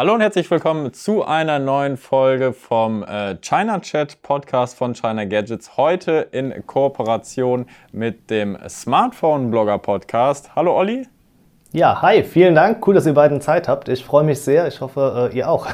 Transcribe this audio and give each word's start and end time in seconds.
Hallo 0.00 0.14
und 0.14 0.22
herzlich 0.22 0.50
willkommen 0.50 0.94
zu 0.94 1.26
einer 1.26 1.58
neuen 1.58 1.98
Folge 1.98 2.54
vom 2.54 3.02
äh, 3.02 3.36
China 3.42 3.80
Chat 3.80 4.22
Podcast 4.22 4.78
von 4.78 4.94
China 4.94 5.26
Gadgets. 5.26 5.76
Heute 5.76 6.26
in 6.32 6.66
Kooperation 6.66 7.66
mit 7.92 8.30
dem 8.30 8.56
Smartphone 8.66 9.50
Blogger 9.50 9.76
Podcast. 9.76 10.56
Hallo 10.56 10.74
Olli. 10.74 11.06
Ja, 11.72 12.00
hi, 12.00 12.22
vielen 12.22 12.54
Dank. 12.54 12.88
Cool, 12.88 12.94
dass 12.94 13.04
ihr 13.04 13.12
beiden 13.12 13.42
Zeit 13.42 13.68
habt. 13.68 13.90
Ich 13.90 14.02
freue 14.02 14.24
mich 14.24 14.40
sehr. 14.40 14.66
Ich 14.68 14.80
hoffe, 14.80 15.30
äh, 15.30 15.36
ihr 15.36 15.50
auch. 15.50 15.66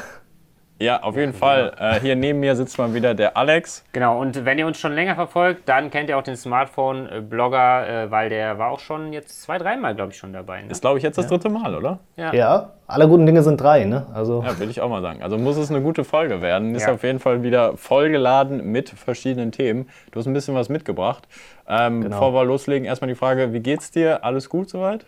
Ja, 0.79 1.01
auf 1.01 1.15
jeden 1.15 1.33
Fall. 1.33 1.73
Äh, 1.79 1.99
hier 1.99 2.15
neben 2.15 2.39
mir 2.39 2.55
sitzt 2.55 2.77
mal 2.77 2.93
wieder 2.93 3.15
der 3.15 3.35
Alex. 3.35 3.83
Genau, 3.93 4.19
und 4.19 4.45
wenn 4.45 4.59
ihr 4.59 4.67
uns 4.67 4.77
schon 4.77 4.93
länger 4.93 5.15
verfolgt, 5.15 5.67
dann 5.67 5.89
kennt 5.89 6.09
ihr 6.09 6.17
auch 6.17 6.23
den 6.23 6.37
Smartphone-Blogger, 6.37 8.05
äh, 8.05 8.11
weil 8.11 8.29
der 8.29 8.59
war 8.59 8.71
auch 8.71 8.79
schon 8.79 9.11
jetzt 9.13 9.41
zwei, 9.41 9.57
dreimal, 9.57 9.95
glaube 9.95 10.11
ich, 10.11 10.17
schon 10.17 10.33
dabei. 10.33 10.61
Ne? 10.61 10.69
Ist, 10.69 10.81
glaube 10.81 10.97
ich, 10.97 11.03
jetzt 11.03 11.17
das 11.17 11.25
ja. 11.25 11.29
dritte 11.29 11.49
Mal, 11.49 11.73
oder? 11.75 11.99
Ja. 12.15 12.33
ja, 12.33 12.71
alle 12.85 13.07
guten 13.07 13.25
Dinge 13.25 13.43
sind 13.43 13.59
drei, 13.59 13.85
ne? 13.85 14.05
Also. 14.13 14.43
Ja, 14.43 14.57
will 14.59 14.69
ich 14.69 14.81
auch 14.81 14.89
mal 14.89 15.01
sagen. 15.01 15.21
Also 15.23 15.37
muss 15.37 15.57
es 15.57 15.69
eine 15.69 15.81
gute 15.81 16.03
Folge 16.03 16.41
werden. 16.41 16.73
Ist 16.75 16.87
ja. 16.87 16.93
auf 16.93 17.03
jeden 17.03 17.19
Fall 17.19 17.43
wieder 17.43 17.75
vollgeladen 17.75 18.71
mit 18.71 18.89
verschiedenen 18.89 19.51
Themen. 19.51 19.89
Du 20.11 20.19
hast 20.19 20.27
ein 20.27 20.33
bisschen 20.33 20.55
was 20.55 20.69
mitgebracht. 20.69 21.27
Ähm, 21.67 22.01
genau. 22.01 22.15
Bevor 22.15 22.33
wir 22.33 22.45
loslegen, 22.45 22.85
erstmal 22.85 23.09
die 23.09 23.15
Frage: 23.15 23.51
Wie 23.51 23.59
geht's 23.59 23.91
dir? 23.91 24.23
Alles 24.23 24.47
gut 24.49 24.69
soweit? 24.69 25.05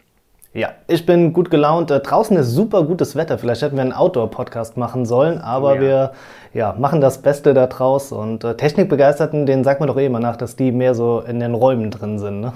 Ja, 0.54 0.72
ich 0.88 1.06
bin 1.06 1.32
gut 1.32 1.52
gelaunt. 1.52 1.92
Äh, 1.92 2.00
draußen 2.00 2.36
ist 2.38 2.52
super 2.52 2.84
gutes 2.84 3.16
Wetter. 3.16 3.38
Vielleicht 3.38 3.62
hätten 3.62 3.76
wir 3.76 3.84
einen 3.84 3.94
Outdoor-Podcast 3.94 4.78
machen 4.78 5.06
sollen, 5.06 5.38
aber 5.38 5.76
ja. 5.76 5.82
wir 5.82 6.12
ja, 6.54 6.76
machen 6.78 7.02
das 7.02 7.22
Beste 7.22 7.54
da 7.54 7.68
draus. 7.68 8.12
Und 8.12 8.44
äh, 8.44 8.56
Technikbegeisterten, 8.56 9.46
denen 9.46 9.64
sagt 9.64 9.80
man 9.80 9.88
doch 9.88 9.98
eh 9.98 10.08
immer 10.08 10.20
nach, 10.20 10.38
dass 10.38 10.56
die 10.56 10.72
mehr 10.72 10.96
so 10.96 11.22
in 11.22 11.40
den 11.40 11.54
Räumen 11.54 11.92
drin 11.92 12.18
sind. 12.18 12.42
Ne? 12.42 12.54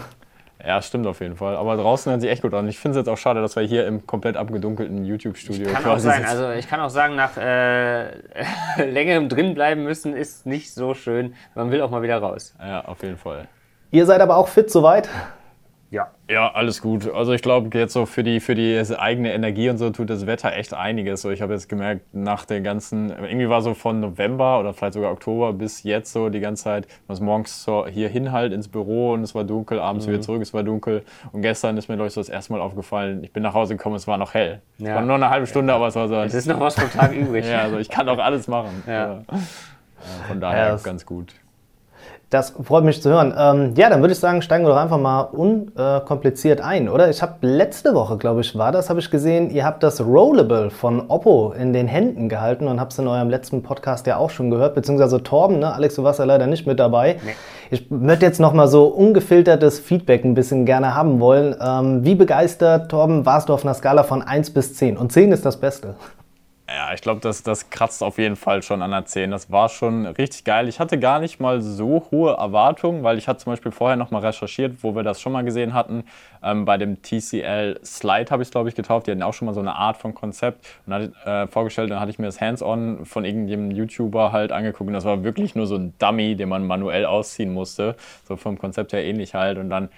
Ja, 0.65 0.81
stimmt 0.81 1.05
auf 1.05 1.19
jeden 1.19 1.35
Fall. 1.35 1.55
Aber 1.55 1.75
draußen 1.75 2.11
hört 2.11 2.21
sich 2.21 2.31
echt 2.31 2.41
gut 2.41 2.53
an. 2.55 2.67
Ich 2.67 2.79
finde 2.79 2.97
es 2.97 3.05
jetzt 3.05 3.13
auch 3.13 3.17
schade, 3.17 3.41
dass 3.41 3.55
wir 3.55 3.63
hier 3.63 3.85
im 3.85 4.07
komplett 4.07 4.37
abgedunkelten 4.37 5.05
YouTube-Studio 5.05 5.69
Kann 5.69 5.85
auch 5.85 5.99
sein. 5.99 6.25
Also 6.25 6.51
ich 6.51 6.67
kann 6.67 6.79
auch 6.79 6.89
sagen, 6.89 7.15
nach 7.15 7.37
äh, 7.37 8.05
längerem 8.89 9.29
drin 9.29 9.53
bleiben 9.53 9.83
müssen 9.83 10.15
ist 10.15 10.47
nicht 10.47 10.73
so 10.73 10.95
schön. 10.95 11.35
Man 11.53 11.69
will 11.69 11.81
auch 11.81 11.91
mal 11.91 12.01
wieder 12.01 12.17
raus. 12.17 12.55
Ja, 12.59 12.85
auf 12.85 13.03
jeden 13.03 13.17
Fall. 13.17 13.47
Ihr 13.91 14.07
seid 14.07 14.21
aber 14.21 14.37
auch 14.37 14.47
fit 14.47 14.71
soweit? 14.71 15.09
Ja. 15.93 16.07
Ja, 16.27 16.51
alles 16.51 16.81
gut. 16.81 17.07
Also 17.13 17.33
ich 17.33 17.43
glaube, 17.43 17.69
jetzt 17.77 17.93
so 17.93 18.07
für 18.07 18.23
die, 18.23 18.39
für 18.39 18.55
die 18.55 18.83
eigene 18.97 19.31
Energie 19.31 19.69
und 19.69 19.77
so 19.77 19.91
tut 19.91 20.09
das 20.09 20.25
Wetter 20.25 20.51
echt 20.51 20.73
einiges. 20.73 21.21
So, 21.21 21.29
ich 21.29 21.43
habe 21.43 21.53
jetzt 21.53 21.69
gemerkt, 21.69 22.15
nach 22.15 22.45
der 22.45 22.61
ganzen, 22.61 23.11
irgendwie 23.11 23.47
war 23.47 23.61
so 23.61 23.75
von 23.75 23.99
November 23.99 24.59
oder 24.59 24.73
vielleicht 24.73 24.95
sogar 24.95 25.11
Oktober 25.11 25.53
bis 25.53 25.83
jetzt 25.83 26.11
so 26.11 26.29
die 26.29 26.39
ganze 26.39 26.63
Zeit, 26.63 26.87
was 27.05 27.19
morgens 27.19 27.63
so 27.63 27.85
hier 27.85 28.09
hin 28.09 28.31
halt 28.31 28.53
ins 28.53 28.69
Büro 28.69 29.13
und 29.13 29.21
es 29.21 29.35
war 29.35 29.43
dunkel, 29.43 29.79
abends 29.79 30.07
mhm. 30.07 30.13
wieder 30.13 30.21
zurück, 30.21 30.41
es 30.41 30.51
war 30.51 30.63
dunkel. 30.63 31.03
Und 31.31 31.43
gestern 31.43 31.77
ist 31.77 31.89
mir, 31.89 31.95
glaube 31.95 32.07
ich, 32.07 32.13
so 32.13 32.21
das 32.21 32.29
erste 32.29 32.53
Mal 32.53 32.61
aufgefallen, 32.61 33.23
ich 33.23 33.31
bin 33.31 33.43
nach 33.43 33.53
Hause 33.53 33.75
gekommen, 33.77 33.95
es 33.95 34.07
war 34.07 34.17
noch 34.17 34.33
hell. 34.33 34.61
Ja. 34.79 34.89
Es 34.89 34.95
war 34.95 35.01
nur 35.03 35.15
eine 35.15 35.29
halbe 35.29 35.45
Stunde, 35.45 35.73
ja. 35.73 35.75
aber 35.75 35.89
es 35.89 35.95
war 35.95 36.07
so. 36.07 36.15
Es 36.15 36.33
ist 36.33 36.47
noch 36.47 36.59
was 36.59 36.73
vom 36.73 36.89
Tag 36.89 37.13
übrig. 37.13 37.45
ja, 37.47 37.61
also 37.61 37.77
ich 37.77 37.89
kann 37.89 38.09
auch 38.09 38.17
alles 38.17 38.47
machen. 38.47 38.81
Ja. 38.87 39.21
Von 40.27 40.41
daher 40.41 40.79
ganz 40.83 41.05
gut. 41.05 41.35
Das 42.33 42.49
freut 42.63 42.83
mich 42.83 42.99
zu 42.99 43.11
hören. 43.11 43.31
Ähm, 43.37 43.73
ja, 43.77 43.91
dann 43.91 44.01
würde 44.01 44.13
ich 44.13 44.19
sagen, 44.19 44.41
steigen 44.41 44.65
wir 44.65 44.69
doch 44.69 44.77
einfach 44.77 44.97
mal 44.97 45.21
unkompliziert 45.21 46.61
ein, 46.61 46.89
oder? 46.89 47.07
Ich 47.11 47.21
habe 47.21 47.35
letzte 47.41 47.93
Woche, 47.93 48.17
glaube 48.17 48.41
ich, 48.41 48.57
war 48.57 48.71
das, 48.71 48.89
habe 48.89 48.99
ich 48.99 49.11
gesehen, 49.11 49.51
ihr 49.51 49.63
habt 49.65 49.83
das 49.83 50.01
Rollable 50.01 50.71
von 50.71 51.11
Oppo 51.11 51.53
in 51.55 51.73
den 51.73 51.87
Händen 51.87 52.29
gehalten 52.29 52.67
und 52.67 52.79
habt 52.79 52.91
es 52.91 52.97
in 52.97 53.07
eurem 53.07 53.29
letzten 53.29 53.61
Podcast 53.61 54.07
ja 54.07 54.17
auch 54.17 54.31
schon 54.31 54.49
gehört, 54.49 54.73
beziehungsweise 54.73 55.21
Torben, 55.21 55.59
ne? 55.59 55.75
Alex, 55.75 55.93
du 55.93 56.03
warst 56.03 56.17
ja 56.17 56.25
leider 56.25 56.47
nicht 56.47 56.65
mit 56.65 56.79
dabei. 56.79 57.17
Nee. 57.23 57.35
Ich 57.69 57.85
würde 57.91 58.25
jetzt 58.25 58.39
noch 58.39 58.53
mal 58.53 58.67
so 58.67 58.85
ungefiltertes 58.87 59.79
Feedback 59.79 60.25
ein 60.25 60.33
bisschen 60.33 60.65
gerne 60.65 60.95
haben 60.95 61.19
wollen. 61.19 61.55
Ähm, 61.61 62.03
wie 62.03 62.15
begeistert, 62.15 62.89
Torben, 62.89 63.27
warst 63.27 63.49
du 63.49 63.53
auf 63.53 63.63
einer 63.63 63.75
Skala 63.75 64.01
von 64.01 64.23
1 64.23 64.55
bis 64.55 64.73
10? 64.73 64.97
Und 64.97 65.11
10 65.11 65.33
ist 65.33 65.45
das 65.45 65.57
Beste. 65.57 65.93
Ja, 66.75 66.91
ich 66.91 67.01
glaube, 67.01 67.21
das, 67.21 67.43
das 67.43 67.69
kratzt 67.69 68.01
auf 68.01 68.17
jeden 68.17 68.35
Fall 68.35 68.63
schon 68.63 68.81
an 68.81 68.89
der 68.89 69.05
10. 69.05 69.29
Das 69.29 69.51
war 69.51 69.69
schon 69.69 70.07
richtig 70.07 70.43
geil. 70.43 70.67
Ich 70.67 70.79
hatte 70.79 70.97
gar 70.97 71.19
nicht 71.19 71.39
mal 71.39 71.61
so 71.61 72.07
hohe 72.09 72.33
Erwartungen, 72.33 73.03
weil 73.03 73.19
ich 73.19 73.27
hatte 73.27 73.43
zum 73.43 73.53
Beispiel 73.53 73.71
vorher 73.71 73.95
noch 73.95 74.09
mal 74.09 74.25
recherchiert, 74.25 74.77
wo 74.81 74.95
wir 74.95 75.03
das 75.03 75.21
schon 75.21 75.33
mal 75.33 75.43
gesehen 75.43 75.75
hatten. 75.75 76.03
Ähm, 76.41 76.65
bei 76.65 76.77
dem 76.79 76.99
TCL 77.03 77.79
Slide 77.85 78.31
habe 78.31 78.41
ich 78.41 78.47
es, 78.47 78.51
glaube 78.51 78.69
ich, 78.69 78.75
getauft. 78.75 79.05
Die 79.05 79.11
hatten 79.11 79.21
auch 79.21 79.35
schon 79.35 79.45
mal 79.45 79.53
so 79.53 79.59
eine 79.59 79.75
Art 79.75 79.97
von 79.97 80.15
Konzept 80.15 80.65
und 80.87 80.93
hatte, 80.95 81.13
äh, 81.25 81.45
vorgestellt. 81.45 81.91
Dann 81.91 81.99
hatte 81.99 82.09
ich 82.09 82.17
mir 82.17 82.25
das 82.25 82.41
Hands-on 82.41 83.05
von 83.05 83.23
irgendeinem 83.23 83.69
YouTuber 83.69 84.31
halt 84.31 84.51
angeguckt. 84.51 84.87
Und 84.87 84.93
das 84.93 85.05
war 85.05 85.23
wirklich 85.23 85.53
nur 85.53 85.67
so 85.67 85.75
ein 85.75 85.93
Dummy, 85.99 86.35
den 86.35 86.49
man 86.49 86.65
manuell 86.65 87.05
ausziehen 87.05 87.53
musste. 87.53 87.95
So 88.27 88.35
vom 88.35 88.57
Konzept 88.57 88.93
her 88.93 89.03
ähnlich 89.03 89.35
halt. 89.35 89.59
Und 89.59 89.69
dann 89.69 89.89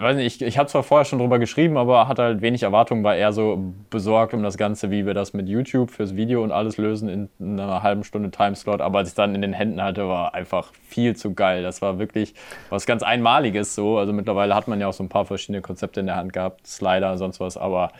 weiß 0.00 0.16
nicht, 0.16 0.40
ich, 0.40 0.46
ich 0.46 0.58
habe 0.58 0.68
zwar 0.68 0.82
vorher 0.82 1.04
schon 1.04 1.18
drüber 1.18 1.38
geschrieben, 1.38 1.76
aber 1.76 2.08
hatte 2.08 2.22
halt 2.22 2.40
wenig 2.40 2.62
Erwartungen, 2.62 3.04
war 3.04 3.16
eher 3.16 3.32
so 3.32 3.72
besorgt 3.90 4.34
um 4.34 4.42
das 4.42 4.56
Ganze, 4.56 4.90
wie 4.90 5.06
wir 5.06 5.14
das 5.14 5.32
mit 5.32 5.48
YouTube 5.48 5.90
fürs 5.90 6.16
Video 6.16 6.42
und 6.42 6.52
alles 6.52 6.76
lösen 6.76 7.30
in 7.38 7.60
einer 7.60 7.82
halben 7.82 8.04
Stunde 8.04 8.30
Timeslot. 8.30 8.80
Aber 8.80 8.98
als 8.98 9.10
ich 9.10 9.14
dann 9.14 9.34
in 9.34 9.42
den 9.42 9.52
Händen 9.52 9.82
hatte, 9.82 10.08
war 10.08 10.34
einfach 10.34 10.72
viel 10.88 11.16
zu 11.16 11.34
geil. 11.34 11.62
Das 11.62 11.82
war 11.82 11.98
wirklich 11.98 12.34
was 12.70 12.86
ganz 12.86 13.02
Einmaliges 13.02 13.74
so. 13.74 13.98
Also 13.98 14.12
mittlerweile 14.12 14.54
hat 14.54 14.68
man 14.68 14.80
ja 14.80 14.88
auch 14.88 14.92
so 14.92 15.02
ein 15.02 15.08
paar 15.08 15.24
verschiedene 15.24 15.62
Konzepte 15.62 16.00
in 16.00 16.06
der 16.06 16.16
Hand 16.16 16.32
gehabt, 16.32 16.66
Slider 16.66 17.12
und 17.12 17.18
sonst 17.18 17.40
was, 17.40 17.56
aber 17.56 17.92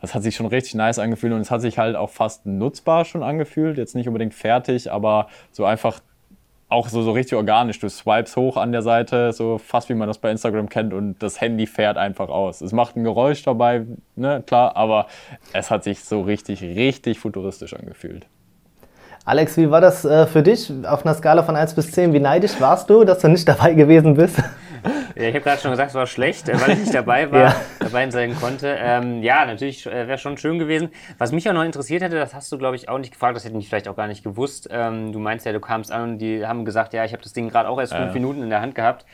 das 0.00 0.14
hat 0.14 0.22
sich 0.22 0.36
schon 0.36 0.46
richtig 0.46 0.74
nice 0.74 0.98
angefühlt 0.98 1.32
und 1.32 1.40
es 1.40 1.50
hat 1.50 1.60
sich 1.60 1.78
halt 1.78 1.96
auch 1.96 2.10
fast 2.10 2.46
nutzbar 2.46 3.04
schon 3.04 3.22
angefühlt. 3.22 3.78
Jetzt 3.78 3.94
nicht 3.94 4.06
unbedingt 4.06 4.34
fertig, 4.34 4.92
aber 4.92 5.28
so 5.50 5.64
einfach 5.64 6.00
auch 6.68 6.88
so, 6.88 7.02
so 7.02 7.12
richtig 7.12 7.36
organisch. 7.36 7.78
Du 7.78 7.88
swipes 7.88 8.36
hoch 8.36 8.56
an 8.56 8.72
der 8.72 8.82
Seite, 8.82 9.32
so 9.32 9.58
fast 9.58 9.88
wie 9.88 9.94
man 9.94 10.08
das 10.08 10.18
bei 10.18 10.30
Instagram 10.30 10.68
kennt 10.68 10.92
und 10.92 11.22
das 11.22 11.40
Handy 11.40 11.66
fährt 11.66 11.96
einfach 11.96 12.28
aus. 12.28 12.60
Es 12.60 12.72
macht 12.72 12.96
ein 12.96 13.04
Geräusch 13.04 13.42
dabei, 13.42 13.86
ne, 14.16 14.42
klar, 14.46 14.76
aber 14.76 15.06
es 15.52 15.70
hat 15.70 15.84
sich 15.84 16.04
so 16.04 16.20
richtig, 16.22 16.62
richtig 16.62 17.18
futuristisch 17.18 17.74
angefühlt. 17.74 18.26
Alex, 19.24 19.56
wie 19.58 19.70
war 19.70 19.80
das 19.80 20.04
äh, 20.04 20.26
für 20.26 20.42
dich 20.42 20.72
auf 20.84 21.04
einer 21.04 21.14
Skala 21.14 21.42
von 21.42 21.54
1 21.54 21.74
bis 21.74 21.92
10? 21.92 22.14
Wie 22.14 22.20
neidisch 22.20 22.60
warst 22.60 22.88
du, 22.88 23.04
dass 23.04 23.18
du 23.18 23.28
nicht 23.28 23.46
dabei 23.46 23.74
gewesen 23.74 24.14
bist? 24.14 24.42
Ja, 25.14 25.22
ich 25.22 25.34
habe 25.34 25.40
gerade 25.40 25.60
schon 25.60 25.70
gesagt, 25.70 25.90
es 25.90 25.94
war 25.94 26.06
schlecht, 26.06 26.48
äh, 26.48 26.60
weil 26.60 26.72
ich 26.72 26.78
nicht 26.78 26.94
dabei 26.94 27.30
war, 27.30 27.40
ja. 27.50 27.56
dabei 27.78 28.10
sein 28.10 28.34
konnte. 28.38 28.76
Ähm, 28.78 29.22
ja, 29.22 29.44
natürlich 29.44 29.86
äh, 29.86 30.08
wäre 30.08 30.18
schon 30.18 30.36
schön 30.38 30.58
gewesen. 30.58 30.90
Was 31.18 31.32
mich 31.32 31.48
auch 31.48 31.54
noch 31.54 31.64
interessiert 31.64 32.02
hätte, 32.02 32.16
das 32.16 32.34
hast 32.34 32.50
du, 32.52 32.58
glaube 32.58 32.76
ich, 32.76 32.88
auch 32.88 32.98
nicht 32.98 33.12
gefragt, 33.12 33.36
das 33.36 33.44
hätte 33.44 33.56
ich 33.58 33.68
vielleicht 33.68 33.88
auch 33.88 33.96
gar 33.96 34.06
nicht 34.06 34.24
gewusst. 34.24 34.68
Ähm, 34.70 35.12
du 35.12 35.18
meinst 35.18 35.46
ja, 35.46 35.52
du 35.52 35.60
kamst 35.60 35.90
an 35.90 36.02
und 36.02 36.18
die 36.18 36.46
haben 36.46 36.64
gesagt, 36.64 36.92
ja, 36.94 37.04
ich 37.04 37.12
habe 37.12 37.22
das 37.22 37.32
Ding 37.32 37.48
gerade 37.48 37.68
auch 37.68 37.78
erst 37.78 37.94
fünf 37.94 38.10
äh. 38.10 38.14
Minuten 38.14 38.42
in 38.42 38.50
der 38.50 38.60
Hand 38.60 38.74
gehabt. 38.74 39.04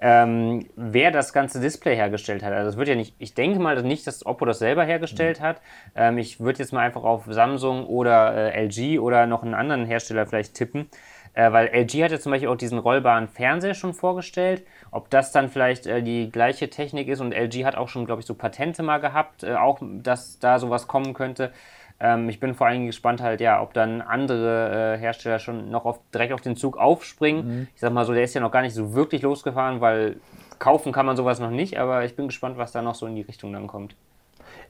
Ähm, 0.00 0.66
wer 0.76 1.10
das 1.10 1.32
ganze 1.32 1.60
Display 1.60 1.96
hergestellt 1.96 2.42
hat. 2.42 2.52
Also 2.52 2.70
das 2.70 2.76
wird 2.76 2.88
ja 2.88 2.94
nicht, 2.94 3.14
ich 3.18 3.34
denke 3.34 3.58
mal 3.58 3.80
nicht, 3.82 4.06
dass 4.06 4.26
Oppo 4.26 4.44
das 4.44 4.58
selber 4.58 4.84
hergestellt 4.84 5.40
mhm. 5.40 5.44
hat. 5.44 5.60
Ähm, 5.94 6.18
ich 6.18 6.40
würde 6.40 6.58
jetzt 6.58 6.72
mal 6.72 6.80
einfach 6.80 7.04
auf 7.04 7.24
Samsung 7.28 7.86
oder 7.86 8.52
äh, 8.54 8.66
LG 8.66 8.98
oder 8.98 9.26
noch 9.26 9.42
einen 9.42 9.54
anderen 9.54 9.86
Hersteller 9.86 10.26
vielleicht 10.26 10.54
tippen. 10.54 10.88
Äh, 11.34 11.52
weil 11.52 11.68
LG 11.68 12.04
hat 12.04 12.12
ja 12.12 12.18
zum 12.18 12.32
Beispiel 12.32 12.48
auch 12.48 12.56
diesen 12.56 12.78
rollbaren 12.78 13.28
Fernseher 13.28 13.74
schon 13.74 13.92
vorgestellt. 13.92 14.64
Ob 14.90 15.10
das 15.10 15.32
dann 15.32 15.48
vielleicht 15.48 15.86
äh, 15.86 16.02
die 16.02 16.30
gleiche 16.30 16.70
Technik 16.70 17.08
ist 17.08 17.20
und 17.20 17.32
LG 17.32 17.64
hat 17.64 17.76
auch 17.76 17.88
schon, 17.88 18.06
glaube 18.06 18.20
ich, 18.20 18.26
so 18.26 18.34
Patente 18.34 18.82
mal 18.82 18.98
gehabt, 18.98 19.42
äh, 19.42 19.54
auch 19.54 19.80
dass 19.82 20.38
da 20.38 20.58
sowas 20.58 20.86
kommen 20.86 21.12
könnte. 21.14 21.52
Ähm, 22.00 22.28
ich 22.28 22.40
bin 22.40 22.54
vor 22.54 22.68
allem 22.68 22.86
gespannt 22.86 23.20
halt, 23.20 23.40
ja, 23.40 23.60
ob 23.60 23.72
dann 23.74 24.00
andere 24.00 24.94
äh, 24.94 24.98
Hersteller 24.98 25.38
schon 25.38 25.70
noch 25.70 25.84
auf, 25.84 26.00
direkt 26.12 26.32
auf 26.32 26.40
den 26.40 26.56
Zug 26.56 26.76
aufspringen. 26.76 27.46
Mhm. 27.46 27.68
Ich 27.74 27.80
sag 27.80 27.92
mal 27.92 28.04
so, 28.04 28.12
der 28.12 28.22
ist 28.22 28.34
ja 28.34 28.40
noch 28.40 28.52
gar 28.52 28.62
nicht 28.62 28.74
so 28.74 28.94
wirklich 28.94 29.22
losgefahren, 29.22 29.80
weil 29.80 30.16
kaufen 30.58 30.92
kann 30.92 31.06
man 31.06 31.16
sowas 31.16 31.40
noch 31.40 31.50
nicht, 31.50 31.78
aber 31.78 32.04
ich 32.04 32.14
bin 32.16 32.28
gespannt, 32.28 32.56
was 32.56 32.72
da 32.72 32.80
noch 32.80 32.94
so 32.94 33.06
in 33.06 33.16
die 33.16 33.22
Richtung 33.22 33.52
dann 33.52 33.66
kommt. 33.66 33.96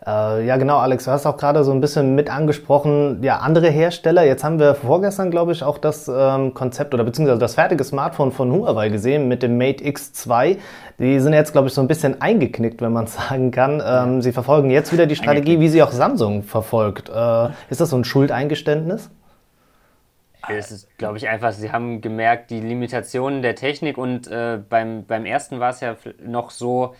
Äh, 0.06 0.44
ja, 0.44 0.58
genau, 0.58 0.78
Alex, 0.78 1.04
du 1.04 1.10
hast 1.10 1.24
auch 1.24 1.36
gerade 1.38 1.64
so 1.64 1.72
ein 1.72 1.80
bisschen 1.80 2.14
mit 2.14 2.28
angesprochen, 2.28 3.22
ja, 3.22 3.38
andere 3.38 3.70
Hersteller. 3.70 4.24
Jetzt 4.24 4.44
haben 4.44 4.58
wir 4.58 4.74
vorgestern, 4.74 5.30
glaube 5.30 5.52
ich, 5.52 5.62
auch 5.62 5.78
das 5.78 6.10
ähm, 6.14 6.52
Konzept 6.52 6.92
oder 6.92 7.04
beziehungsweise 7.04 7.38
das 7.38 7.54
fertige 7.54 7.84
Smartphone 7.84 8.30
von 8.30 8.52
Huawei 8.52 8.90
gesehen 8.90 9.28
mit 9.28 9.42
dem 9.42 9.56
Mate 9.56 9.82
X2. 9.82 10.58
Die 10.98 11.20
sind 11.20 11.32
jetzt, 11.32 11.52
glaube 11.52 11.68
ich, 11.68 11.74
so 11.74 11.80
ein 11.80 11.88
bisschen 11.88 12.20
eingeknickt, 12.20 12.82
wenn 12.82 12.92
man 12.92 13.06
sagen 13.08 13.50
kann. 13.50 13.82
Ähm, 13.84 14.20
sie 14.20 14.32
verfolgen 14.32 14.70
jetzt 14.70 14.92
wieder 14.92 15.06
die 15.06 15.16
Strategie, 15.16 15.58
wie 15.60 15.68
sie 15.68 15.82
auch 15.82 15.92
Samsung 15.92 16.42
verfolgt. 16.42 17.08
Äh, 17.08 17.48
ist 17.70 17.80
das 17.80 17.88
so 17.88 17.96
ein 17.96 18.04
Schuldeingeständnis? 18.04 19.10
Es 20.46 20.70
ist, 20.70 20.98
glaube 20.98 21.16
ich, 21.16 21.26
einfach, 21.26 21.52
sie 21.52 21.72
haben 21.72 22.02
gemerkt, 22.02 22.50
die 22.50 22.60
Limitationen 22.60 23.40
der 23.40 23.54
Technik 23.54 23.96
und 23.96 24.26
äh, 24.26 24.58
beim, 24.68 25.06
beim 25.06 25.24
ersten 25.24 25.58
war 25.58 25.70
es 25.70 25.80
ja 25.80 25.96
noch 26.22 26.50
so, 26.50 26.94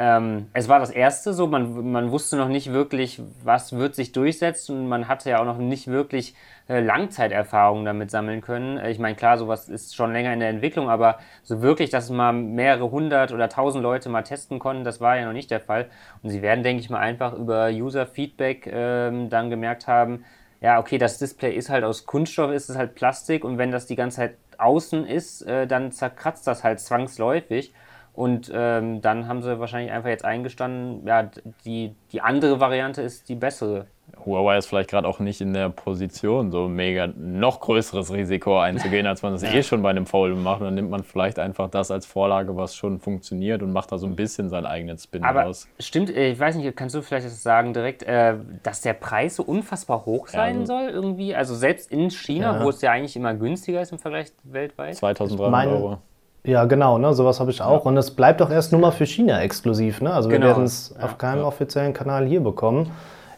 ähm, 0.00 0.46
es 0.54 0.66
war 0.66 0.78
das 0.78 0.90
erste 0.90 1.34
so, 1.34 1.46
man, 1.46 1.92
man 1.92 2.10
wusste 2.10 2.38
noch 2.38 2.48
nicht 2.48 2.72
wirklich, 2.72 3.20
was 3.44 3.74
wird 3.74 3.94
sich 3.94 4.12
durchsetzen 4.12 4.78
und 4.80 4.88
man 4.88 5.08
hatte 5.08 5.28
ja 5.28 5.40
auch 5.40 5.44
noch 5.44 5.58
nicht 5.58 5.88
wirklich 5.88 6.34
äh, 6.70 6.80
Langzeiterfahrungen 6.80 7.84
damit 7.84 8.10
sammeln 8.10 8.40
können. 8.40 8.78
Äh, 8.78 8.92
ich 8.92 8.98
meine, 8.98 9.14
klar, 9.14 9.36
sowas 9.36 9.68
ist 9.68 9.94
schon 9.94 10.14
länger 10.14 10.32
in 10.32 10.40
der 10.40 10.48
Entwicklung, 10.48 10.88
aber 10.88 11.18
so 11.42 11.60
wirklich, 11.60 11.90
dass 11.90 12.08
mal 12.08 12.32
mehrere 12.32 12.90
hundert 12.90 13.30
oder 13.32 13.50
tausend 13.50 13.82
Leute 13.82 14.08
mal 14.08 14.22
testen 14.22 14.58
konnten, 14.58 14.84
das 14.84 15.02
war 15.02 15.18
ja 15.18 15.26
noch 15.26 15.34
nicht 15.34 15.50
der 15.50 15.60
Fall. 15.60 15.90
Und 16.22 16.30
sie 16.30 16.40
werden, 16.40 16.64
denke 16.64 16.80
ich 16.80 16.88
mal, 16.88 17.00
einfach 17.00 17.34
über 17.34 17.68
User-Feedback 17.68 18.70
ähm, 18.72 19.28
dann 19.28 19.50
gemerkt 19.50 19.86
haben, 19.86 20.24
ja, 20.62 20.78
okay, 20.78 20.96
das 20.96 21.18
Display 21.18 21.52
ist 21.54 21.68
halt 21.68 21.84
aus 21.84 22.06
Kunststoff, 22.06 22.52
ist 22.52 22.70
es 22.70 22.76
halt 22.78 22.94
Plastik 22.94 23.44
und 23.44 23.58
wenn 23.58 23.70
das 23.70 23.84
die 23.86 23.96
ganze 23.96 24.16
Zeit 24.16 24.36
außen 24.56 25.06
ist, 25.06 25.42
äh, 25.42 25.66
dann 25.66 25.92
zerkratzt 25.92 26.46
das 26.46 26.64
halt 26.64 26.80
zwangsläufig. 26.80 27.74
Und 28.12 28.50
ähm, 28.54 29.00
dann 29.00 29.28
haben 29.28 29.42
sie 29.42 29.58
wahrscheinlich 29.60 29.92
einfach 29.92 30.08
jetzt 30.08 30.24
eingestanden, 30.24 31.06
ja, 31.06 31.30
die, 31.64 31.94
die 32.12 32.20
andere 32.20 32.60
Variante 32.60 33.02
ist 33.02 33.28
die 33.28 33.34
bessere. 33.36 33.86
Huawei 34.26 34.58
ist 34.58 34.66
vielleicht 34.66 34.90
gerade 34.90 35.06
auch 35.06 35.20
nicht 35.20 35.40
in 35.40 35.52
der 35.54 35.68
Position, 35.68 36.50
so 36.50 36.66
mega 36.68 37.06
noch 37.16 37.60
größeres 37.60 38.12
Risiko 38.12 38.58
einzugehen, 38.58 39.06
als 39.06 39.22
man 39.22 39.32
das 39.32 39.42
eh 39.54 39.62
schon 39.62 39.82
bei 39.82 39.90
einem 39.90 40.04
Fold 40.04 40.36
macht. 40.36 40.60
Dann 40.62 40.74
nimmt 40.74 40.90
man 40.90 41.04
vielleicht 41.04 41.38
einfach 41.38 41.70
das 41.70 41.92
als 41.92 42.06
Vorlage, 42.06 42.56
was 42.56 42.74
schon 42.74 42.98
funktioniert 42.98 43.62
und 43.62 43.72
macht 43.72 43.92
da 43.92 43.98
so 43.98 44.06
ein 44.06 44.16
bisschen 44.16 44.48
seinen 44.48 44.66
eigenen 44.66 44.98
Spin 44.98 45.22
Aber 45.24 45.42
raus. 45.44 45.68
stimmt, 45.78 46.10
äh, 46.10 46.32
ich 46.32 46.40
weiß 46.40 46.56
nicht, 46.56 46.76
kannst 46.76 46.96
du 46.96 47.02
vielleicht 47.02 47.26
das 47.26 47.42
sagen 47.42 47.72
direkt, 47.72 48.02
äh, 48.02 48.34
dass 48.64 48.80
der 48.80 48.94
Preis 48.94 49.36
so 49.36 49.44
unfassbar 49.44 50.04
hoch 50.04 50.26
sein 50.26 50.60
also- 50.60 50.74
soll 50.74 50.88
irgendwie? 50.88 51.34
Also 51.36 51.54
selbst 51.54 51.90
in 51.92 52.10
China, 52.10 52.58
Ja. 52.58 52.64
wo 52.64 52.70
es 52.70 52.80
ja 52.82 52.90
eigentlich 52.90 53.14
immer 53.16 53.32
günstiger 53.34 53.80
ist 53.80 53.92
im 53.92 54.00
Vergleich 54.00 54.32
weltweit. 54.42 54.96
2300 54.96 55.50
meine- 55.52 55.70
Euro. 55.70 55.98
Ja, 56.44 56.64
genau, 56.64 56.96
ne? 56.98 57.12
sowas 57.12 57.38
habe 57.40 57.50
ich 57.50 57.60
auch. 57.60 57.84
Und 57.84 57.96
es 57.96 58.10
bleibt 58.12 58.40
doch 58.40 58.50
erst 58.50 58.72
nur 58.72 58.80
mal 58.80 58.92
für 58.92 59.04
China 59.06 59.40
exklusiv. 59.42 60.00
Ne? 60.00 60.12
Also 60.12 60.30
wir 60.30 60.38
Genau. 60.38 60.48
werden 60.48 60.64
es 60.64 60.94
auf 61.00 61.18
keinem 61.18 61.44
offiziellen 61.44 61.92
Kanal 61.92 62.24
hier 62.26 62.40
bekommen. 62.40 62.90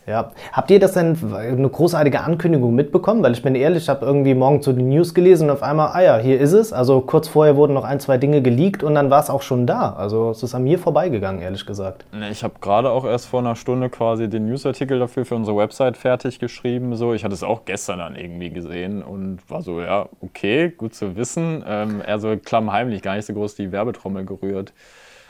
Ja. 0.06 0.32
Habt 0.52 0.70
ihr 0.70 0.80
das 0.80 0.92
denn 0.92 1.16
eine 1.34 1.68
großartige 1.68 2.20
Ankündigung 2.20 2.74
mitbekommen? 2.74 3.22
Weil 3.22 3.32
ich 3.32 3.42
bin 3.42 3.54
ehrlich, 3.54 3.84
ich 3.84 3.88
habe 3.88 4.04
irgendwie 4.04 4.34
morgen 4.34 4.60
so 4.60 4.72
die 4.72 4.82
News 4.82 5.14
gelesen 5.14 5.48
und 5.48 5.50
auf 5.50 5.62
einmal, 5.62 5.90
ah 5.92 6.02
ja, 6.02 6.18
hier 6.18 6.40
ist 6.40 6.52
es. 6.52 6.72
Also 6.72 7.00
kurz 7.00 7.28
vorher 7.28 7.56
wurden 7.56 7.74
noch 7.74 7.84
ein, 7.84 8.00
zwei 8.00 8.18
Dinge 8.18 8.42
geleakt 8.42 8.82
und 8.82 8.94
dann 8.94 9.10
war 9.10 9.20
es 9.20 9.30
auch 9.30 9.42
schon 9.42 9.66
da. 9.66 9.92
Also 9.92 10.30
es 10.30 10.42
ist 10.42 10.54
an 10.54 10.64
mir 10.64 10.78
vorbeigegangen, 10.78 11.40
ehrlich 11.40 11.66
gesagt. 11.66 12.04
Ich 12.30 12.42
habe 12.42 12.54
gerade 12.60 12.90
auch 12.90 13.04
erst 13.04 13.26
vor 13.26 13.40
einer 13.40 13.54
Stunde 13.54 13.90
quasi 13.90 14.28
den 14.28 14.46
Newsartikel 14.46 14.98
dafür 14.98 15.24
für 15.24 15.36
unsere 15.36 15.56
Website 15.56 15.96
fertig 15.96 16.38
geschrieben. 16.40 16.96
So. 16.96 17.14
Ich 17.14 17.24
hatte 17.24 17.34
es 17.34 17.44
auch 17.44 17.64
gestern 17.64 18.00
dann 18.00 18.16
irgendwie 18.16 18.50
gesehen 18.50 19.02
und 19.02 19.38
war 19.48 19.62
so, 19.62 19.80
ja, 19.80 20.08
okay, 20.20 20.70
gut 20.70 20.94
zu 20.94 21.16
wissen. 21.16 21.64
Ähm, 21.66 22.02
eher 22.04 22.18
so 22.18 22.36
klammheimlich, 22.36 23.02
gar 23.02 23.14
nicht 23.14 23.26
so 23.26 23.34
groß 23.34 23.54
die 23.54 23.70
Werbetrommel 23.70 24.24
gerührt. 24.24 24.72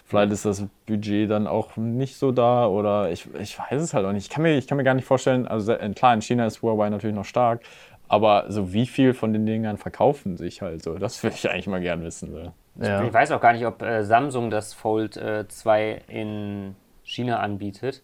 Vielleicht 0.05 0.33
ist 0.33 0.45
das 0.45 0.65
Budget 0.87 1.31
dann 1.31 1.47
auch 1.47 1.77
nicht 1.77 2.17
so 2.17 2.33
da 2.33 2.67
oder 2.67 3.11
ich, 3.11 3.27
ich 3.41 3.59
weiß 3.59 3.81
es 3.81 3.95
halt 3.95 4.05
auch 4.05 4.13
nicht. 4.13 4.25
Ich 4.25 4.31
kann, 4.31 4.43
mir, 4.43 4.57
ich 4.59 4.67
kann 4.67 4.77
mir 4.77 4.85
gar 4.85 4.95
nicht 4.95 5.07
vorstellen, 5.07 5.47
also 5.49 5.67
sehr- 5.67 5.79
klar, 5.95 6.13
in 6.15 6.21
China 6.23 6.47
ist 6.47 6.61
Huawei 6.63 6.91
natürlich 6.91 7.17
noch 7.17 7.25
stark, 7.25 7.61
aber 8.09 8.45
so 8.49 8.73
wie 8.73 8.87
viel 8.87 9.15
von 9.15 9.33
den 9.33 9.47
Dingern 9.47 9.79
verkaufen 9.79 10.37
sich 10.37 10.61
halt 10.61 10.83
so? 10.83 10.99
Das 10.99 11.23
würde 11.23 11.37
ich 11.37 11.49
eigentlich 11.49 11.67
mal 11.69 11.81
gern 11.81 12.03
wissen. 12.03 12.31
So. 12.31 12.53
Ja. 12.85 13.03
Ich 13.05 13.13
weiß 13.13 13.31
auch 13.33 13.41
gar 13.41 13.53
nicht, 13.53 13.65
ob 13.65 13.81
äh, 13.83 14.05
Samsung 14.05 14.51
das 14.51 14.75
Fold 14.75 15.17
äh, 15.17 15.47
2 15.49 16.03
in 16.09 16.77
China 17.05 17.39
anbietet. 17.39 18.03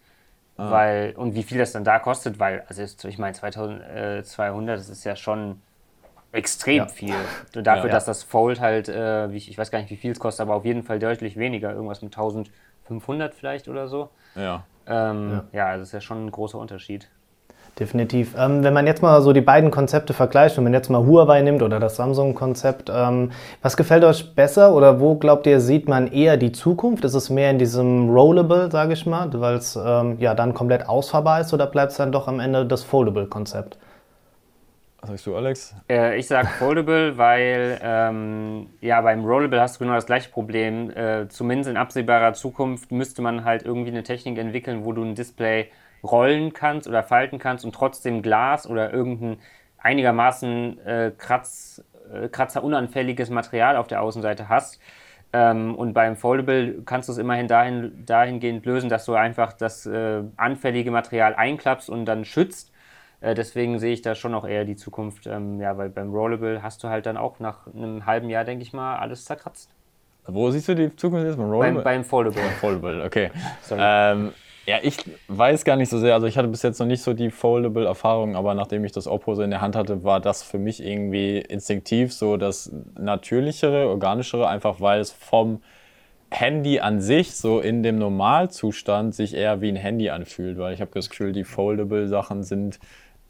Ah. 0.56 0.70
Weil, 0.72 1.14
und 1.16 1.34
wie 1.34 1.44
viel 1.44 1.58
das 1.58 1.72
dann 1.72 1.84
da 1.84 1.98
kostet, 2.00 2.38
weil, 2.40 2.64
also 2.68 2.82
ich 3.08 3.18
meine, 3.18 3.32
2200, 3.34 4.76
das 4.78 4.88
ist 4.88 5.04
ja 5.04 5.14
schon 5.14 5.60
extrem 6.32 6.76
Ja. 6.76 6.86
viel. 6.86 7.14
Dafür, 7.54 7.86
Ja. 7.86 7.92
dass 7.92 8.04
das 8.04 8.22
Fold 8.22 8.60
halt, 8.60 8.88
äh, 8.88 9.30
wie 9.32 9.36
ich, 9.36 9.50
ich 9.50 9.58
weiß 9.58 9.70
gar 9.70 9.78
nicht, 9.80 9.90
wie 9.90 9.96
viel 9.96 10.12
es 10.12 10.19
kostet, 10.19 10.42
aber 10.46 10.54
auf 10.54 10.64
jeden 10.64 10.82
Fall 10.82 10.98
deutlich 10.98 11.36
weniger. 11.36 11.72
Irgendwas 11.72 12.02
mit 12.02 12.12
1500 12.12 13.34
vielleicht 13.34 13.69
oder 13.69 13.88
so. 13.88 14.10
Ja. 14.36 14.64
Ähm, 14.86 15.42
ja. 15.52 15.66
also 15.66 15.82
ist 15.82 15.92
ja 15.92 16.00
schon 16.00 16.26
ein 16.26 16.30
großer 16.30 16.58
Unterschied. 16.58 17.08
Definitiv. 17.78 18.34
Ähm, 18.36 18.64
wenn 18.64 18.75
man 18.75 18.88
jetzt 18.88 19.02
mal 19.02 19.22
so 19.22 19.32
die 19.32 19.40
beiden 19.40 19.70
Konzepte 19.70 20.12
vergleicht, 20.12 20.56
wenn 20.56 20.64
man 20.64 20.72
jetzt 20.75 20.90
mal 20.90 21.06
Huawei 21.06 21.42
nimmt 21.42 21.62
oder 21.62 21.78
das 21.78 21.94
Samsung-Konzept, 21.94 22.90
ähm, 22.92 23.30
was 23.62 23.76
gefällt 23.76 24.02
euch 24.02 24.34
besser 24.34 24.75
oder 24.75 24.98
wo 24.98 25.14
glaubt 25.14 25.46
ihr, 25.46 25.60
sieht 25.60 25.88
man 25.88 26.08
eher 26.10 26.36
die 26.36 26.50
Zukunft? 26.50 27.04
Ist 27.04 27.14
es 27.14 27.30
mehr 27.30 27.50
in 27.52 27.58
diesem 27.58 28.10
Rollable, 28.10 28.69
sage 28.72 28.94
ich 28.94 29.06
mal, 29.06 29.30
weil 29.40 29.54
es 29.56 29.76
ähm, 29.80 30.16
ja 30.19 30.34
dann 30.34 30.54
komplett 30.54 30.88
ausfahrbar 30.88 31.40
ist 31.40 31.54
oder 31.54 31.66
bleibt 31.66 31.92
es 31.92 31.98
dann 31.98 32.10
doch 32.10 32.26
am 32.26 32.40
Ende 32.40 32.66
das 32.66 32.82
Foldable-Konzept? 32.82 33.78
Was 35.00 35.10
sagst 35.10 35.26
du, 35.26 35.36
Alex? 35.36 35.76
Äh, 35.88 36.18
ich 36.18 36.26
sage 36.26 36.48
Foldable, 36.48 37.16
weil 37.16 37.78
ähm, 37.82 38.68
ja 38.80 39.00
beim 39.00 39.24
Rollable 39.24 39.60
hast 39.60 39.76
du 39.76 39.84
genau 39.84 39.94
das 39.94 40.06
gleiche 40.06 40.30
Problem. 40.30 40.90
Äh, 40.90 41.28
zumindest 41.28 41.70
in 41.70 41.76
absehbarer 41.76 42.32
Zukunft 42.34 42.90
müsste 42.90 43.22
man 43.22 43.44
halt 43.44 43.62
irgendwie 43.64 43.90
eine 43.90 44.02
Technik 44.02 44.38
entwickeln, 44.38 44.84
wo 44.84 44.92
du 44.92 45.04
ein 45.04 45.14
Display 45.14 45.70
rollen 46.02 46.52
kannst 46.52 46.88
oder 46.88 47.02
falten 47.04 47.38
kannst 47.38 47.64
und 47.64 47.74
trotzdem 47.74 48.22
Glas 48.22 48.68
oder 48.68 48.92
irgendein 48.92 49.38
einigermaßen 49.78 50.84
äh, 50.84 51.12
kratz, 51.16 51.84
äh, 52.12 52.28
kratzerunanfälliges 52.28 53.30
Material 53.30 53.76
auf 53.76 53.86
der 53.86 54.02
Außenseite 54.02 54.48
hast. 54.48 54.80
Ähm, 55.32 55.74
und 55.76 55.92
beim 55.92 56.16
Foldable 56.16 56.82
kannst 56.84 57.08
du 57.08 57.12
es 57.12 57.18
immerhin 57.18 57.46
dahin, 57.48 58.04
dahingehend 58.04 58.66
lösen, 58.66 58.88
dass 58.88 59.04
du 59.04 59.14
einfach 59.14 59.52
das 59.52 59.86
äh, 59.86 60.22
anfällige 60.36 60.90
Material 60.90 61.34
einklappst 61.34 61.88
und 61.88 62.06
dann 62.06 62.24
schützt. 62.24 62.67
Äh, 63.20 63.34
deswegen 63.34 63.78
sehe 63.78 63.92
ich 63.92 64.02
da 64.02 64.14
schon 64.14 64.34
auch 64.34 64.46
eher 64.46 64.64
die 64.64 64.76
Zukunft, 64.76 65.26
ähm, 65.26 65.60
ja, 65.60 65.76
weil 65.76 65.88
beim 65.88 66.12
Rollable 66.12 66.62
hast 66.62 66.84
du 66.84 66.88
halt 66.88 67.06
dann 67.06 67.16
auch 67.16 67.40
nach 67.40 67.66
einem 67.74 68.06
halben 68.06 68.30
Jahr, 68.30 68.44
denke 68.44 68.62
ich 68.62 68.72
mal, 68.72 68.96
alles 68.96 69.24
zerkratzt. 69.24 69.70
Wo 70.26 70.50
siehst 70.50 70.68
du 70.68 70.74
die 70.74 70.94
Zukunft 70.94 71.26
jetzt? 71.26 71.36
Beim 71.36 71.46
Beim, 71.46 71.54
Rollable? 71.54 71.82
beim 71.82 72.04
Foldable. 72.04 72.42
Foldable, 72.60 73.04
okay. 73.04 73.30
Sorry. 73.62 73.80
Ähm, 73.82 74.32
ja, 74.66 74.76
ich 74.82 74.98
weiß 75.28 75.64
gar 75.64 75.76
nicht 75.76 75.88
so 75.88 75.98
sehr. 75.98 76.12
Also 76.12 76.26
ich 76.26 76.36
hatte 76.36 76.48
bis 76.48 76.62
jetzt 76.62 76.78
noch 76.78 76.86
nicht 76.86 77.02
so 77.02 77.14
die 77.14 77.30
Foldable-Erfahrung, 77.30 78.36
aber 78.36 78.52
nachdem 78.52 78.84
ich 78.84 78.92
das 78.92 79.06
Oppo 79.08 79.34
so 79.34 79.42
in 79.42 79.48
der 79.48 79.62
Hand 79.62 79.74
hatte, 79.74 80.04
war 80.04 80.20
das 80.20 80.42
für 80.42 80.58
mich 80.58 80.84
irgendwie 80.84 81.38
instinktiv 81.38 82.12
so 82.12 82.36
das 82.36 82.70
natürlichere, 82.98 83.88
organischere, 83.88 84.46
einfach 84.46 84.82
weil 84.82 85.00
es 85.00 85.10
vom 85.10 85.62
Handy 86.30 86.80
an 86.80 87.00
sich 87.00 87.34
so 87.34 87.60
in 87.60 87.82
dem 87.82 87.98
Normalzustand 87.98 89.14
sich 89.14 89.34
eher 89.34 89.62
wie 89.62 89.70
ein 89.70 89.76
Handy 89.76 90.10
anfühlt, 90.10 90.58
weil 90.58 90.74
ich 90.74 90.82
habe 90.82 90.90
das 90.92 91.08
Gefühl, 91.08 91.32
die 91.32 91.44
Foldable-Sachen 91.44 92.42
sind 92.42 92.78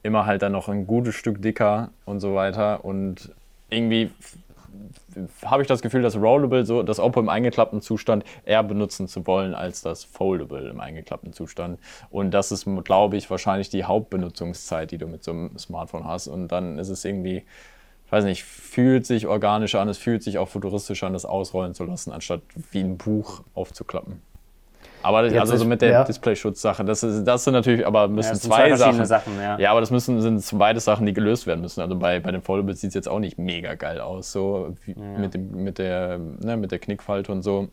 immer 0.03 0.27
halt 0.27 0.43
dann 0.43 0.53
noch 0.53 0.69
ein 0.69 0.87
gutes 0.87 1.15
Stück 1.15 1.43
dicker 1.43 1.91
und 2.05 2.21
so 2.21 2.35
weiter 2.35 2.85
und 2.85 3.33
irgendwie 3.71 4.11
habe 5.45 5.62
ich 5.62 5.69
das 5.69 5.83
Gefühl, 5.83 6.03
dass 6.03 6.17
Rollable 6.17 6.65
so 6.65 6.83
das 6.83 7.00
Oppo 7.00 7.21
im 7.21 7.29
eingeklappten 7.29 7.81
Zustand 7.81 8.25
eher 8.45 8.62
benutzen 8.62 9.09
zu 9.09 9.27
wollen 9.27 9.55
als 9.55 9.83
das 9.83 10.05
Foldable 10.05 10.69
im 10.69 10.81
eingeklappten 10.81 11.33
Zustand. 11.33 11.79
Und 12.11 12.33
das 12.33 12.53
ist, 12.53 12.67
glaube 12.85 13.17
ich, 13.17 13.31
wahrscheinlich 13.31 13.71
die 13.71 13.85
Hauptbenutzungszeit, 13.85 14.91
die 14.91 14.99
du 14.99 15.06
mit 15.06 15.25
so 15.25 15.33
einem 15.33 15.59
Smartphone 15.59 16.05
hast. 16.05 16.29
Und 16.29 16.49
dann 16.49 16.79
ist 16.79 16.89
es 16.89 17.05
irgendwie, 17.05 17.45
ich 18.06 18.12
weiß 18.12 18.25
nicht, 18.25 18.45
fühlt 18.45 19.06
sich 19.06 19.27
organisch 19.27 19.75
an, 19.75 19.89
es 19.89 19.99
fühlt 19.99 20.23
sich 20.23 20.39
auch 20.39 20.49
futuristisch 20.49 21.03
an, 21.03 21.12
das 21.12 21.25
ausrollen 21.25 21.75
zu 21.75 21.85
lassen, 21.85 22.12
anstatt 22.12 22.43
wie 22.71 22.81
ein 22.81 22.99
Buch 22.99 23.43
aufzuklappen. 23.55 24.23
Aber 25.03 25.23
das, 25.23 25.35
also 25.35 25.56
so 25.56 25.65
mit 25.65 25.81
der 25.81 25.91
ja. 25.91 26.05
Displayschutzsache, 26.05 26.85
das, 26.85 27.03
ist, 27.03 27.25
das 27.25 27.45
sind 27.45 27.53
natürlich, 27.53 27.87
aber 27.87 28.09
müssen 28.09 28.35
sind 28.35 28.53
zwei, 28.53 28.75
Sachen. 28.75 29.05
Sachen, 29.05 29.33
ja. 29.41 29.59
Ja, 29.59 29.71
aber 29.71 29.81
das 29.81 29.91
müssen 29.91 30.21
sind 30.21 30.59
beide 30.59 30.81
Sachen, 30.81 31.06
die 31.06 31.12
gelöst 31.12 31.47
werden 31.47 31.61
müssen. 31.61 31.81
Also 31.81 31.97
bei, 31.97 32.21
bei 32.21 32.33
den 32.33 32.43
Foldables 32.43 32.81
sieht 32.81 32.89
es 32.89 32.95
jetzt 32.95 33.09
auch 33.09 33.21
nicht 33.21 33.39
mega 33.39 33.75
geil 33.75 34.00
aus, 34.00 34.33
so 34.33 34.75
wie 34.85 34.95
mit, 34.95 35.35
dem, 35.35 35.65
mit, 35.65 35.79
der, 35.79 36.19
ne, 36.19 36.56
mit 36.56 36.73
der 36.73 36.79
Knickfalte 36.79 37.33
und 37.33 37.43
so. 37.43 37.69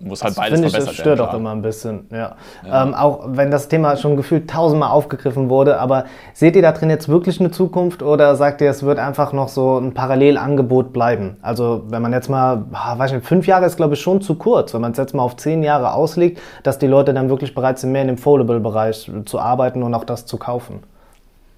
Muss 0.00 0.24
halt 0.24 0.34
beides 0.34 0.54
Finde 0.54 0.66
ich, 0.66 0.72
das 0.72 0.84
verbessert 0.84 1.00
stört 1.00 1.18
werden. 1.18 1.28
klar. 1.28 1.40
immer 1.40 1.52
ein 1.52 1.62
bisschen, 1.62 2.06
ja. 2.10 2.36
Ähm, 2.66 2.94
auch 2.94 3.24
wenn 3.28 3.50
das 3.50 3.68
Thema 3.68 3.96
schon 3.96 4.16
gefühlt 4.16 4.50
tausendmal 4.50 4.90
aufgegriffen 4.90 5.48
wurde, 5.48 5.78
aber 5.78 6.04
seht 6.32 6.56
ihr 6.56 6.62
da 6.62 6.72
drin 6.72 6.90
jetzt 6.90 7.08
wirklich 7.08 7.38
eine 7.38 7.52
Zukunft 7.52 8.02
oder 8.02 8.34
sagt 8.34 8.60
ihr, 8.60 8.68
es 8.68 8.82
wird 8.82 8.98
einfach 8.98 9.32
noch 9.32 9.48
so 9.48 9.78
ein 9.78 9.94
Parallelangebot 9.94 10.92
bleiben? 10.92 11.36
Also 11.42 11.84
wenn 11.88 12.02
man 12.02 12.12
jetzt 12.12 12.28
mal, 12.28 12.64
ah, 12.72 12.98
weiß 12.98 13.12
nicht, 13.12 13.24
fünf 13.24 13.46
Jahre 13.46 13.66
ist 13.66 13.76
glaube 13.76 13.94
ich 13.94 14.00
schon 14.00 14.20
zu 14.20 14.34
kurz, 14.34 14.74
wenn 14.74 14.80
man 14.80 14.92
es 14.92 14.98
jetzt 14.98 15.14
mal 15.14 15.22
auf 15.22 15.36
zehn 15.36 15.62
Jahre 15.62 15.92
auslegt, 15.92 16.40
dass 16.64 16.78
die 16.78 16.88
Leute 16.88 17.14
dann 17.14 17.28
wirklich 17.28 17.54
bereit 17.54 17.78
sind, 17.78 17.92
mehr 17.92 18.02
in 18.02 18.08
dem 18.08 18.18
Foldable-Bereich 18.18 19.10
zu 19.24 19.38
arbeiten 19.38 19.82
und 19.84 19.94
auch 19.94 20.04
das 20.04 20.26
zu 20.26 20.38
kaufen. 20.38 20.82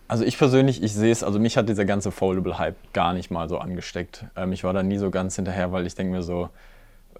Also 0.08 0.24
ich 0.24 0.38
persönlich, 0.38 0.82
ich 0.82 0.94
sehe 0.94 1.10
es, 1.10 1.24
also 1.24 1.40
mich 1.40 1.56
hat 1.56 1.68
dieser 1.68 1.84
ganze 1.84 2.12
Foldable-Hype 2.12 2.76
gar 2.92 3.12
nicht 3.12 3.30
mal 3.30 3.48
so 3.48 3.58
angesteckt. 3.58 4.24
Ähm, 4.36 4.52
ich 4.52 4.62
war 4.62 4.72
da 4.72 4.82
nie 4.82 4.98
so 4.98 5.10
ganz 5.10 5.34
hinterher, 5.34 5.72
weil 5.72 5.86
ich 5.86 5.94
denke 5.94 6.12
mir 6.12 6.22
so, 6.22 6.48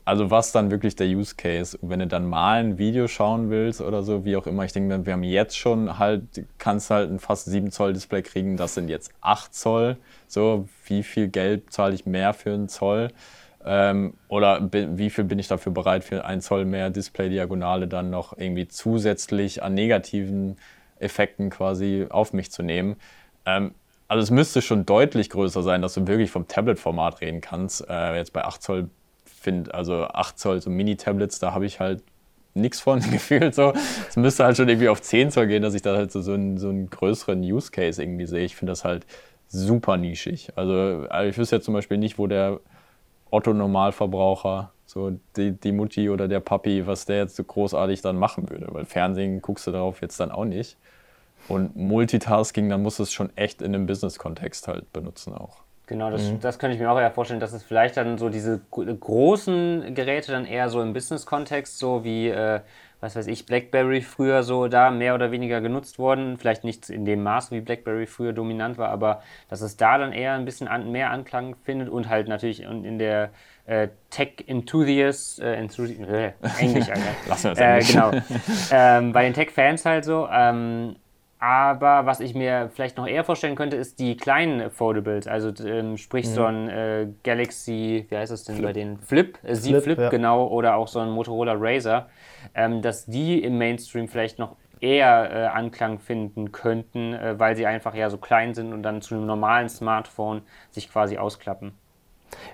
also 0.06 0.30
was 0.30 0.52
dann 0.52 0.70
wirklich 0.70 0.94
der 0.94 1.08
Use 1.08 1.34
Case? 1.34 1.76
Wenn 1.82 1.98
du 1.98 2.06
dann 2.06 2.26
mal 2.28 2.60
ein 2.60 2.78
Video 2.78 3.08
schauen 3.08 3.50
willst 3.50 3.80
oder 3.80 4.04
so, 4.04 4.24
wie 4.24 4.36
auch 4.36 4.46
immer, 4.46 4.64
ich 4.64 4.72
denke 4.72 5.04
wir 5.04 5.12
haben 5.12 5.24
jetzt 5.24 5.58
schon 5.58 5.98
halt, 5.98 6.22
kannst 6.58 6.90
halt 6.90 7.10
ein 7.10 7.18
fast 7.18 7.46
7 7.46 7.72
Zoll 7.72 7.92
Display 7.92 8.22
kriegen, 8.22 8.56
das 8.56 8.74
sind 8.74 8.88
jetzt 8.88 9.10
8 9.20 9.52
Zoll. 9.52 9.96
So, 10.28 10.68
wie 10.86 11.02
viel 11.02 11.26
Geld 11.26 11.72
zahle 11.72 11.94
ich 11.94 12.06
mehr 12.06 12.34
für 12.34 12.54
einen 12.54 12.68
Zoll? 12.68 13.08
Ähm, 13.64 14.14
oder 14.28 14.60
bi- 14.60 14.86
wie 14.96 15.10
viel 15.10 15.24
bin 15.24 15.40
ich 15.40 15.48
dafür 15.48 15.72
bereit, 15.72 16.04
für 16.04 16.24
ein 16.24 16.40
Zoll 16.40 16.66
mehr 16.66 16.90
Display-Diagonale 16.90 17.88
dann 17.88 18.08
noch 18.10 18.38
irgendwie 18.38 18.68
zusätzlich 18.68 19.64
an 19.64 19.74
negativen 19.74 20.56
Effekten 21.00 21.50
quasi 21.50 22.06
auf 22.08 22.32
mich 22.32 22.52
zu 22.52 22.62
nehmen? 22.62 22.94
Ähm, 23.44 23.74
also 24.06 24.22
es 24.22 24.30
müsste 24.30 24.62
schon 24.62 24.86
deutlich 24.86 25.30
größer 25.30 25.64
sein, 25.64 25.82
dass 25.82 25.94
du 25.94 26.06
wirklich 26.06 26.30
vom 26.30 26.46
Tablet-Format 26.46 27.20
reden 27.22 27.40
kannst. 27.40 27.84
Äh, 27.90 28.14
jetzt 28.14 28.32
bei 28.32 28.44
8 28.44 28.62
Zoll 28.62 28.88
finde, 29.46 29.72
also 29.72 30.04
8 30.04 30.38
Zoll 30.38 30.60
so 30.60 30.70
Mini-Tablets, 30.70 31.38
da 31.38 31.54
habe 31.54 31.66
ich 31.66 31.78
halt 31.78 32.02
nichts 32.54 32.80
von 32.80 33.00
gefühlt 33.12 33.54
so. 33.54 33.72
Es 34.08 34.16
müsste 34.16 34.44
halt 34.44 34.56
schon 34.56 34.68
irgendwie 34.68 34.88
auf 34.88 35.00
10 35.00 35.30
Zoll 35.30 35.46
gehen, 35.46 35.62
dass 35.62 35.74
ich 35.74 35.82
da 35.82 35.94
halt 35.96 36.10
so, 36.10 36.20
so, 36.20 36.32
einen, 36.32 36.58
so 36.58 36.68
einen 36.68 36.90
größeren 36.90 37.40
Use 37.40 37.70
Case 37.70 38.02
irgendwie 38.02 38.26
sehe. 38.26 38.44
Ich 38.44 38.56
finde 38.56 38.72
das 38.72 38.84
halt 38.84 39.06
super 39.48 39.96
nischig. 39.96 40.50
Also 40.56 41.06
also 41.08 41.30
ich 41.30 41.38
wüsste 41.38 41.56
jetzt 41.56 41.64
zum 41.64 41.74
Beispiel 41.74 41.98
nicht, 41.98 42.18
wo 42.18 42.26
der 42.26 42.58
Otto-Normalverbraucher, 43.30 44.72
so 44.84 45.18
die, 45.36 45.52
die 45.52 45.72
Mutti 45.72 46.10
oder 46.10 46.26
der 46.26 46.40
Papi, 46.40 46.86
was 46.86 47.06
der 47.06 47.18
jetzt 47.18 47.36
so 47.36 47.44
großartig 47.44 48.02
dann 48.02 48.16
machen 48.16 48.50
würde. 48.50 48.66
Weil 48.70 48.84
Fernsehen 48.84 49.42
guckst 49.42 49.66
du 49.68 49.70
darauf 49.70 50.00
jetzt 50.02 50.18
dann 50.18 50.32
auch 50.32 50.44
nicht. 50.44 50.76
Und 51.48 51.76
Multitasking, 51.76 52.68
dann 52.68 52.82
musst 52.82 52.98
du 52.98 53.04
es 53.04 53.12
schon 53.12 53.30
echt 53.36 53.62
in 53.62 53.74
einem 53.74 53.86
Business-Kontext 53.86 54.66
halt 54.66 54.92
benutzen 54.92 55.32
auch. 55.34 55.65
Genau, 55.86 56.10
das, 56.10 56.22
mhm. 56.22 56.40
das 56.40 56.58
könnte 56.58 56.74
ich 56.74 56.80
mir 56.80 56.90
auch 56.90 56.98
eher 56.98 57.12
vorstellen, 57.12 57.38
dass 57.38 57.52
es 57.52 57.62
vielleicht 57.62 57.96
dann 57.96 58.18
so 58.18 58.28
diese 58.28 58.60
großen 58.70 59.94
Geräte 59.94 60.32
dann 60.32 60.44
eher 60.44 60.68
so 60.68 60.82
im 60.82 60.92
Business-Kontext, 60.92 61.78
so 61.78 62.02
wie, 62.02 62.28
äh, 62.28 62.60
was 63.00 63.14
weiß 63.14 63.28
ich, 63.28 63.46
BlackBerry 63.46 64.00
früher 64.00 64.42
so 64.42 64.66
da 64.66 64.90
mehr 64.90 65.14
oder 65.14 65.30
weniger 65.30 65.60
genutzt 65.60 66.00
wurden. 66.00 66.38
Vielleicht 66.38 66.64
nicht 66.64 66.90
in 66.90 67.04
dem 67.04 67.22
Maß, 67.22 67.52
wie 67.52 67.60
BlackBerry 67.60 68.06
früher 68.06 68.32
dominant 68.32 68.78
war, 68.78 68.88
aber 68.88 69.22
dass 69.48 69.60
es 69.60 69.76
da 69.76 69.96
dann 69.96 70.12
eher 70.12 70.32
ein 70.32 70.44
bisschen 70.44 70.66
an, 70.66 70.90
mehr 70.90 71.10
Anklang 71.10 71.54
findet 71.62 71.88
und 71.88 72.08
halt 72.08 72.26
natürlich 72.26 72.62
in 72.62 72.98
der 72.98 73.30
äh, 73.66 73.88
Tech-Enthusiasts, 74.10 75.38
äh, 75.38 75.52
Enthusi 75.52 76.02
äh, 76.02 76.32
Englisch, 76.58 76.88
Alter. 76.88 77.02
Lass 77.28 77.44
uns 77.44 77.58
äh, 77.60 77.80
Genau. 77.80 78.10
ähm, 78.72 79.12
bei 79.12 79.22
den 79.22 79.34
Tech-Fans 79.34 79.84
halt 79.84 80.04
so. 80.04 80.28
Ähm, 80.32 80.96
aber 81.38 82.06
was 82.06 82.20
ich 82.20 82.34
mir 82.34 82.70
vielleicht 82.72 82.96
noch 82.96 83.06
eher 83.06 83.22
vorstellen 83.22 83.56
könnte, 83.56 83.76
ist 83.76 83.98
die 83.98 84.16
kleinen 84.16 84.70
Foldables. 84.70 85.26
Also 85.26 85.52
ähm, 85.64 85.98
sprich 85.98 86.26
mhm. 86.26 86.30
so 86.30 86.44
ein 86.44 86.68
äh, 86.68 87.08
Galaxy, 87.22 88.06
wie 88.08 88.16
heißt 88.16 88.32
das 88.32 88.44
denn 88.44 88.56
Flip. 88.56 88.66
bei 88.66 88.72
den 88.72 88.98
Flip, 88.98 89.38
äh, 89.42 89.54
Z 89.54 89.64
Flip, 89.64 89.82
Flip 89.82 89.98
ja. 89.98 90.08
genau, 90.08 90.46
oder 90.46 90.76
auch 90.76 90.88
so 90.88 90.98
ein 90.98 91.10
Motorola 91.10 91.54
Razer, 91.56 92.08
ähm, 92.54 92.80
dass 92.80 93.06
die 93.06 93.42
im 93.42 93.58
Mainstream 93.58 94.08
vielleicht 94.08 94.38
noch 94.38 94.56
eher 94.80 95.30
äh, 95.30 95.46
Anklang 95.46 95.98
finden 95.98 96.52
könnten, 96.52 97.12
äh, 97.12 97.38
weil 97.38 97.56
sie 97.56 97.66
einfach 97.66 97.94
ja 97.94 98.08
so 98.08 98.18
klein 98.18 98.54
sind 98.54 98.72
und 98.72 98.82
dann 98.82 99.02
zu 99.02 99.14
einem 99.14 99.26
normalen 99.26 99.68
Smartphone 99.68 100.42
sich 100.70 100.90
quasi 100.90 101.18
ausklappen. 101.18 101.72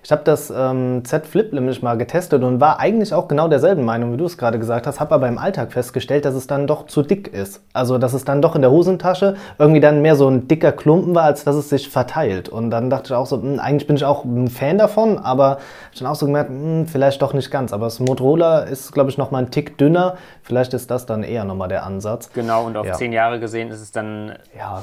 Ich 0.04 0.10
habe 0.10 0.22
das 0.24 0.52
ähm, 0.54 1.04
Z 1.04 1.26
Flip 1.26 1.52
nämlich 1.52 1.80
mal 1.80 1.96
getestet 1.96 2.42
und 2.42 2.60
war 2.60 2.80
eigentlich 2.80 3.14
auch 3.14 3.28
genau 3.28 3.46
derselben 3.46 3.84
Meinung, 3.84 4.12
wie 4.12 4.16
du 4.16 4.24
es 4.24 4.36
gerade 4.36 4.58
gesagt 4.58 4.88
hast, 4.88 4.98
habe 4.98 5.14
aber 5.14 5.28
im 5.28 5.38
Alltag 5.38 5.72
festgestellt, 5.72 6.24
dass 6.24 6.34
es 6.34 6.48
dann 6.48 6.66
doch 6.66 6.86
zu 6.86 7.02
dick 7.02 7.32
ist. 7.32 7.62
Also, 7.72 7.98
dass 7.98 8.12
es 8.12 8.24
dann 8.24 8.42
doch 8.42 8.56
in 8.56 8.62
der 8.62 8.72
Hosentasche 8.72 9.36
irgendwie 9.60 9.80
dann 9.80 10.02
mehr 10.02 10.16
so 10.16 10.28
ein 10.28 10.48
dicker 10.48 10.72
Klumpen 10.72 11.14
war, 11.14 11.22
als 11.24 11.44
dass 11.44 11.54
es 11.54 11.68
sich 11.68 11.88
verteilt. 11.88 12.48
Und 12.48 12.70
dann 12.70 12.90
dachte 12.90 13.06
ich 13.06 13.12
auch 13.12 13.26
so, 13.26 13.36
mh, 13.36 13.42
hm, 13.42 13.60
eigentlich 13.60 13.86
bin 13.86 13.94
ich 13.94 14.04
auch 14.04 14.24
ein 14.24 14.48
Fan 14.48 14.76
davon, 14.76 15.18
aber 15.18 15.58
ich 15.92 16.00
dann 16.00 16.08
auch 16.08 16.16
so 16.16 16.26
gemerkt, 16.26 16.50
mh, 16.50 16.56
hm, 16.56 16.86
vielleicht 16.88 17.22
doch 17.22 17.32
nicht 17.32 17.52
ganz. 17.52 17.72
Aber 17.72 17.86
das 17.86 18.00
Motorola 18.00 18.60
ist, 18.60 18.90
glaube 18.90 19.10
ich, 19.10 19.18
noch 19.18 19.30
mal 19.30 19.38
ein 19.38 19.50
Tick 19.52 19.78
dünner. 19.78 20.16
Vielleicht 20.42 20.74
ist 20.74 20.90
das 20.90 21.06
dann 21.06 21.22
eher 21.22 21.44
nochmal 21.44 21.68
der 21.68 21.84
Ansatz. 21.84 22.30
Genau, 22.32 22.66
und 22.66 22.76
auf 22.76 22.86
ja. 22.86 22.94
zehn 22.94 23.12
Jahre 23.12 23.38
gesehen 23.38 23.70
ist 23.70 23.80
es 23.80 23.92
dann 23.92 24.32
ja 24.58 24.82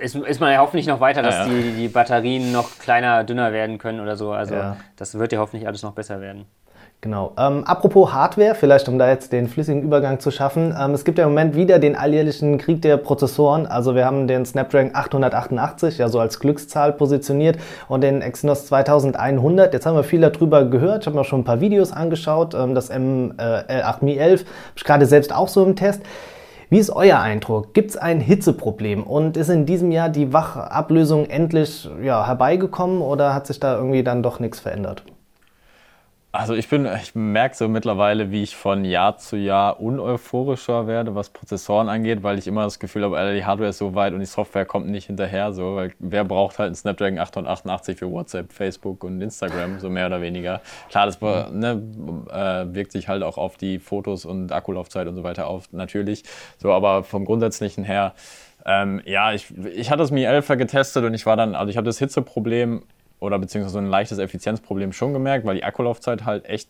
ist, 0.00 0.14
ist 0.14 0.40
man 0.40 0.52
ja 0.52 0.58
hoffentlich 0.58 0.86
noch 0.86 1.00
weiter, 1.00 1.22
dass 1.22 1.34
ja, 1.34 1.46
ja. 1.46 1.52
Die, 1.52 1.72
die 1.72 1.88
Batterien 1.88 2.52
noch 2.52 2.78
kleiner, 2.78 3.24
dünner 3.24 3.52
werden 3.52 3.78
können 3.78 4.00
oder 4.00 4.16
so. 4.16 4.32
Also 4.32 4.54
ja. 4.54 4.76
das 4.96 5.18
wird 5.18 5.32
ja 5.32 5.38
hoffentlich 5.38 5.66
alles 5.66 5.82
noch 5.82 5.92
besser 5.92 6.20
werden. 6.20 6.46
Genau. 7.02 7.32
Ähm, 7.38 7.64
apropos 7.64 8.12
Hardware, 8.12 8.54
vielleicht 8.54 8.86
um 8.86 8.98
da 8.98 9.08
jetzt 9.08 9.32
den 9.32 9.48
flüssigen 9.48 9.82
Übergang 9.82 10.20
zu 10.20 10.30
schaffen. 10.30 10.76
Ähm, 10.78 10.92
es 10.92 11.06
gibt 11.06 11.16
ja 11.16 11.24
im 11.24 11.30
Moment 11.30 11.54
wieder 11.54 11.78
den 11.78 11.96
alljährlichen 11.96 12.58
Krieg 12.58 12.82
der 12.82 12.98
Prozessoren. 12.98 13.66
Also 13.66 13.94
wir 13.94 14.04
haben 14.04 14.26
den 14.26 14.44
Snapdragon 14.44 14.90
888 14.94 15.96
ja 15.96 16.10
so 16.10 16.20
als 16.20 16.40
Glückszahl 16.40 16.92
positioniert 16.92 17.58
und 17.88 18.02
den 18.02 18.20
Exynos 18.20 18.66
2100. 18.66 19.72
Jetzt 19.72 19.86
haben 19.86 19.96
wir 19.96 20.04
viel 20.04 20.20
darüber 20.20 20.66
gehört. 20.66 21.04
Ich 21.04 21.06
habe 21.06 21.16
mir 21.16 21.24
schon 21.24 21.40
ein 21.40 21.44
paar 21.44 21.62
Videos 21.62 21.90
angeschaut. 21.90 22.52
Ähm, 22.52 22.74
das 22.74 22.90
M8 22.90 24.04
Mi 24.04 24.18
11 24.18 24.40
habe 24.40 24.50
ich 24.76 24.84
gerade 24.84 25.06
selbst 25.06 25.34
auch 25.34 25.48
so 25.48 25.64
im 25.64 25.76
Test. 25.76 26.02
Wie 26.72 26.78
ist 26.78 26.90
euer 26.90 27.18
Eindruck? 27.18 27.74
Gibt 27.74 27.90
es 27.90 27.96
ein 27.96 28.20
Hitzeproblem 28.20 29.02
und 29.02 29.36
ist 29.36 29.48
in 29.48 29.66
diesem 29.66 29.90
Jahr 29.90 30.08
die 30.08 30.32
Wachablösung 30.32 31.26
endlich 31.26 31.90
ja, 32.00 32.24
herbeigekommen 32.28 33.00
oder 33.00 33.34
hat 33.34 33.48
sich 33.48 33.58
da 33.58 33.74
irgendwie 33.76 34.04
dann 34.04 34.22
doch 34.22 34.38
nichts 34.38 34.60
verändert? 34.60 35.02
Also 36.32 36.54
ich 36.54 36.68
bin, 36.68 36.86
ich 36.86 37.16
merke 37.16 37.56
so 37.56 37.66
mittlerweile, 37.66 38.30
wie 38.30 38.44
ich 38.44 38.54
von 38.54 38.84
Jahr 38.84 39.16
zu 39.16 39.36
Jahr 39.36 39.80
uneuphorischer 39.80 40.86
werde, 40.86 41.16
was 41.16 41.30
Prozessoren 41.30 41.88
angeht, 41.88 42.22
weil 42.22 42.38
ich 42.38 42.46
immer 42.46 42.62
das 42.62 42.78
Gefühl 42.78 43.02
habe, 43.02 43.34
die 43.34 43.44
Hardware 43.44 43.70
ist 43.70 43.78
so 43.78 43.96
weit 43.96 44.12
und 44.12 44.20
die 44.20 44.26
Software 44.26 44.64
kommt 44.64 44.86
nicht 44.88 45.06
hinterher. 45.06 45.52
So, 45.52 45.74
weil 45.74 45.92
wer 45.98 46.22
braucht 46.22 46.60
halt 46.60 46.68
einen 46.68 46.76
Snapdragon 46.76 47.18
888 47.18 47.98
für 47.98 48.08
WhatsApp, 48.12 48.52
Facebook 48.52 49.02
und 49.02 49.20
Instagram, 49.20 49.80
so 49.80 49.90
mehr 49.90 50.06
oder 50.06 50.22
weniger. 50.22 50.60
Klar, 50.88 51.06
das 51.06 51.20
ne, 51.20 51.82
äh, 52.30 52.74
wirkt 52.74 52.92
sich 52.92 53.08
halt 53.08 53.24
auch 53.24 53.36
auf 53.36 53.56
die 53.56 53.80
Fotos 53.80 54.24
und 54.24 54.52
Akkulaufzeit 54.52 55.08
und 55.08 55.16
so 55.16 55.24
weiter 55.24 55.48
auf, 55.48 55.72
natürlich. 55.72 56.22
So, 56.58 56.72
aber 56.72 57.02
vom 57.02 57.24
Grundsätzlichen 57.24 57.82
her, 57.82 58.14
ähm, 58.64 59.02
ja, 59.04 59.32
ich, 59.32 59.52
ich 59.74 59.90
hatte 59.90 60.02
das 60.02 60.12
Mi 60.12 60.22
11 60.22 60.46
getestet 60.46 61.04
und 61.04 61.12
ich 61.12 61.26
war 61.26 61.36
dann, 61.36 61.56
also 61.56 61.70
ich 61.70 61.76
habe 61.76 61.86
das 61.86 61.98
Hitzeproblem 61.98 62.82
oder 63.20 63.38
beziehungsweise 63.38 63.74
so 63.74 63.78
ein 63.78 63.86
leichtes 63.86 64.18
Effizienzproblem 64.18 64.92
schon 64.92 65.12
gemerkt, 65.12 65.46
weil 65.46 65.56
die 65.56 65.64
Akkulaufzeit 65.64 66.24
halt 66.24 66.46
echt 66.46 66.68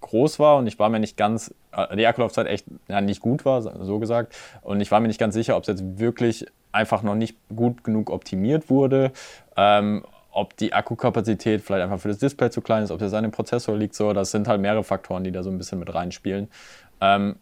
groß 0.00 0.38
war 0.38 0.56
und 0.56 0.66
ich 0.66 0.78
war 0.78 0.88
mir 0.90 1.00
nicht 1.00 1.16
ganz, 1.16 1.54
äh, 1.72 1.96
die 1.96 2.06
Akkulaufzeit 2.06 2.46
echt 2.46 2.66
ja, 2.88 3.00
nicht 3.00 3.22
gut 3.22 3.44
war, 3.44 3.62
so 3.62 3.98
gesagt. 3.98 4.36
Und 4.60 4.80
ich 4.80 4.90
war 4.90 5.00
mir 5.00 5.08
nicht 5.08 5.20
ganz 5.20 5.34
sicher, 5.34 5.56
ob 5.56 5.62
es 5.62 5.68
jetzt 5.68 5.98
wirklich 5.98 6.46
einfach 6.72 7.02
noch 7.02 7.14
nicht 7.14 7.36
gut 7.54 7.84
genug 7.84 8.10
optimiert 8.10 8.68
wurde. 8.68 9.12
Ähm, 9.56 10.04
ob 10.32 10.56
die 10.56 10.72
Akkukapazität 10.72 11.60
vielleicht 11.60 11.84
einfach 11.84 12.00
für 12.00 12.08
das 12.08 12.18
Display 12.18 12.50
zu 12.50 12.62
klein 12.62 12.82
ist, 12.82 12.90
ob 12.90 12.98
das 12.98 13.12
an 13.12 13.22
dem 13.22 13.32
Prozessor 13.32 13.76
liegt, 13.76 13.94
so, 13.94 14.14
das 14.14 14.30
sind 14.30 14.48
halt 14.48 14.62
mehrere 14.62 14.82
Faktoren, 14.82 15.24
die 15.24 15.30
da 15.30 15.42
so 15.42 15.50
ein 15.50 15.58
bisschen 15.58 15.78
mit 15.78 15.94
reinspielen. 15.94 16.48
Ähm, 17.00 17.36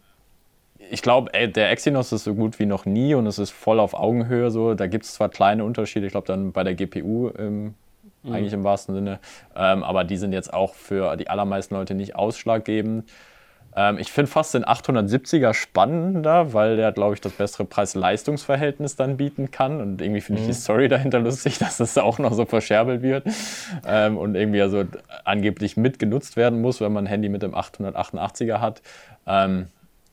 ich 0.91 1.03
glaube, 1.03 1.31
der 1.31 1.71
Exynos 1.71 2.11
ist 2.11 2.25
so 2.25 2.35
gut 2.35 2.59
wie 2.59 2.67
noch 2.67 2.87
nie 2.87 3.15
und 3.15 3.27
es 3.27 3.39
ist 3.39 3.51
voll 3.51 3.79
auf 3.79 3.95
Augenhöhe 3.95 4.51
so. 4.51 4.75
Da 4.75 4.89
gibt 4.89 5.05
es 5.05 5.15
zwar 5.15 5.29
kleine 5.29 5.65
Unterschiede, 5.65 6.07
ich 6.07 6.13
glaube 6.13 6.27
dann 6.27 6.51
bei 6.53 6.65
der 6.65 6.75
GPU 6.75 7.31
ähm, 7.39 7.75
mhm. 8.23 8.33
eigentlich 8.33 8.53
im 8.53 8.65
wahrsten 8.65 8.95
Sinne. 8.95 9.19
Ähm, 9.55 9.83
aber 9.83 10.05
die 10.05 10.17
sind 10.17 10.33
jetzt 10.33 10.53
auch 10.53 10.75
für 10.75 11.17
die 11.17 11.29
allermeisten 11.29 11.75
Leute 11.75 11.95
nicht 11.95 12.17
ausschlaggebend. 12.17 13.05
Ähm, 13.77 13.99
ich 13.99 14.11
finde 14.11 14.31
fast 14.31 14.55
den 14.55 14.65
870er 14.65 15.55
spannender, 15.55 16.53
weil 16.53 16.77
der, 16.77 16.93
glaube 16.93 17.15
ich, 17.15 17.21
das 17.21 17.33
bessere 17.33 17.65
Preis-Leistungs-Verhältnis 17.65 18.97
dann 18.97 19.17
bieten 19.17 19.51
kann. 19.51 19.81
Und 19.81 20.03
irgendwie 20.03 20.21
finde 20.21 20.43
mhm. 20.43 20.49
ich 20.49 20.57
die 20.57 20.61
Story 20.61 20.89
dahinter 20.89 21.21
lustig, 21.21 21.59
dass 21.61 21.77
das 21.77 21.97
auch 21.99 22.19
noch 22.19 22.33
so 22.33 22.47
verscherbelt 22.47 23.03
wird 23.03 23.27
ähm, 23.87 24.17
und 24.17 24.35
irgendwie 24.35 24.63
also 24.63 24.85
angeblich 25.25 25.77
mitgenutzt 25.77 26.37
werden 26.37 26.61
muss, 26.61 26.81
wenn 26.81 26.93
man 26.93 27.05
ein 27.05 27.09
Handy 27.09 27.29
mit 27.29 27.43
dem 27.43 27.55
888er 27.55 28.61
hat. 28.61 28.83
Ähm, 29.27 29.69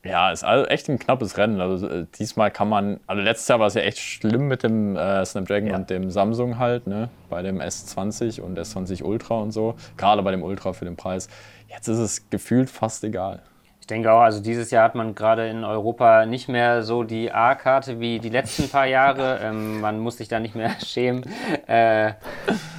ja, 0.08 0.32
ist 0.32 0.44
also 0.44 0.66
echt 0.66 0.90
ein 0.90 1.00
knappes 1.00 1.38
Rennen. 1.38 1.62
Also 1.62 1.88
äh, 1.88 2.06
diesmal 2.18 2.52
kann 2.52 2.70
man, 2.70 3.00
also 3.08 3.22
letztes 3.22 3.48
Jahr 3.48 3.60
war 3.60 3.68
es 3.68 3.74
ja 3.74 3.82
echt 3.82 4.00
schlimm 4.00 4.48
mit 4.48 4.64
dem 4.64 4.96
äh, 4.96 5.26
Snapdragon 5.26 5.70
ja. 5.70 5.76
und 5.76 5.90
dem 5.90 6.10
Samsung 6.10 6.58
halt, 6.58 6.88
ne? 6.88 7.10
Bei 7.30 7.42
dem 7.42 7.60
S20 7.60 8.42
und 8.42 8.58
S20 8.58 9.04
Ultra 9.04 9.36
und 9.36 9.52
so. 9.52 9.76
Gerade 9.98 10.24
bei 10.24 10.32
dem 10.32 10.44
Ultra 10.44 10.74
für 10.74 10.86
den 10.86 10.96
Preis. 10.96 11.28
Jetzt 11.68 11.88
ist 11.88 12.00
es 12.00 12.30
gefühlt 12.30 12.70
fast 12.70 13.04
egal. 13.04 13.42
Ich 13.88 13.89
denke 13.89 14.12
auch, 14.12 14.20
also 14.20 14.41
dieses 14.41 14.70
Jahr 14.70 14.84
hat 14.84 14.96
man 14.96 15.15
gerade 15.15 15.48
in 15.48 15.63
Europa 15.63 16.25
nicht 16.25 16.50
mehr 16.50 16.84
so 16.84 17.03
die 17.03 17.32
A-Karte 17.32 18.01
wie 18.01 18.20
die 18.20 18.27
letzten 18.27 18.67
paar 18.67 18.86
Jahre. 18.86 19.39
Ähm, 19.48 19.82
man 19.82 20.00
muss 20.00 20.17
sich 20.17 20.27
da 20.27 20.39
nicht 20.39 20.56
mehr 20.56 20.72
schämen, 20.86 21.24
äh, 21.67 22.12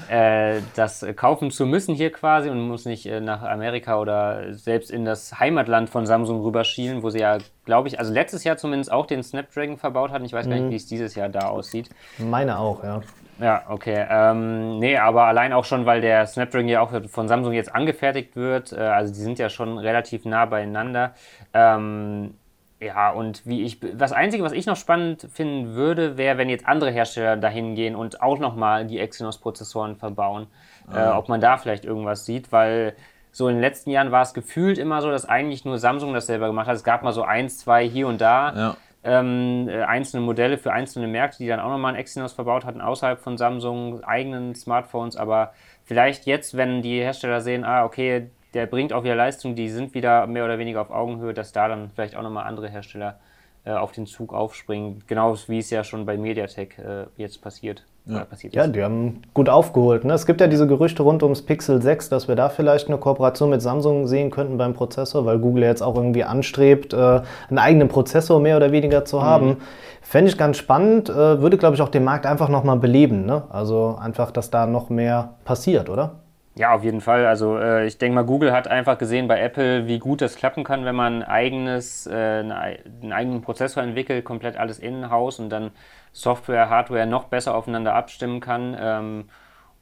äh, 0.08 0.60
das 0.74 1.06
kaufen 1.14 1.50
zu 1.50 1.66
müssen 1.66 1.94
hier 1.94 2.10
quasi 2.10 2.50
und 2.50 2.60
muss 2.60 2.84
nicht 2.84 3.06
äh, 3.06 3.20
nach 3.20 3.42
Amerika 3.42 3.98
oder 3.98 4.52
selbst 4.52 4.90
in 4.90 5.04
das 5.04 5.38
Heimatland 5.38 5.88
von 5.88 6.04
Samsung 6.04 6.42
rüberschielen, 6.42 7.02
wo 7.02 7.10
sie 7.10 7.20
ja, 7.20 7.38
glaube 7.64 7.88
ich, 7.88 7.98
also 7.98 8.12
letztes 8.12 8.44
Jahr 8.44 8.56
zumindest 8.56 8.90
auch 8.90 9.06
den 9.06 9.22
Snapdragon 9.22 9.76
verbaut 9.76 10.10
hatten. 10.10 10.24
Ich 10.24 10.32
weiß 10.32 10.46
mhm. 10.46 10.50
gar 10.50 10.56
nicht, 10.56 10.66
mhm. 10.66 10.70
wie 10.72 10.76
es 10.76 10.86
dieses 10.86 11.14
Jahr 11.14 11.28
da 11.28 11.48
aussieht. 11.48 11.88
Meine 12.18 12.58
auch, 12.58 12.82
ja. 12.82 13.00
Ja, 13.40 13.62
okay. 13.68 14.06
Ähm, 14.08 14.78
nee, 14.78 14.96
aber 14.96 15.24
allein 15.24 15.52
auch 15.52 15.64
schon, 15.64 15.86
weil 15.86 16.00
der 16.00 16.26
Snapdragon 16.26 16.68
ja 16.68 16.80
auch 16.80 16.92
von 17.08 17.28
Samsung 17.28 17.52
jetzt 17.52 17.74
angefertigt 17.74 18.36
wird. 18.36 18.72
Äh, 18.72 18.80
also 18.80 19.12
die 19.12 19.20
sind 19.20 19.38
ja 19.38 19.48
schon 19.48 19.78
relativ 19.78 20.24
nah 20.24 20.44
beieinander. 20.44 21.14
Ähm, 21.54 22.34
ja, 22.80 23.10
und 23.10 23.44
wie 23.44 23.62
ich. 23.64 23.80
Das 23.80 24.12
Einzige, 24.12 24.44
was 24.44 24.52
ich 24.52 24.66
noch 24.66 24.76
spannend 24.76 25.28
finden 25.32 25.74
würde, 25.74 26.16
wäre, 26.16 26.38
wenn 26.38 26.48
jetzt 26.48 26.66
andere 26.66 26.90
Hersteller 26.90 27.36
dahin 27.36 27.74
gehen 27.74 27.96
und 27.96 28.22
auch 28.22 28.38
nochmal 28.38 28.86
die 28.86 28.98
Exynos-Prozessoren 28.98 29.96
verbauen. 29.96 30.46
Mhm. 30.88 30.96
Äh, 30.96 31.08
ob 31.08 31.28
man 31.28 31.40
da 31.40 31.56
vielleicht 31.56 31.84
irgendwas 31.84 32.24
sieht, 32.24 32.52
weil 32.52 32.94
so 33.30 33.48
in 33.48 33.56
den 33.56 33.60
letzten 33.60 33.90
Jahren 33.90 34.10
war 34.10 34.22
es 34.22 34.32
gefühlt 34.32 34.78
immer 34.78 35.02
so, 35.02 35.10
dass 35.10 35.28
eigentlich 35.28 35.64
nur 35.64 35.78
Samsung 35.78 36.14
das 36.14 36.26
selber 36.26 36.46
gemacht 36.46 36.66
hat. 36.66 36.76
Es 36.76 36.84
gab 36.84 37.02
mal 37.02 37.12
so 37.12 37.22
eins, 37.22 37.58
zwei 37.58 37.86
hier 37.86 38.08
und 38.08 38.20
da. 38.20 38.54
Ja 38.54 38.76
ähm, 39.08 39.68
äh, 39.68 39.82
einzelne 39.82 40.22
Modelle 40.22 40.58
für 40.58 40.72
einzelne 40.72 41.08
Märkte, 41.08 41.38
die 41.38 41.48
dann 41.48 41.60
auch 41.60 41.70
nochmal 41.70 41.94
ein 41.94 42.00
Exynos 42.00 42.34
verbaut 42.34 42.66
hatten, 42.66 42.82
außerhalb 42.82 43.20
von 43.20 43.38
Samsung, 43.38 44.04
eigenen 44.04 44.54
Smartphones. 44.54 45.16
Aber 45.16 45.54
vielleicht 45.84 46.26
jetzt, 46.26 46.56
wenn 46.56 46.82
die 46.82 47.00
Hersteller 47.00 47.40
sehen, 47.40 47.64
ah, 47.64 47.84
okay, 47.84 48.30
der 48.52 48.66
bringt 48.66 48.92
auch 48.92 49.04
wieder 49.04 49.14
Leistung, 49.14 49.54
die 49.54 49.70
sind 49.70 49.94
wieder 49.94 50.26
mehr 50.26 50.44
oder 50.44 50.58
weniger 50.58 50.82
auf 50.82 50.90
Augenhöhe, 50.90 51.32
dass 51.32 51.52
da 51.52 51.68
dann 51.68 51.90
vielleicht 51.94 52.16
auch 52.16 52.22
nochmal 52.22 52.44
andere 52.46 52.68
Hersteller 52.68 53.18
äh, 53.64 53.72
auf 53.72 53.92
den 53.92 54.06
Zug 54.06 54.32
aufspringen. 54.32 55.02
Genau 55.06 55.36
wie 55.46 55.58
es 55.58 55.70
ja 55.70 55.84
schon 55.84 56.06
bei 56.06 56.16
Mediatek 56.16 56.78
äh, 56.78 57.04
jetzt 57.16 57.42
passiert. 57.42 57.84
Ja. 58.08 58.26
ja, 58.52 58.66
die 58.66 58.82
haben 58.82 59.20
gut 59.34 59.50
aufgeholt. 59.50 60.06
Ne? 60.06 60.14
Es 60.14 60.24
gibt 60.24 60.40
ja 60.40 60.46
diese 60.46 60.66
Gerüchte 60.66 61.02
rund 61.02 61.22
ums 61.22 61.42
Pixel 61.42 61.82
6, 61.82 62.08
dass 62.08 62.26
wir 62.26 62.36
da 62.36 62.48
vielleicht 62.48 62.88
eine 62.88 62.96
Kooperation 62.96 63.50
mit 63.50 63.60
Samsung 63.60 64.06
sehen 64.06 64.30
könnten 64.30 64.56
beim 64.56 64.72
Prozessor, 64.72 65.26
weil 65.26 65.38
Google 65.38 65.64
jetzt 65.64 65.82
auch 65.82 65.94
irgendwie 65.94 66.24
anstrebt, 66.24 66.94
äh, 66.94 66.96
einen 66.96 67.58
eigenen 67.58 67.88
Prozessor 67.88 68.40
mehr 68.40 68.56
oder 68.56 68.72
weniger 68.72 69.04
zu 69.04 69.22
haben. 69.22 69.48
Mhm. 69.48 69.56
Fände 70.00 70.30
ich 70.30 70.38
ganz 70.38 70.56
spannend, 70.56 71.10
äh, 71.10 71.42
würde, 71.42 71.58
glaube 71.58 71.76
ich, 71.76 71.82
auch 71.82 71.90
den 71.90 72.04
Markt 72.04 72.24
einfach 72.24 72.48
nochmal 72.48 72.78
beleben. 72.78 73.26
Ne? 73.26 73.42
Also 73.50 73.98
einfach, 74.00 74.30
dass 74.30 74.50
da 74.50 74.66
noch 74.66 74.88
mehr 74.88 75.34
passiert, 75.44 75.90
oder? 75.90 76.20
Ja, 76.58 76.74
auf 76.74 76.82
jeden 76.82 77.00
Fall. 77.00 77.24
Also 77.26 77.56
äh, 77.56 77.86
ich 77.86 77.98
denke 77.98 78.16
mal, 78.16 78.24
Google 78.24 78.52
hat 78.52 78.66
einfach 78.66 78.98
gesehen 78.98 79.28
bei 79.28 79.40
Apple, 79.40 79.86
wie 79.86 79.98
gut 80.00 80.20
das 80.20 80.34
klappen 80.34 80.64
kann, 80.64 80.84
wenn 80.84 80.96
man 80.96 81.22
eigenes, 81.22 82.06
äh, 82.08 82.10
einen 82.12 83.12
eigenen 83.12 83.42
Prozessor 83.42 83.82
entwickelt, 83.82 84.24
komplett 84.24 84.56
alles 84.56 84.78
in-house 84.80 85.38
und 85.38 85.50
dann 85.50 85.70
Software, 86.12 86.68
Hardware 86.68 87.06
noch 87.06 87.24
besser 87.24 87.54
aufeinander 87.54 87.94
abstimmen 87.94 88.40
kann. 88.40 88.76
Ähm, 88.78 89.28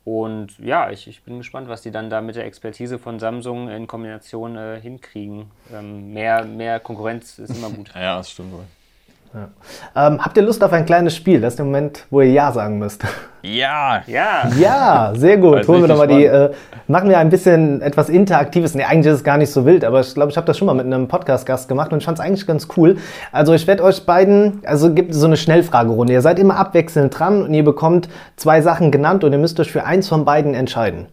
Und 0.05 0.59
ja, 0.59 0.91
ich, 0.91 1.09
ich 1.09 1.25
bin 1.25 1.39
gespannt, 1.39 1.69
was 1.69 1.83
die 1.83 1.91
dann 1.91 2.11
da 2.11 2.21
mit 2.21 2.37
der 2.37 2.45
Expertise 2.47 2.99
von 2.99 3.19
Samsung 3.19 3.69
in 3.69 3.87
Kombination 3.89 4.57
äh, 4.57 4.81
hinkriegen. 4.81 5.51
Ähm, 5.73 6.13
mehr, 6.13 6.45
mehr 6.45 6.79
Konkurrenz 6.81 7.39
ist 7.41 7.57
immer 7.57 7.71
gut. 7.71 7.91
Ja, 7.95 8.19
das 8.19 8.31
stimmt 8.31 8.53
wohl. 8.53 8.67
Ja. 9.35 10.09
Ähm, 10.09 10.25
habt 10.25 10.37
ihr 10.37 10.43
Lust 10.43 10.63
auf 10.65 10.73
ein 10.73 10.87
kleines 10.87 11.15
Spiel? 11.15 11.41
Das 11.41 11.53
ist 11.53 11.59
der 11.59 11.67
Moment, 11.67 12.07
wo 12.11 12.21
ihr 12.21 12.31
Ja 12.31 12.53
sagen 12.53 12.79
müsst. 12.79 13.05
Ja! 13.43 14.03
Ja! 14.07 14.49
Ja, 14.59 15.13
sehr 15.15 15.37
gut. 15.37 15.69
Holen 15.69 15.83
wir 15.83 15.89
doch 15.89 15.99
mal 15.99 16.09
die, 16.09 16.25
äh, 16.25 16.51
machen 16.89 17.09
wir 17.09 17.19
ein 17.19 17.31
bisschen 17.31 17.81
etwas 17.81 18.09
Interaktives. 18.09 18.75
Nee, 18.75 18.85
eigentlich 18.85 19.13
ist 19.13 19.19
es 19.19 19.25
gar 19.25 19.39
nicht 19.39 19.53
so 19.53 19.65
wild, 19.65 19.85
aber 19.85 20.01
ich 20.01 20.15
glaube, 20.15 20.31
ich 20.31 20.37
habe 20.37 20.47
das 20.47 20.59
schon 20.59 20.67
mal 20.67 20.75
mit 20.75 20.87
einem 20.87 21.07
Podcast-Gast 21.09 21.69
gemacht 21.69 21.93
und 21.93 21.99
ich 21.99 22.05
fand 22.05 22.19
es 22.19 22.25
eigentlich 22.25 22.47
ganz 22.47 22.69
cool. 22.77 22.97
Also 23.33 23.53
ich 23.55 23.67
werde 23.67 23.85
euch 23.85 24.05
beiden, 24.05 24.63
also 24.67 24.93
gibt 24.93 25.15
so 25.15 25.27
eine 25.27 25.37
Schnellfragerunde. 25.37 26.13
Ihr 26.13 26.23
seid 26.23 26.39
immer 26.39 26.57
abwechselnd 26.57 27.17
dran 27.19 27.43
und 27.43 27.55
ihr 27.55 27.65
bekommt 27.65 28.09
zwei 28.37 28.63
Sachen 28.63 28.91
genannt 28.91 29.23
und 29.23 29.33
ihr 29.33 29.39
müsst 29.39 29.61
euch 29.61 29.71
für 29.71 29.85
eins 29.85 30.09
von 30.09 30.25
beiden 30.25 30.55
entscheiden. 30.55 31.07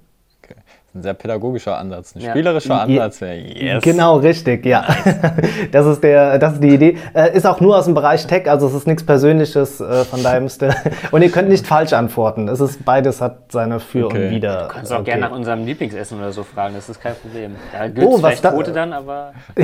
Ein 0.95 1.01
sehr 1.01 1.15
pädagogischer 1.15 1.75
Ansatz. 1.75 2.15
Ein 2.15 2.21
Ja. 2.21 2.29
spielerischer 2.31 2.81
Ansatz 2.81 3.19
wäre 3.19 3.35
yes. 3.37 3.83
Genau, 3.83 4.17
richtig, 4.17 4.63
ja. 4.63 4.85
Das 5.71 5.87
ist, 5.87 6.03
der, 6.03 6.37
das 6.37 6.53
ist 6.53 6.63
die 6.63 6.69
Idee. 6.69 6.97
Äh, 7.15 7.35
ist 7.35 7.47
auch 7.47 7.59
nur 7.61 7.77
aus 7.77 7.85
dem 7.85 7.95
Bereich 7.95 8.27
Tech, 8.27 8.47
also 8.47 8.67
es 8.67 8.75
ist 8.75 8.85
nichts 8.85 9.03
Persönliches, 9.03 9.81
äh, 9.81 10.03
von 10.05 10.21
daher 10.21 10.39
müsst 10.39 10.61
ihr. 10.61 10.75
Und 11.11 11.23
ihr 11.23 11.31
könnt 11.31 11.49
nicht 11.49 11.65
falsch 11.65 11.93
antworten. 11.93 12.47
Es 12.47 12.59
ist 12.59 12.85
beides 12.85 13.21
hat 13.21 13.51
seine 13.51 13.79
Für 13.79 14.05
Okay. 14.05 14.25
und 14.27 14.31
Wider. 14.35 14.69
Kannst 14.71 14.91
du 14.91 14.95
auch 14.95 14.99
Okay. 14.99 15.11
gerne 15.11 15.21
nach 15.29 15.31
unserem 15.35 15.65
Lieblingsessen 15.65 16.19
oder 16.19 16.31
so 16.31 16.43
fragen, 16.43 16.75
das 16.75 16.87
ist 16.89 17.01
kein 17.01 17.15
Problem. 17.15 17.55
Da 17.71 17.87
gibt 17.87 17.97
es 17.97 18.05
Oh, 18.05 18.11
was 18.13 18.19
vielleicht 18.19 18.45
da- 18.45 18.51
Quote 18.51 18.71
dann, 18.71 18.93
aber 18.93 19.33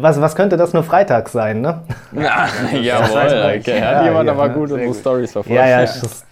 Was, 0.00 0.20
was 0.20 0.34
könnte 0.36 0.58
das 0.58 0.74
nur 0.74 0.82
Freitag 0.82 1.30
sein, 1.30 1.62
ne? 1.62 1.80
Ja, 2.12 2.48
weiß 2.50 2.84
jawohl. 2.84 3.58
Okay. 3.60 3.80
Hat 3.80 3.92
Ja, 3.94 4.04
jemand 4.04 4.26
ja, 4.26 4.32
aber 4.32 4.48
gut 4.50 4.70
unsere. 4.72 4.92
Stories 4.94 5.32
verfolgt. 5.32 5.56
Ja, 5.58 5.66
ja, 5.66 5.84
ich 5.84 5.90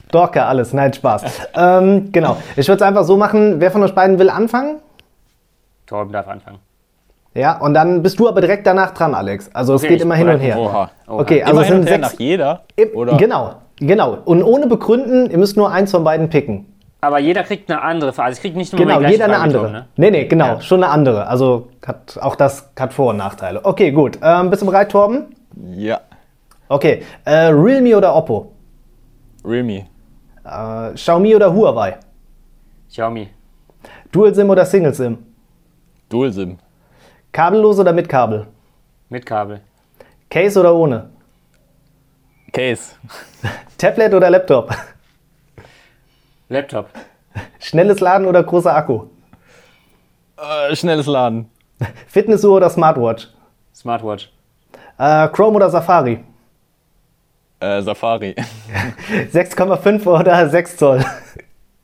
stalke 0.09 0.45
alles. 0.45 0.73
Nein, 0.73 0.93
Spaß. 0.93 1.23
ähm, 1.55 2.11
genau. 2.13 2.37
Ich 2.57 2.69
würde 2.69 2.83
es 2.83 2.83
einfach 2.83 3.05
so 3.05 3.17
machen, 3.17 3.61
wer 3.61 3.71
von 3.71 3.83
euch 3.83 3.95
beiden 3.95 4.19
will 4.19 4.31
anfangen? 4.31 4.79
Torben 5.87 6.13
darf 6.13 6.29
anfangen. 6.29 6.59
Ja, 7.35 7.59
und 7.61 7.75
dann 7.75 8.03
bist 8.03 8.19
du 8.19 8.29
aber 8.29 8.41
direkt 8.41 8.67
danach 8.67 8.93
dran, 8.93 9.15
Alex. 9.15 9.51
Also 9.55 9.75
es 9.75 9.83
Okay, 9.83 9.89
geht 9.91 9.97
ich 9.99 10.03
immer 10.03 10.17
hin 10.17 10.29
und 10.29 10.41
her. 10.41 10.59
Oha. 10.59 10.91
Oha. 11.07 11.21
Okay, 11.21 11.43
also 11.43 11.53
Immer 11.53 11.61
es 11.63 11.67
hin 11.69 11.77
sind 11.77 11.83
und 11.83 11.89
her 11.89 11.99
sechs. 11.99 12.13
nach 12.13 12.21
jeder? 12.21 12.63
Oder? 12.95 13.17
Genau, 13.17 13.55
genau. 13.77 14.19
Und 14.25 14.43
ohne 14.43 14.67
begründen, 14.67 15.31
ihr 15.31 15.39
müsst 15.39 15.57
nur 15.57 15.71
eins 15.71 15.91
von 15.91 16.03
beiden 16.05 16.31
picken. 16.31 16.67
Aber 17.01 17.21
jeder 17.21 17.45
kriegt 17.45 17.71
eine 17.71 17.81
andere 17.81 18.13
Frage. 18.13 18.29
Also 18.29 18.39
ich 18.39 18.43
krieg 18.43 18.57
nicht 18.57 18.73
nur 18.73 18.81
Genau, 18.81 18.95
jeder 18.99 19.09
gleiche 19.09 19.25
eine 19.25 19.35
Frage, 19.35 19.45
andere. 19.45 19.63
Torben, 19.63 19.73
ne? 19.73 19.87
Nee, 19.97 20.11
nee, 20.11 20.25
genau, 20.25 20.47
Ja. 20.47 20.61
schon 20.61 20.83
eine 20.83 20.93
andere. 20.93 21.27
Also 21.29 21.69
hat, 21.87 22.19
auch 22.21 22.35
das 22.35 22.71
hat 22.79 22.93
Vor- 22.93 23.11
und 23.11 23.19
Nachteile. 23.19 23.65
Okay, 23.65 23.93
gut. 23.93 24.19
Ähm, 24.21 24.51
bist 24.51 24.63
du 24.63 24.67
bereit, 24.67 24.91
Torben? 24.91 25.27
Ja. 25.77 26.01
Okay. 26.69 27.03
Äh, 27.25 27.35
Realme 27.51 27.97
oder 27.97 28.17
Oppo? 28.17 28.51
Realme. 29.45 29.87
Äh, 30.49 30.95
Xiaomi 30.95 31.37
oder 31.37 31.53
Huawei? 31.53 31.99
Xiaomi. 32.89 33.29
Dual 34.11 34.35
SIM 34.35 34.49
oder 34.51 34.65
Single 34.65 34.95
SIM? 34.95 35.19
Dual 36.09 36.33
SIM. 36.33 36.59
Kabellos 37.33 37.79
oder 37.79 37.93
mit 37.93 38.09
Kabel? 38.09 38.47
Mit 39.11 39.27
Kabel. 39.27 39.61
Case 40.31 40.59
oder 40.59 40.75
ohne? 40.75 41.11
Case. 42.53 42.95
Tablet 43.79 44.15
oder 44.15 44.31
Laptop? 44.31 44.75
Laptop. 46.49 46.89
Schnelles 47.61 48.01
Laden 48.01 48.27
oder 48.27 48.43
großer 48.43 48.75
Akku? 48.75 49.05
Äh, 50.37 50.75
schnelles 50.75 51.07
Laden. 51.07 51.51
Fitnessuhr 52.07 52.57
oder 52.57 52.71
Smartwatch? 52.71 53.29
Smartwatch. 53.75 54.33
Äh, 54.99 55.29
Chrome 55.29 55.57
oder 55.57 55.69
Safari? 55.69 56.25
Äh, 57.61 57.83
Safari. 57.83 58.35
6,5 59.33 60.07
oder 60.07 60.49
6 60.49 60.77
Zoll? 60.77 61.05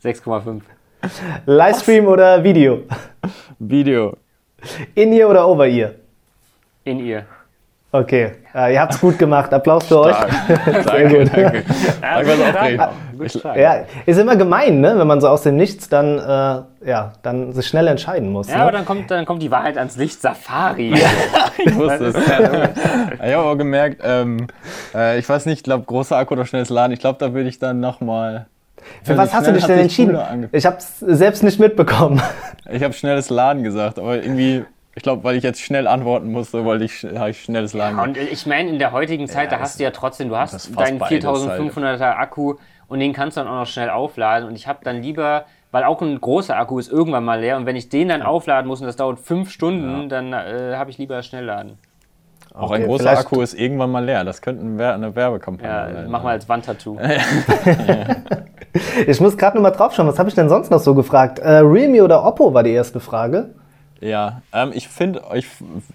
6,5. 0.03 0.61
Livestream 1.47 2.07
oder 2.07 2.43
Video? 2.43 2.83
Video. 3.59 4.17
In-Ear 4.95 5.29
oder 5.31 5.49
Over-Ear? 5.49 5.95
In 6.85 7.01
ihr. 7.01 7.27
Okay, 7.95 8.33
äh, 8.53 8.75
ihr 8.75 8.81
habt's 8.81 9.01
gut 9.01 9.21
gemacht. 9.21 9.55
Applaus 9.55 9.87
für 9.87 10.01
euch. 10.01 10.17
danke, 10.85 11.19
gut. 11.19 11.31
danke. 11.33 11.65
Danke, 12.03 12.29
was 12.29 12.57
aufregend. 12.57 12.89
Gut 13.17 13.31
stark. 13.31 13.57
Ja, 13.57 13.85
ist 14.05 14.19
immer 14.19 14.35
gemein, 14.35 14.81
ne? 14.81 14.99
wenn 14.99 15.07
man 15.07 15.21
so 15.21 15.29
aus 15.29 15.43
dem 15.43 15.55
Nichts 15.55 15.89
dann, 15.89 16.19
äh, 16.19 16.89
ja, 16.91 17.13
dann 17.23 17.53
sich 17.53 17.69
schnell 17.69 17.87
entscheiden 17.87 18.33
muss. 18.33 18.49
Ja, 18.49 18.57
ne? 18.57 18.63
aber 18.63 18.73
dann 18.73 18.85
kommt, 18.85 19.13
dann 19.13 19.25
kommt 19.25 19.43
die 19.45 19.51
Wahrheit 19.53 19.79
ans 19.79 19.97
Licht. 19.97 20.21
Safari. 20.21 20.93
Ich 21.57 21.77
wusste 21.77 22.07
es. 22.07 22.17
Ich 22.17 22.33
habe 22.33 23.37
aber 23.37 23.57
gemerkt, 23.57 24.03
ähm, 24.03 24.49
äh, 24.93 25.17
ich 25.21 25.29
weiß 25.29 25.47
nicht, 25.47 25.59
ich 25.59 25.63
glaube, 25.63 25.85
großer 25.85 26.17
Akku 26.17 26.35
oder 26.35 26.47
schnelles 26.47 26.71
Laden. 26.71 26.93
Ich 26.93 26.99
glaube, 26.99 27.21
da 27.21 27.33
würde 27.33 27.49
ich 27.49 27.61
dann 27.61 27.79
nochmal. 27.79 28.47
Für 29.05 29.17
was 29.17 29.33
hast 29.33 29.47
du 29.47 29.53
dich 29.53 29.65
denn 29.67 29.79
entschieden? 29.79 30.49
Ich 30.51 30.67
hab's 30.67 30.99
selbst 30.99 31.45
nicht 31.45 31.61
mitbekommen. 31.61 32.21
Ich 32.69 32.83
habe 32.83 32.93
schnelles 32.93 33.31
Laden 33.31 33.63
gesagt, 33.63 34.01
aber 34.01 34.17
irgendwie, 34.17 34.65
ich 34.97 35.03
glaube, 35.03 35.25
weil 35.25 35.37
ich 35.37 35.43
jetzt 35.43 35.61
schnell 35.61 35.87
antworten 35.87 36.31
musste, 36.31 36.65
wollte 36.65 36.85
ich, 36.85 37.05
habe 37.17 37.31
ich 37.31 37.43
schnelles 37.43 37.73
Laden 37.75 37.97
gesagt. 37.97 38.19
Und 38.19 38.33
ich 38.33 38.47
meine, 38.47 38.71
in 38.71 38.79
der 38.79 38.93
heutigen 38.93 39.27
Zeit, 39.29 39.51
da 39.53 39.57
das- 39.57 39.63
hast 39.71 39.81
du 39.81 39.85
ja 39.85 39.91
trotzdem, 39.91 40.29
du 40.29 40.37
hast 40.37 40.71
deinen 40.79 40.99
beides 40.99 41.25
4500er 41.25 42.17
Akku 42.19 42.55
und 42.89 43.01
den 43.01 43.13
kannst 43.13 43.37
du 43.37 43.41
dann 43.41 43.49
auch 43.49 43.61
noch 43.61 43.67
schnell 43.67 43.91
aufladen. 43.91 44.49
Und 44.49 44.55
ich 44.57 44.69
habe 44.69 44.79
dann 44.85 45.03
lieber, 45.03 45.45
weil 45.73 45.85
auch 45.85 46.01
ein 46.03 46.21
großer 46.21 46.57
Akku 46.57 46.79
ist 46.79 46.91
irgendwann 46.93 47.25
mal 47.25 47.41
leer 47.41 47.57
und 47.57 47.67
wenn 47.67 47.77
ich 47.77 47.89
den 47.89 48.09
dann 48.09 48.23
aufladen 48.23 48.69
muss 48.69 48.81
und 48.81 48.87
das 48.87 48.97
dauert 48.97 49.19
fünf 49.19 49.51
Stunden, 49.51 50.09
dann 50.09 50.33
äh, 50.33 50.75
habe 50.77 50.91
ich 50.91 50.99
lieber 50.99 51.23
Schnellladen. 51.23 51.79
Auch 52.55 52.71
Okay, 52.71 52.83
ein 52.83 52.87
großer 52.87 53.19
Akku 53.19 53.41
ist 53.41 53.55
irgendwann 53.55 53.91
mal 53.91 54.05
leer. 54.05 54.23
Das 54.23 54.41
könnte 54.41 54.63
eine 54.63 55.17
Werbekampagne 55.17 55.69
Ja, 55.69 55.93
sein. 55.93 56.07
mach 56.09 56.23
mal 56.23 56.31
als 56.31 56.49
Wandtattoo. 56.49 56.97
Ich 59.07 59.21
muss 59.21 59.37
gerade 59.37 59.57
noch 59.57 59.63
mal 59.63 59.71
drauf 59.71 59.95
schauen, 59.95 60.07
was 60.09 60.19
habe 60.19 60.29
ich 60.29 60.35
denn 60.35 60.49
sonst 60.49 60.71
noch 60.71 60.81
so 60.81 60.95
gefragt? 60.95 61.39
Äh, 61.39 61.59
Realme 61.59 62.03
oder 62.03 62.25
Oppo 62.25 62.53
war 62.55 62.63
die 62.65 62.73
erste 62.73 62.99
Frage. 62.99 63.55
Ja, 64.01 64.43
ähm, 64.53 64.73
ich 64.75 64.89
finde 64.89 65.27
euch, 65.29 65.47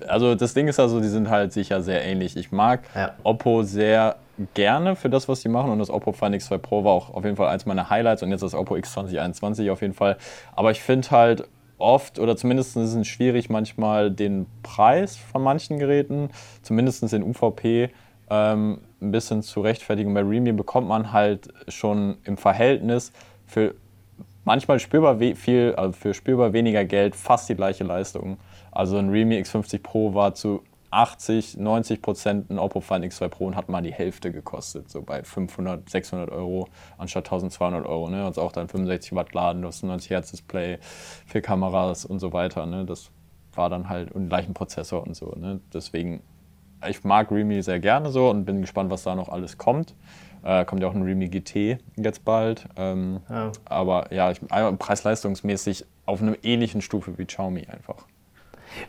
also 0.08 0.36
das 0.36 0.54
Ding 0.54 0.68
ist 0.68 0.80
also, 0.80 1.00
die 1.00 1.08
sind 1.08 1.30
halt 1.30 1.54
sicher 1.54 1.82
sehr 1.82 2.04
ähnlich. 2.04 2.38
Ich 2.38 2.52
mag 2.52 2.82
Ja. 2.96 3.14
Oppo 3.24 3.64
sehr 3.64 4.16
gerne 4.54 4.96
für 4.96 5.10
das, 5.10 5.28
was 5.28 5.42
die 5.42 5.50
machen 5.50 5.70
und 5.72 5.80
das 5.80 5.90
Oppo 5.90 6.14
Find 6.14 6.36
X2 6.36 6.58
Pro 6.58 6.84
war 6.84 6.94
auch 6.94 7.14
auf 7.14 7.26
jeden 7.26 7.36
Fall 7.36 7.50
eins 7.50 7.66
meiner 7.66 7.90
Highlights 7.90 8.24
und 8.24 8.32
jetzt 8.32 8.42
das 8.42 8.54
Oppo 8.54 8.76
X2021 8.76 9.72
auf 9.72 9.82
jeden 9.82 9.94
Fall. 9.94 10.18
Aber 10.56 10.72
ich 10.72 10.82
finde 10.82 11.12
halt 11.12 11.44
oft 11.78 12.20
oder 12.20 12.36
zumindest 12.38 12.76
ist 12.78 12.94
es 12.94 13.08
schwierig 13.08 13.50
manchmal 13.50 14.12
den 14.12 14.46
Preis 14.64 15.16
von 15.16 15.42
manchen 15.42 15.80
Geräten, 15.80 16.30
zumindest 16.62 17.04
in 17.14 17.24
UVP, 17.24 17.90
ähm, 18.30 18.82
ein 19.02 19.12
bisschen 19.12 19.42
zu 19.44 19.62
rechtfertigen. 19.62 20.14
Bei 20.14 20.22
Realme 20.22 20.54
bekommt 20.54 20.88
man 20.88 21.14
halt 21.14 21.50
schon 21.68 22.18
im 22.26 22.38
Verhältnis 22.38 23.12
für 23.46 23.76
manchmal 24.46 24.80
spürbar 24.80 25.20
viel, 25.36 25.74
also 25.76 25.94
für 25.94 26.14
spürbar 26.14 26.54
weniger 26.54 26.86
Geld 26.86 27.16
fast 27.16 27.50
die 27.50 27.56
gleiche 27.56 27.84
Leistung. 27.84 28.38
Also 28.72 28.98
ein 28.98 29.10
Realme 29.10 29.40
X50 29.40 29.82
Pro 29.82 30.14
war 30.14 30.34
zu 30.34 30.64
80, 30.92 31.58
90 31.58 32.02
Prozent 32.02 32.50
ein 32.50 32.58
Oppo 32.58 32.82
Find 32.82 33.06
X2 33.06 33.28
Pro 33.30 33.46
und 33.46 33.56
hat 33.56 33.70
mal 33.70 33.82
die 33.82 33.94
Hälfte 33.94 34.32
gekostet, 34.32 34.90
so 34.90 35.02
bei 35.02 35.24
500, 35.24 35.88
600 35.88 36.32
Euro 36.32 36.68
anstatt 36.98 37.26
1200 37.26 37.86
Euro. 37.86 38.10
Ne? 38.10 38.26
Und 38.26 38.38
auch 38.40 38.52
dann 38.52 38.68
65 38.68 39.14
Watt 39.14 39.34
Laden, 39.34 39.62
du 39.62 39.68
hast 39.68 39.84
ein 39.84 39.88
90 39.88 40.10
Hertz 40.10 40.32
Display, 40.32 40.80
vier 41.28 41.42
Kameras 41.42 42.06
und 42.06 42.20
so 42.20 42.34
weiter. 42.34 42.66
Ne? 42.66 42.86
Das 42.86 43.12
war 43.54 43.70
dann 43.70 43.90
halt 43.90 44.12
und 44.12 44.30
gleichen 44.30 44.54
Prozessor 44.54 45.06
und 45.06 45.16
so. 45.16 45.36
Ne? 45.38 45.60
Deswegen, 45.74 46.22
ich 46.88 47.04
mag 47.04 47.32
Realme 47.32 47.62
sehr 47.62 47.80
gerne 47.80 48.10
so 48.10 48.30
und 48.30 48.46
bin 48.46 48.62
gespannt, 48.62 48.90
was 48.90 49.04
da 49.04 49.16
noch 49.16 49.30
alles 49.30 49.58
kommt. 49.58 49.94
Äh, 50.44 50.66
kommt 50.66 50.82
ja 50.82 50.88
auch 50.88 50.94
ein 50.96 51.04
Realme 51.04 51.28
GT 51.28 51.80
jetzt 51.98 52.26
bald. 52.26 52.66
Ähm, 52.78 53.20
Ja. 53.30 53.52
Aber 53.66 54.14
ja, 54.14 54.32
ich, 54.32 54.40
einmal 54.50 54.74
preis-leistungsmäßig 54.78 55.86
auf 56.06 56.22
einer 56.22 56.36
ähnlichen 56.44 56.82
Stufe 56.82 57.18
wie 57.18 57.26
Xiaomi 57.26 57.68
einfach. 57.72 58.06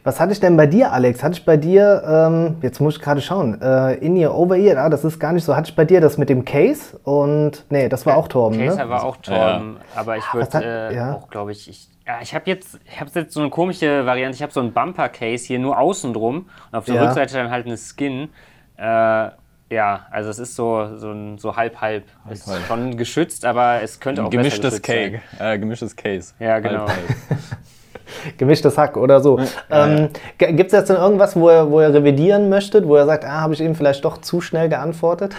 Was 0.04 0.20
hatte 0.20 0.32
ich 0.32 0.40
denn 0.40 0.56
bei 0.56 0.66
dir, 0.66 0.92
Alex? 0.92 1.22
Hatte 1.22 1.38
ich 1.38 1.44
bei 1.44 1.56
dir, 1.56 2.02
ähm, 2.06 2.56
jetzt 2.62 2.80
muss 2.80 2.96
ich 2.96 3.02
gerade 3.02 3.20
schauen, 3.20 3.60
äh, 3.62 3.94
In-Ear, 3.94 4.34
Over-Ear, 4.34 4.76
ah, 4.76 4.88
das 4.90 5.04
ist 5.04 5.18
gar 5.18 5.32
nicht 5.32 5.44
so. 5.44 5.56
Hatte 5.56 5.70
ich 5.70 5.76
bei 5.76 5.84
dir 5.84 6.00
das 6.00 6.18
mit 6.18 6.28
dem 6.28 6.44
Case? 6.44 6.98
Und, 7.02 7.64
nee, 7.70 7.88
das 7.88 8.04
war 8.06 8.16
auch 8.16 8.28
Torben, 8.28 8.58
Caser 8.58 8.84
ne? 8.84 8.90
war 8.90 9.04
auch 9.04 9.16
Torben, 9.16 9.78
aber 9.94 10.18
ich 10.18 10.34
würde 10.34 10.62
äh, 10.62 10.94
ja. 10.94 11.14
auch, 11.14 11.30
glaube 11.30 11.52
ich, 11.52 11.68
ich, 11.68 11.88
ja, 12.06 12.18
ich 12.20 12.34
habe 12.34 12.44
jetzt, 12.46 12.78
ich 12.84 13.00
habe 13.00 13.10
jetzt 13.14 13.32
so 13.32 13.40
eine 13.40 13.50
komische 13.50 14.04
Variante. 14.04 14.36
Ich 14.36 14.42
habe 14.42 14.52
so 14.52 14.60
ein 14.60 14.72
Bumper-Case 14.72 15.46
hier 15.46 15.58
nur 15.58 15.78
außen 15.78 16.12
drum 16.12 16.48
und 16.70 16.78
auf 16.78 16.84
der 16.84 16.96
Ja. 16.96 17.04
Rückseite 17.04 17.34
dann 17.34 17.50
halt 17.50 17.66
eine 17.66 17.76
Skin. 17.76 18.28
Äh, 18.76 19.30
ja, 19.70 20.06
also 20.10 20.30
es 20.30 20.38
ist 20.38 20.56
so, 20.56 20.96
so, 20.96 21.10
ein, 21.12 21.38
so 21.38 21.56
halb 21.56 21.80
halb. 21.80 22.04
Ist 22.30 22.46
halb. 22.46 22.66
schon 22.66 22.96
geschützt, 22.96 23.44
aber 23.44 23.80
es 23.82 24.00
könnte 24.00 24.24
auch 24.24 24.30
Gemischtes 24.30 24.80
besser 24.80 24.82
geschützt 24.82 25.28
Cake, 25.38 25.54
äh, 25.54 25.58
gemischtes 25.58 25.96
Case. 25.96 26.34
Ja, 26.40 26.58
genau. 26.58 26.80
Halb, 26.88 26.90
halb. 26.90 27.38
Gemischtes 28.38 28.76
Hack 28.76 28.96
oder 28.96 29.20
so. 29.20 29.38
Ähm, 29.70 30.08
Gibt 30.36 30.66
es 30.66 30.72
jetzt 30.72 30.90
denn 30.90 30.96
irgendwas, 30.96 31.36
wo 31.36 31.48
ihr, 31.48 31.70
wo 31.70 31.80
ihr 31.80 31.94
revidieren 31.94 32.48
möchtet, 32.48 32.84
wo 32.86 32.96
ihr 32.96 33.06
sagt, 33.06 33.24
ah, 33.24 33.40
habe 33.42 33.54
ich 33.54 33.60
eben 33.60 33.76
vielleicht 33.76 34.04
doch 34.04 34.18
zu 34.18 34.40
schnell 34.40 34.68
geantwortet? 34.68 35.36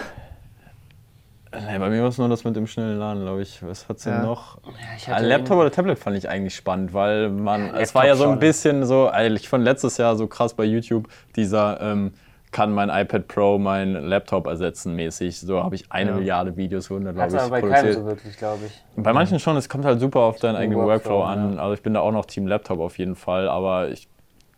Nee, 1.54 1.78
bei 1.78 1.90
mir 1.90 2.00
war 2.00 2.08
es 2.08 2.16
nur 2.16 2.30
das 2.30 2.44
mit 2.44 2.56
dem 2.56 2.66
schnellen 2.66 2.98
Laden, 2.98 3.22
glaube 3.24 3.42
ich. 3.42 3.62
Was 3.62 3.86
hat's 3.86 4.04
denn 4.04 4.14
Ja. 4.14 4.22
noch? 4.22 4.56
Ich 4.96 5.06
Ah, 5.10 5.16
hatte 5.16 5.26
Laptop 5.26 5.58
oder 5.58 5.70
Tablet 5.70 5.98
fand 5.98 6.16
ich 6.16 6.26
eigentlich 6.30 6.56
spannend, 6.56 6.94
weil 6.94 7.28
man, 7.28 7.66
Ja, 7.66 7.78
es 7.80 7.94
war 7.94 8.06
ja 8.06 8.14
so 8.16 8.24
ein 8.24 8.30
schon. 8.30 8.38
bisschen 8.38 8.86
so, 8.86 9.10
eigentlich 9.10 9.50
von 9.50 9.60
letztes 9.60 9.98
Jahr 9.98 10.16
so 10.16 10.26
krass 10.26 10.54
bei 10.54 10.64
YouTube, 10.64 11.08
dieser, 11.36 11.78
ähm, 11.82 12.14
kann 12.52 12.72
mein 12.72 12.90
iPad 12.90 13.26
Pro 13.26 13.58
mein 13.58 13.94
Laptop 13.94 14.46
ersetzen 14.46 14.94
mäßig. 14.94 15.40
So 15.40 15.62
habe 15.62 15.74
ich 15.74 15.90
eine 15.90 16.10
ja. 16.10 16.16
Milliarde 16.16 16.56
Videos, 16.56 16.90
100, 16.90 17.14
glaube 17.14 17.34
ich, 17.34 17.40
aber 17.40 17.50
bei 17.50 17.60
produziert. 17.60 17.94
so 17.94 18.04
wirklich, 18.04 18.36
glaube 18.36 18.66
ich. 18.66 18.82
Bei 18.96 19.12
manchen 19.12 19.40
schon, 19.40 19.56
es 19.56 19.68
kommt 19.68 19.84
halt 19.84 20.00
super 20.00 20.20
auf 20.20 20.38
deinen 20.38 20.56
eigenen 20.56 20.78
Workflow, 20.78 21.18
Workflow 21.18 21.22
an. 21.24 21.54
Ja. 21.56 21.62
Also 21.62 21.74
ich 21.74 21.82
bin 21.82 21.94
da 21.94 22.00
auch 22.00 22.12
noch 22.12 22.26
Team 22.26 22.46
Laptop 22.46 22.78
auf 22.78 22.98
jeden 22.98 23.16
Fall, 23.16 23.48
aber 23.48 23.88
ich 23.88 24.08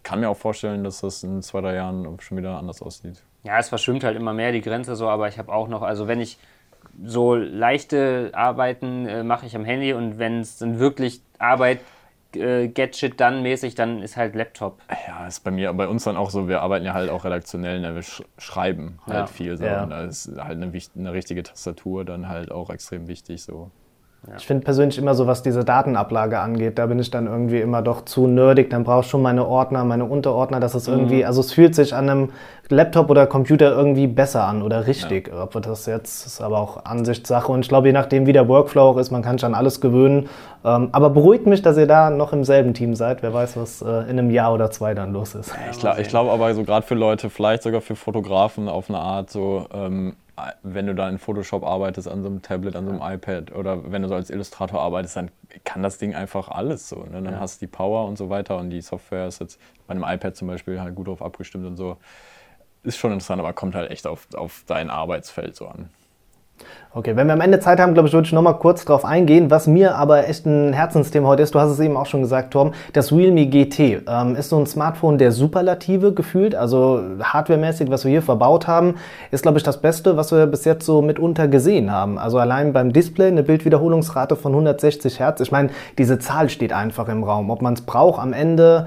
kann 0.02 0.20
mir 0.20 0.28
auch 0.28 0.36
vorstellen, 0.36 0.84
dass 0.84 1.00
das 1.00 1.22
in 1.22 1.40
zwei, 1.42 1.60
drei 1.60 1.74
Jahren 1.76 2.20
schon 2.20 2.36
wieder 2.36 2.58
anders 2.58 2.82
aussieht. 2.82 3.22
Ja, 3.44 3.58
es 3.58 3.68
verschwimmt 3.68 4.04
halt 4.04 4.16
immer 4.16 4.32
mehr 4.32 4.52
die 4.52 4.60
Grenze 4.60 4.96
so, 4.96 5.08
aber 5.08 5.28
ich 5.28 5.38
habe 5.38 5.52
auch 5.52 5.68
noch, 5.68 5.82
also 5.82 6.08
wenn 6.08 6.20
ich 6.20 6.38
so 7.02 7.34
leichte 7.34 8.30
Arbeiten 8.34 9.06
äh, 9.06 9.22
mache 9.24 9.46
ich 9.46 9.56
am 9.56 9.64
Handy 9.64 9.92
und 9.92 10.18
wenn 10.18 10.40
es 10.40 10.58
dann 10.58 10.78
wirklich 10.78 11.22
Arbeit 11.38 11.80
äh, 12.36 12.68
Get 12.68 12.96
Shit 12.96 13.20
Done 13.20 13.40
mäßig, 13.40 13.74
dann 13.74 14.02
ist 14.02 14.16
halt 14.16 14.34
Laptop. 14.34 14.80
Ja, 15.06 15.26
ist 15.26 15.40
bei 15.40 15.50
mir, 15.50 15.72
bei 15.72 15.88
uns 15.88 16.04
dann 16.04 16.16
auch 16.16 16.30
so, 16.30 16.48
wir 16.48 16.62
arbeiten 16.62 16.84
ja 16.84 16.94
halt 16.94 17.10
auch 17.10 17.24
redaktionell, 17.24 17.80
ne, 17.80 17.94
wir 17.94 18.02
sch 18.02 18.22
schreiben 18.38 18.98
halt 19.06 19.16
ja. 19.16 19.26
viel 19.26 19.56
so. 19.56 19.64
Ja. 19.64 19.84
Und 19.84 19.90
da 19.90 20.04
ist 20.04 20.30
halt 20.36 20.62
eine, 20.62 20.72
eine 20.96 21.12
richtige 21.12 21.42
Tastatur 21.42 22.04
dann 22.04 22.28
halt 22.28 22.50
auch 22.50 22.70
extrem 22.70 23.08
wichtig 23.08 23.42
so. 23.42 23.70
Ja. 24.26 24.36
Ich 24.38 24.46
finde 24.46 24.64
persönlich 24.64 24.96
immer 24.98 25.14
so, 25.14 25.26
was 25.26 25.42
diese 25.42 25.64
Datenablage 25.64 26.38
angeht, 26.38 26.78
da 26.78 26.86
bin 26.86 26.98
ich 26.98 27.10
dann 27.10 27.26
irgendwie 27.26 27.60
immer 27.60 27.82
doch 27.82 28.04
zu 28.04 28.26
nerdig. 28.26 28.70
Dann 28.70 28.84
brauche 28.84 29.00
ich 29.00 29.06
schon 29.06 29.22
meine 29.22 29.46
Ordner, 29.46 29.84
meine 29.84 30.06
Unterordner, 30.06 30.60
dass 30.60 30.74
es 30.74 30.88
irgendwie, 30.88 31.18
mhm. 31.18 31.26
also 31.26 31.40
es 31.40 31.52
fühlt 31.52 31.74
sich 31.74 31.94
an 31.94 32.08
einem 32.08 32.28
Laptop 32.70 33.10
oder 33.10 33.26
Computer 33.26 33.76
irgendwie 33.76 34.06
besser 34.06 34.44
an 34.44 34.62
oder 34.62 34.86
richtig. 34.86 35.28
Ja. 35.28 35.42
Ob 35.42 35.60
das 35.60 35.84
jetzt 35.86 36.26
ist 36.26 36.40
aber 36.40 36.58
auch 36.58 36.84
Ansichtssache 36.84 37.52
und 37.52 37.60
ich 37.60 37.68
glaube, 37.68 37.88
je 37.88 37.92
nachdem, 37.92 38.26
wie 38.26 38.32
der 38.32 38.48
Workflow 38.48 38.82
auch 38.82 38.96
ist, 38.96 39.10
man 39.10 39.22
kann 39.22 39.36
sich 39.36 39.44
an 39.44 39.54
alles 39.54 39.80
gewöhnen. 39.82 40.28
Ähm, 40.64 40.88
aber 40.92 41.10
beruhigt 41.10 41.46
mich, 41.46 41.60
dass 41.60 41.76
ihr 41.76 41.86
da 41.86 42.08
noch 42.08 42.32
im 42.32 42.44
selben 42.44 42.72
Team 42.72 42.94
seid. 42.94 43.22
Wer 43.22 43.34
weiß, 43.34 43.58
was 43.58 43.82
äh, 43.82 43.86
in 43.86 44.18
einem 44.18 44.30
Jahr 44.30 44.54
oder 44.54 44.70
zwei 44.70 44.94
dann 44.94 45.12
los 45.12 45.34
ist. 45.34 45.54
Ich 45.70 45.78
glaube 45.78 46.02
glaub 46.02 46.30
aber 46.30 46.54
so 46.54 46.64
gerade 46.64 46.86
für 46.86 46.94
Leute, 46.94 47.28
vielleicht 47.28 47.62
sogar 47.62 47.82
für 47.82 47.96
Fotografen 47.96 48.68
auf 48.68 48.88
eine 48.88 48.98
Art 48.98 49.30
so, 49.30 49.66
ähm, 49.74 50.14
wenn 50.62 50.86
du 50.86 50.94
da 50.94 51.08
in 51.08 51.18
Photoshop 51.18 51.64
arbeitest, 51.64 52.08
an 52.08 52.22
so 52.22 52.28
einem 52.28 52.42
Tablet, 52.42 52.74
an 52.74 52.86
so 52.86 52.92
einem 52.92 53.14
iPad 53.14 53.52
oder 53.54 53.92
wenn 53.92 54.02
du 54.02 54.08
so 54.08 54.14
als 54.14 54.30
Illustrator 54.30 54.80
arbeitest, 54.80 55.16
dann 55.16 55.30
kann 55.64 55.82
das 55.82 55.98
Ding 55.98 56.14
einfach 56.14 56.48
alles 56.48 56.88
so. 56.88 57.04
Ne? 57.04 57.22
Dann 57.22 57.34
ja. 57.34 57.40
hast 57.40 57.60
du 57.60 57.66
die 57.66 57.70
Power 57.70 58.06
und 58.06 58.18
so 58.18 58.30
weiter 58.30 58.56
und 58.58 58.70
die 58.70 58.80
Software 58.80 59.28
ist 59.28 59.40
jetzt 59.40 59.60
bei 59.86 59.92
einem 59.92 60.04
iPad 60.04 60.34
zum 60.34 60.48
Beispiel 60.48 60.80
halt 60.80 60.94
gut 60.94 61.06
drauf 61.06 61.22
abgestimmt 61.22 61.66
und 61.66 61.76
so. 61.76 61.98
Ist 62.82 62.98
schon 62.98 63.12
interessant, 63.12 63.40
aber 63.40 63.52
kommt 63.52 63.74
halt 63.74 63.90
echt 63.90 64.06
auf, 64.06 64.26
auf 64.34 64.64
dein 64.66 64.90
Arbeitsfeld 64.90 65.54
so 65.54 65.68
an. 65.68 65.88
Okay, 66.96 67.16
wenn 67.16 67.26
wir 67.26 67.32
am 67.32 67.40
Ende 67.40 67.58
Zeit 67.58 67.80
haben, 67.80 67.92
glaube 67.94 68.06
ich, 68.06 68.14
würde 68.14 68.26
ich 68.26 68.32
nochmal 68.32 68.56
kurz 68.56 68.84
drauf 68.84 69.04
eingehen. 69.04 69.50
Was 69.50 69.66
mir 69.66 69.96
aber 69.96 70.28
echt 70.28 70.46
ein 70.46 70.72
Herzensthema 70.72 71.26
heute 71.26 71.42
ist, 71.42 71.52
du 71.52 71.58
hast 71.58 71.72
es 71.72 71.80
eben 71.80 71.96
auch 71.96 72.06
schon 72.06 72.22
gesagt, 72.22 72.52
Tom, 72.52 72.72
das 72.92 73.10
Realme 73.10 73.46
GT 73.46 74.04
ähm, 74.06 74.36
ist 74.36 74.50
so 74.50 74.58
ein 74.60 74.66
Smartphone 74.66 75.18
der 75.18 75.32
Superlative 75.32 76.14
gefühlt, 76.14 76.54
also 76.54 77.02
hardwaremäßig, 77.20 77.90
was 77.90 78.04
wir 78.04 78.12
hier 78.12 78.22
verbaut 78.22 78.68
haben, 78.68 78.94
ist, 79.32 79.42
glaube 79.42 79.58
ich, 79.58 79.64
das 79.64 79.80
Beste, 79.80 80.16
was 80.16 80.30
wir 80.30 80.46
bis 80.46 80.64
jetzt 80.64 80.86
so 80.86 81.02
mitunter 81.02 81.48
gesehen 81.48 81.90
haben. 81.90 82.16
Also 82.16 82.38
allein 82.38 82.72
beim 82.72 82.92
Display 82.92 83.26
eine 83.26 83.42
Bildwiederholungsrate 83.42 84.36
von 84.36 84.52
160 84.52 85.18
Hertz. 85.18 85.40
Ich 85.40 85.50
meine, 85.50 85.70
diese 85.98 86.20
Zahl 86.20 86.48
steht 86.48 86.72
einfach 86.72 87.08
im 87.08 87.24
Raum. 87.24 87.50
Ob 87.50 87.60
man 87.60 87.74
es 87.74 87.82
braucht 87.82 88.22
am 88.22 88.32
Ende 88.32 88.86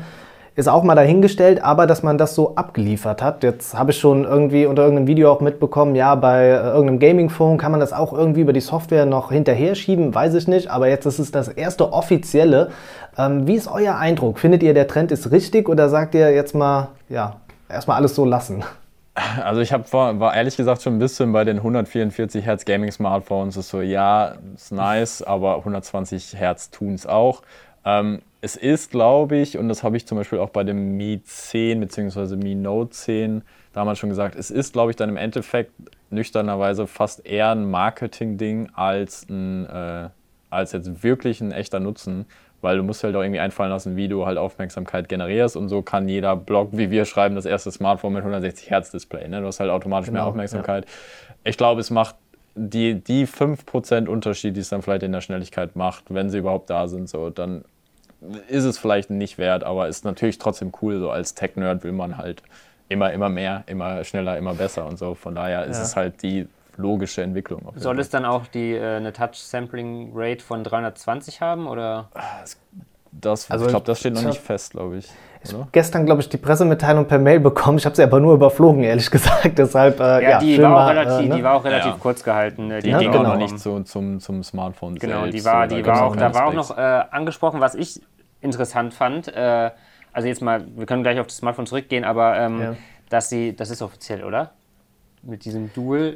ist 0.57 0.67
auch 0.67 0.81
mal 0.81 0.95
dahingestellt, 0.95 1.63
aber 1.63 1.85
dass 1.85 2.01
man 2.01 2.17
das 2.17 2.33
so 2.33 2.55
abgeliefert 2.55 3.21
hat. 3.21 3.43
Jetzt 3.43 3.77
habe 3.77 3.91
ich 3.91 3.99
schon 3.99 4.23
irgendwie 4.23 4.65
unter 4.65 4.81
irgendeinem 4.81 5.05
Video 5.05 5.31
auch 5.31 5.39
mitbekommen, 5.39 5.93
ja, 5.93 6.15
bei 6.15 6.47
äh, 6.47 6.55
irgendeinem 6.55 6.97
Gaming-Phone 6.97 7.59
kann 7.59 7.69
man 7.69 7.79
das 7.79 7.93
auch 7.93 8.11
irgendwie 8.11 8.41
über 8.41 8.53
die 8.53 8.59
Software 8.59 9.05
noch 9.05 9.31
hinterher 9.31 9.75
schieben, 9.75 10.15
weiß 10.15 10.33
ich 10.33 10.47
nicht, 10.47 10.71
aber 10.71 10.89
jetzt 10.89 11.05
ist 11.05 11.19
es 11.19 11.29
das 11.31 11.47
erste 11.47 11.93
offizielle. 11.93 12.71
Ähm, 13.19 13.45
wie 13.45 13.53
ist 13.53 13.67
euer 13.67 13.97
Eindruck? 13.97 14.39
Findet 14.39 14.63
ihr, 14.63 14.73
der 14.73 14.87
Trend 14.87 15.11
ist 15.11 15.29
richtig 15.29 15.69
oder 15.69 15.89
sagt 15.89 16.15
ihr 16.15 16.31
jetzt 16.33 16.55
mal, 16.55 16.89
ja, 17.07 17.35
erstmal 17.69 17.97
alles 17.97 18.15
so 18.15 18.25
lassen? 18.25 18.63
Also 19.43 19.61
ich 19.61 19.73
hab 19.73 19.89
vor, 19.89 20.19
war 20.19 20.35
ehrlich 20.35 20.57
gesagt 20.57 20.83
schon 20.83 20.97
ein 20.97 20.99
bisschen 20.99 21.33
bei 21.33 21.43
den 21.43 21.57
144 21.57 22.45
Hertz 22.45 22.65
Gaming 22.65 22.91
Smartphones. 22.91 23.57
Ist 23.57 23.69
so, 23.69 23.81
ja, 23.81 24.35
ist 24.53 24.71
nice, 24.71 25.23
aber 25.23 25.55
120 25.55 26.35
Hertz 26.35 26.69
tun 26.69 26.93
es 26.93 27.07
auch. 27.07 27.41
Ähm, 27.83 28.21
es 28.41 28.55
ist, 28.55 28.91
glaube 28.91 29.37
ich, 29.37 29.57
und 29.57 29.67
das 29.67 29.83
habe 29.83 29.97
ich 29.97 30.05
zum 30.05 30.17
Beispiel 30.17 30.39
auch 30.39 30.49
bei 30.49 30.63
dem 30.63 30.95
Mi 30.95 31.21
10 31.23 31.79
bzw. 31.79 32.35
Mi 32.35 32.55
Note 32.55 32.91
10 32.91 33.41
damals 33.73 33.99
schon 33.99 34.09
gesagt, 34.09 34.35
es 34.35 34.51
ist, 34.51 34.73
glaube 34.73 34.91
ich, 34.91 34.95
dann 34.95 35.09
im 35.09 35.17
Endeffekt 35.17 35.71
nüchternerweise 36.09 36.87
fast 36.87 37.25
eher 37.25 37.51
ein 37.51 37.69
Marketing-Ding 37.69 38.69
als, 38.73 39.27
äh, 39.29 40.09
als 40.49 40.71
jetzt 40.71 41.03
wirklich 41.03 41.41
ein 41.41 41.51
echter 41.51 41.79
Nutzen, 41.79 42.25
weil 42.61 42.77
du 42.77 42.83
musst 42.83 43.03
halt 43.03 43.15
auch 43.15 43.21
irgendwie 43.21 43.39
einfallen 43.39 43.71
lassen, 43.71 43.95
wie 43.95 44.07
du 44.07 44.25
halt 44.25 44.37
Aufmerksamkeit 44.37 45.09
generierst 45.09 45.57
und 45.57 45.69
so 45.69 45.81
kann 45.81 46.07
jeder 46.07 46.35
Blog, 46.35 46.69
wie 46.71 46.89
wir 46.91 47.05
schreiben, 47.05 47.35
das 47.35 47.45
erste 47.45 47.71
Smartphone 47.71 48.13
mit 48.13 48.21
160 48.21 48.69
Hertz 48.69 48.91
Display. 48.91 49.27
Ne? 49.27 49.41
Du 49.41 49.47
hast 49.47 49.59
halt 49.59 49.69
automatisch 49.69 50.07
genau, 50.07 50.21
mehr 50.21 50.27
Aufmerksamkeit. 50.27 50.85
Ja. 50.85 51.35
Ich 51.43 51.57
glaube, 51.57 51.81
es 51.81 51.89
macht 51.89 52.15
die, 52.55 52.95
die 52.95 53.27
5% 53.27 54.07
Unterschied, 54.07 54.55
die 54.55 54.61
es 54.61 54.69
dann 54.69 54.81
vielleicht 54.81 55.03
in 55.03 55.11
der 55.11 55.21
Schnelligkeit 55.21 55.75
macht, 55.75 56.05
wenn 56.09 56.29
sie 56.29 56.39
überhaupt 56.39 56.69
da 56.69 56.87
sind, 56.87 57.09
so, 57.09 57.29
dann 57.29 57.63
ist 58.47 58.63
es 58.63 58.77
vielleicht 58.77 59.09
nicht 59.09 59.37
wert, 59.37 59.63
aber 59.63 59.87
ist 59.87 60.05
natürlich 60.05 60.37
trotzdem 60.37 60.71
cool. 60.81 60.99
So 60.99 61.11
als 61.11 61.33
Tech-Nerd 61.33 61.83
will 61.83 61.91
man 61.91 62.17
halt 62.17 62.41
immer, 62.89 63.11
immer 63.11 63.29
mehr, 63.29 63.63
immer 63.67 64.03
schneller, 64.03 64.37
immer 64.37 64.53
besser 64.53 64.85
und 64.85 64.97
so. 64.97 65.15
Von 65.15 65.35
daher 65.35 65.65
ist 65.65 65.77
ja. 65.77 65.83
es 65.83 65.95
halt 65.95 66.23
die 66.23 66.47
logische 66.77 67.21
Entwicklung. 67.21 67.71
Soll 67.75 67.99
es 67.99 68.09
dann 68.09 68.25
auch 68.25 68.47
die, 68.47 68.73
äh, 68.73 68.97
eine 68.97 69.13
Touch-Sampling-Rate 69.13 70.43
von 70.43 70.63
320 70.63 71.41
haben? 71.41 71.67
Oder? 71.67 72.09
Das, 73.19 73.49
also 73.49 73.65
ich 73.65 73.71
glaube, 73.71 73.85
das 73.85 73.99
steht 73.99 74.13
noch 74.13 74.23
nicht 74.23 74.39
fest, 74.39 74.71
glaube 74.71 74.97
ich. 74.97 75.09
Ich 75.43 75.53
habe 75.53 75.67
gestern, 75.71 76.05
glaube 76.05 76.21
ich, 76.21 76.29
die 76.29 76.37
Pressemitteilung 76.37 77.05
per 77.05 77.19
Mail 77.19 77.39
bekommen. 77.39 77.77
Ich 77.77 77.85
habe 77.85 77.95
sie 77.95 78.03
aber 78.03 78.19
nur 78.19 78.33
überflogen, 78.33 78.83
ehrlich 78.83 79.09
gesagt. 79.11 79.57
Deshalb, 79.57 79.99
äh, 79.99 80.03
ja, 80.03 80.29
ja, 80.29 80.39
die, 80.39 80.61
war 80.61 80.83
auch 80.83 80.89
relativ, 80.89 81.25
äh, 81.25 81.29
ne? 81.29 81.35
die 81.35 81.43
war 81.43 81.53
auch 81.55 81.63
relativ 81.63 81.91
ja. 81.91 81.97
kurz 81.99 82.23
gehalten. 82.23 82.69
Die 82.69 82.89
ja, 82.89 82.97
ging 82.97 83.11
genau. 83.11 83.23
auch 83.23 83.33
noch 83.33 83.37
nicht 83.37 83.59
zu, 83.59 83.83
zum, 83.83 84.19
zum 84.19 84.43
Smartphone 84.43 84.95
Genau, 84.95 85.21
selbst. 85.21 85.39
die 85.39 85.45
war, 85.45 85.67
die 85.67 85.85
war 85.85 86.03
auch, 86.03 86.15
da 86.15 86.33
war 86.33 86.47
auch 86.47 86.53
noch 86.53 86.77
äh, 86.77 86.81
angesprochen, 87.11 87.61
was 87.61 87.75
ich 87.75 88.01
interessant 88.41 88.93
fand. 88.93 89.27
Äh, 89.27 89.71
also 90.11 90.27
jetzt 90.27 90.41
mal, 90.41 90.65
wir 90.75 90.85
können 90.85 91.03
gleich 91.03 91.19
auf 91.19 91.27
das 91.27 91.37
Smartphone 91.37 91.67
zurückgehen, 91.67 92.03
aber 92.03 92.37
ähm, 92.37 92.75
dass 93.09 93.29
sie, 93.29 93.55
das 93.55 93.69
ist 93.69 93.81
offiziell, 93.81 94.23
oder? 94.23 94.51
Mit 95.23 95.45
diesem 95.45 95.71
Dual. 95.73 96.13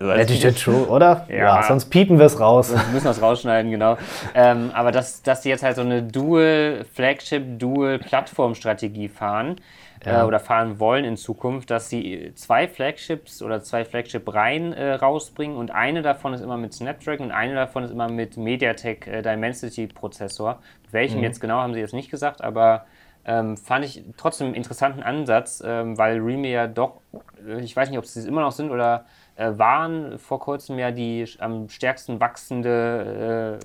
Latitude 0.00 0.54
True, 0.54 0.86
oder? 0.88 1.26
Ja. 1.28 1.36
ja. 1.36 1.62
sonst 1.62 1.86
piepen 1.86 2.18
wir 2.18 2.26
es 2.26 2.40
raus. 2.40 2.72
Wir 2.72 2.92
müssen 2.92 3.08
es 3.08 3.20
rausschneiden, 3.20 3.70
genau. 3.70 3.96
ähm, 4.34 4.70
aber 4.72 4.92
dass, 4.92 5.22
dass 5.22 5.42
die 5.42 5.50
jetzt 5.50 5.62
halt 5.62 5.76
so 5.76 5.82
eine 5.82 6.02
Dual 6.02 6.84
Flagship, 6.92 7.58
Dual 7.58 7.98
Plattform-Strategie 7.98 9.08
fahren 9.08 9.56
äh, 10.04 10.10
ja. 10.10 10.22
äh, 10.22 10.24
oder 10.24 10.40
fahren 10.40 10.78
wollen 10.78 11.04
in 11.04 11.16
Zukunft, 11.16 11.70
dass 11.70 11.88
sie 11.88 12.32
zwei 12.34 12.68
Flagships 12.68 13.42
oder 13.42 13.62
zwei 13.62 13.84
Flagship-Reihen 13.84 14.72
äh, 14.72 14.92
rausbringen 14.94 15.56
und 15.56 15.70
eine 15.70 16.02
davon 16.02 16.34
ist 16.34 16.40
immer 16.40 16.56
mit 16.56 16.72
Snapdragon 16.72 17.26
und 17.26 17.32
eine 17.32 17.54
davon 17.54 17.84
ist 17.84 17.90
immer 17.90 18.08
mit 18.08 18.36
MediaTek 18.36 19.06
äh, 19.06 19.22
Dimensity-Prozessor. 19.22 20.60
Welchem 20.90 21.18
mhm. 21.18 21.24
jetzt 21.24 21.40
genau 21.40 21.58
haben 21.58 21.74
sie 21.74 21.80
jetzt 21.80 21.94
nicht 21.94 22.10
gesagt, 22.10 22.42
aber 22.42 22.86
ähm, 23.26 23.56
fand 23.56 23.84
ich 23.84 24.04
trotzdem 24.16 24.48
einen 24.48 24.56
interessanten 24.56 25.02
Ansatz, 25.02 25.62
ähm, 25.64 25.96
weil 25.96 26.18
Realme 26.18 26.48
ja 26.48 26.66
doch, 26.66 27.00
äh, 27.46 27.60
ich 27.60 27.74
weiß 27.74 27.88
nicht, 27.88 27.98
ob 27.98 28.06
sie 28.06 28.20
es 28.20 28.26
immer 28.26 28.42
noch 28.42 28.52
sind 28.52 28.70
oder 28.70 29.06
äh, 29.36 29.52
waren 29.56 30.18
vor 30.18 30.40
kurzem 30.40 30.78
ja 30.78 30.90
die 30.90 31.26
am 31.38 31.68
stärksten 31.68 32.20
wachsende 32.20 33.58
äh, 33.60 33.64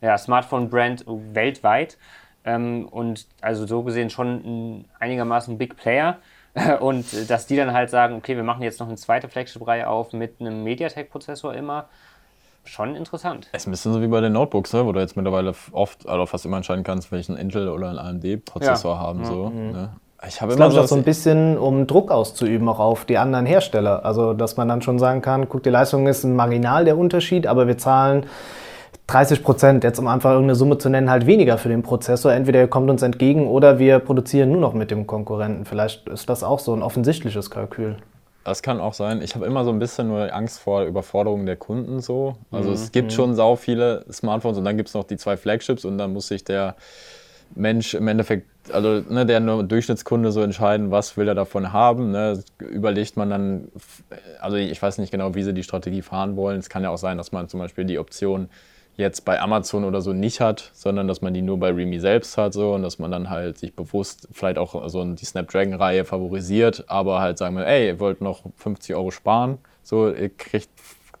ja, 0.00 0.16
Smartphone-Brand 0.16 1.04
weltweit. 1.06 1.98
Ähm, 2.44 2.88
und 2.88 3.26
also 3.40 3.66
so 3.66 3.82
gesehen 3.82 4.10
schon 4.10 4.28
ein 4.28 4.84
einigermaßen 4.98 5.58
Big 5.58 5.76
Player. 5.76 6.18
und 6.80 7.30
dass 7.30 7.46
die 7.46 7.56
dann 7.56 7.72
halt 7.72 7.90
sagen, 7.90 8.14
okay, 8.16 8.34
wir 8.34 8.42
machen 8.42 8.62
jetzt 8.62 8.80
noch 8.80 8.88
eine 8.88 8.96
zweite 8.96 9.28
Flagship-Reihe 9.28 9.88
auf 9.88 10.12
mit 10.12 10.40
einem 10.40 10.64
MediaTek-Prozessor 10.64 11.54
immer 11.54 11.88
schon 12.68 12.94
interessant. 12.94 13.48
Es 13.52 13.62
ist 13.62 13.66
ein 13.66 13.70
bisschen 13.72 13.92
so 13.92 14.02
wie 14.02 14.06
bei 14.06 14.20
den 14.20 14.32
Notebooks, 14.32 14.72
ne? 14.72 14.86
wo 14.86 14.92
du 14.92 15.00
jetzt 15.00 15.16
mittlerweile 15.16 15.54
oft, 15.72 16.08
also 16.08 16.26
fast 16.26 16.44
immer 16.46 16.58
entscheiden 16.58 16.84
kannst, 16.84 17.10
welchen 17.12 17.36
Intel 17.36 17.68
oder 17.68 17.88
einen 17.88 17.98
AMD-Prozessor 17.98 18.94
ja. 18.94 19.00
haben. 19.00 19.20
Ja. 19.20 19.26
So, 19.26 19.46
mhm. 19.50 19.72
ne? 19.72 19.90
Ich 20.26 20.42
habe 20.42 20.52
immer 20.52 20.70
so, 20.70 20.84
so 20.84 20.96
ein 20.96 21.04
bisschen, 21.04 21.56
um 21.56 21.86
Druck 21.86 22.10
auszuüben 22.10 22.68
auch 22.68 22.80
auf 22.80 23.04
die 23.04 23.18
anderen 23.18 23.46
Hersteller. 23.46 24.04
Also, 24.04 24.34
dass 24.34 24.56
man 24.56 24.66
dann 24.68 24.82
schon 24.82 24.98
sagen 24.98 25.22
kann, 25.22 25.48
guck, 25.48 25.62
die 25.62 25.70
Leistung 25.70 26.08
ist 26.08 26.24
ein 26.24 26.34
marginal 26.34 26.84
der 26.84 26.98
Unterschied, 26.98 27.46
aber 27.46 27.68
wir 27.68 27.78
zahlen 27.78 28.26
30 29.06 29.44
Prozent, 29.44 29.84
jetzt 29.84 29.98
um 30.00 30.08
einfach 30.08 30.30
irgendeine 30.30 30.56
Summe 30.56 30.76
zu 30.78 30.90
nennen, 30.90 31.08
halt 31.08 31.26
weniger 31.26 31.56
für 31.56 31.68
den 31.68 31.82
Prozessor. 31.82 32.32
Entweder 32.32 32.60
ihr 32.60 32.68
kommt 32.68 32.90
uns 32.90 33.02
entgegen 33.02 33.46
oder 33.46 33.78
wir 33.78 34.00
produzieren 34.00 34.50
nur 34.50 34.60
noch 34.60 34.74
mit 34.74 34.90
dem 34.90 35.06
Konkurrenten. 35.06 35.64
Vielleicht 35.64 36.08
ist 36.08 36.28
das 36.28 36.42
auch 36.42 36.58
so 36.58 36.74
ein 36.74 36.82
offensichtliches 36.82 37.48
Kalkül. 37.48 37.96
Das 38.48 38.62
kann 38.62 38.80
auch 38.80 38.94
sein. 38.94 39.20
Ich 39.22 39.34
habe 39.34 39.46
immer 39.46 39.64
so 39.64 39.70
ein 39.70 39.78
bisschen 39.78 40.08
nur 40.08 40.34
Angst 40.34 40.60
vor 40.60 40.84
Überforderung 40.84 41.46
der 41.46 41.56
Kunden 41.56 42.00
so. 42.00 42.36
Also 42.50 42.70
mhm. 42.70 42.74
es 42.74 42.92
gibt 42.92 43.10
mhm. 43.10 43.14
schon 43.14 43.34
sau 43.34 43.56
viele 43.56 44.04
Smartphones 44.10 44.58
und 44.58 44.64
dann 44.64 44.76
gibt 44.76 44.88
es 44.88 44.94
noch 44.94 45.04
die 45.04 45.16
zwei 45.16 45.36
Flagships 45.36 45.84
und 45.84 45.98
dann 45.98 46.12
muss 46.12 46.28
sich 46.28 46.44
der 46.44 46.76
Mensch 47.54 47.94
im 47.94 48.08
Endeffekt, 48.08 48.46
also 48.72 49.02
ne, 49.08 49.24
der 49.24 49.40
Durchschnittskunde 49.40 50.32
so 50.32 50.42
entscheiden, 50.42 50.90
was 50.90 51.16
will 51.16 51.28
er 51.28 51.34
davon 51.34 51.72
haben. 51.72 52.10
Ne? 52.10 52.42
Überlegt 52.58 53.16
man 53.16 53.30
dann, 53.30 53.68
also 54.40 54.56
ich 54.56 54.80
weiß 54.80 54.98
nicht 54.98 55.10
genau, 55.10 55.34
wie 55.34 55.42
sie 55.42 55.54
die 55.54 55.62
Strategie 55.62 56.02
fahren 56.02 56.36
wollen. 56.36 56.58
Es 56.58 56.68
kann 56.68 56.82
ja 56.82 56.90
auch 56.90 56.98
sein, 56.98 57.18
dass 57.18 57.32
man 57.32 57.48
zum 57.48 57.60
Beispiel 57.60 57.84
die 57.84 57.98
Option 57.98 58.48
jetzt 58.98 59.24
bei 59.24 59.40
Amazon 59.40 59.84
oder 59.84 60.00
so 60.00 60.12
nicht 60.12 60.40
hat, 60.40 60.70
sondern 60.74 61.06
dass 61.06 61.22
man 61.22 61.32
die 61.32 61.40
nur 61.40 61.58
bei 61.58 61.70
Remy 61.70 62.00
selbst 62.00 62.36
hat 62.36 62.52
so 62.52 62.74
und 62.74 62.82
dass 62.82 62.98
man 62.98 63.10
dann 63.10 63.30
halt 63.30 63.56
sich 63.56 63.74
bewusst 63.74 64.28
vielleicht 64.32 64.58
auch 64.58 64.88
so 64.88 65.04
die 65.04 65.24
Snapdragon-Reihe 65.24 66.04
favorisiert, 66.04 66.84
aber 66.88 67.20
halt 67.20 67.38
sagen 67.38 67.56
wir, 67.56 67.66
ey, 67.66 67.86
ihr 67.86 68.00
wollt 68.00 68.20
noch 68.20 68.42
50 68.56 68.96
Euro 68.96 69.12
sparen, 69.12 69.58
so 69.84 70.10
ihr 70.10 70.30
kriegt 70.30 70.68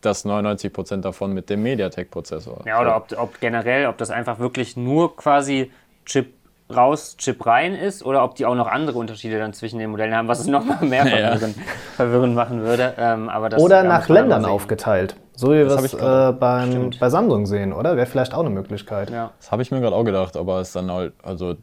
das 0.00 0.26
99% 0.26 1.00
davon 1.00 1.32
mit 1.32 1.50
dem 1.50 1.62
MediaTek-Prozessor. 1.62 2.64
Ja, 2.66 2.80
oder 2.80 2.96
ob, 2.96 3.12
ob 3.16 3.40
generell, 3.40 3.86
ob 3.86 3.96
das 3.96 4.10
einfach 4.10 4.40
wirklich 4.40 4.76
nur 4.76 5.16
quasi 5.16 5.70
Chip 6.04 6.32
raus, 6.74 7.16
Chip 7.16 7.44
rein 7.46 7.74
ist 7.74 8.04
oder 8.04 8.22
ob 8.24 8.34
die 8.34 8.46
auch 8.46 8.54
noch 8.54 8.66
andere 8.66 8.98
Unterschiede 8.98 9.38
dann 9.38 9.52
zwischen 9.52 9.78
den 9.78 9.90
Modellen 9.90 10.14
haben, 10.14 10.28
was 10.28 10.40
es 10.40 10.46
nochmal 10.46 10.84
mehr 10.84 11.06
verwirrend, 11.06 11.56
ja. 11.56 11.62
verwirrend 11.96 12.34
machen 12.34 12.62
würde. 12.62 12.94
Ähm, 12.98 13.28
aber 13.28 13.48
das, 13.48 13.62
oder 13.62 13.82
nach 13.82 14.08
Ländern 14.08 14.44
aufgeteilt. 14.44 15.16
So 15.34 15.48
wie 15.52 15.58
wir 15.58 15.66
es 15.66 15.94
äh, 15.94 16.32
beim, 16.32 16.90
bei 16.98 17.10
Samsung 17.10 17.46
sehen, 17.46 17.72
oder? 17.72 17.96
Wäre 17.96 18.06
vielleicht 18.06 18.34
auch 18.34 18.40
eine 18.40 18.50
Möglichkeit. 18.50 19.10
Ja. 19.10 19.30
Das 19.38 19.52
habe 19.52 19.62
ich 19.62 19.70
mir 19.70 19.80
gerade 19.80 19.94
auch 19.94 20.04
gedacht, 20.04 20.36
aber 20.36 20.60
es 20.60 20.68
ist 20.68 20.76
dann 20.76 20.90
halt, 20.90 21.12
also 21.22 21.54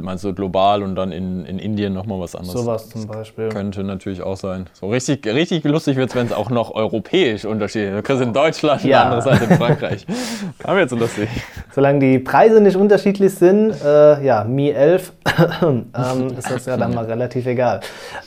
meinst 0.00 0.24
du 0.24 0.32
global 0.32 0.82
und 0.82 0.94
dann 0.94 1.12
in, 1.12 1.44
in 1.44 1.58
Indien 1.58 1.92
nochmal 1.92 2.20
was 2.20 2.34
anderes? 2.34 2.60
Sowas 2.60 2.88
zum 2.88 3.06
Beispiel. 3.06 3.48
Könnte 3.50 3.84
natürlich 3.84 4.22
auch 4.22 4.36
sein. 4.36 4.66
So 4.72 4.88
richtig, 4.88 5.26
richtig 5.26 5.64
lustig 5.64 5.96
wird 5.96 6.10
es, 6.10 6.16
wenn 6.16 6.26
es 6.26 6.32
auch 6.32 6.50
noch 6.50 6.74
europäisch 6.74 7.44
unterschiedlich 7.44 7.90
ist. 7.90 7.96
Du 7.98 8.02
kriegst 8.02 8.22
in 8.22 8.32
Deutschland 8.32 8.84
ja. 8.84 9.02
eine 9.02 9.10
andere 9.10 9.22
Seite 9.22 9.44
in 9.52 9.58
Frankreich. 9.58 10.06
Haben 10.64 10.76
wir 10.76 10.80
jetzt 10.82 10.90
so 10.90 10.96
lustig. 10.96 11.28
Solange 11.74 11.98
die 11.98 12.18
Preise 12.18 12.60
nicht 12.60 12.76
unterschiedlich 12.76 13.34
sind, 13.34 13.74
äh, 13.84 14.24
ja, 14.24 14.44
Mi 14.44 14.70
11, 14.70 15.12
ähm, 15.62 15.86
ist 16.38 16.50
das 16.50 16.66
ja 16.66 16.76
dann 16.76 16.94
mal 16.94 17.04
relativ 17.04 17.46
egal. 17.46 17.80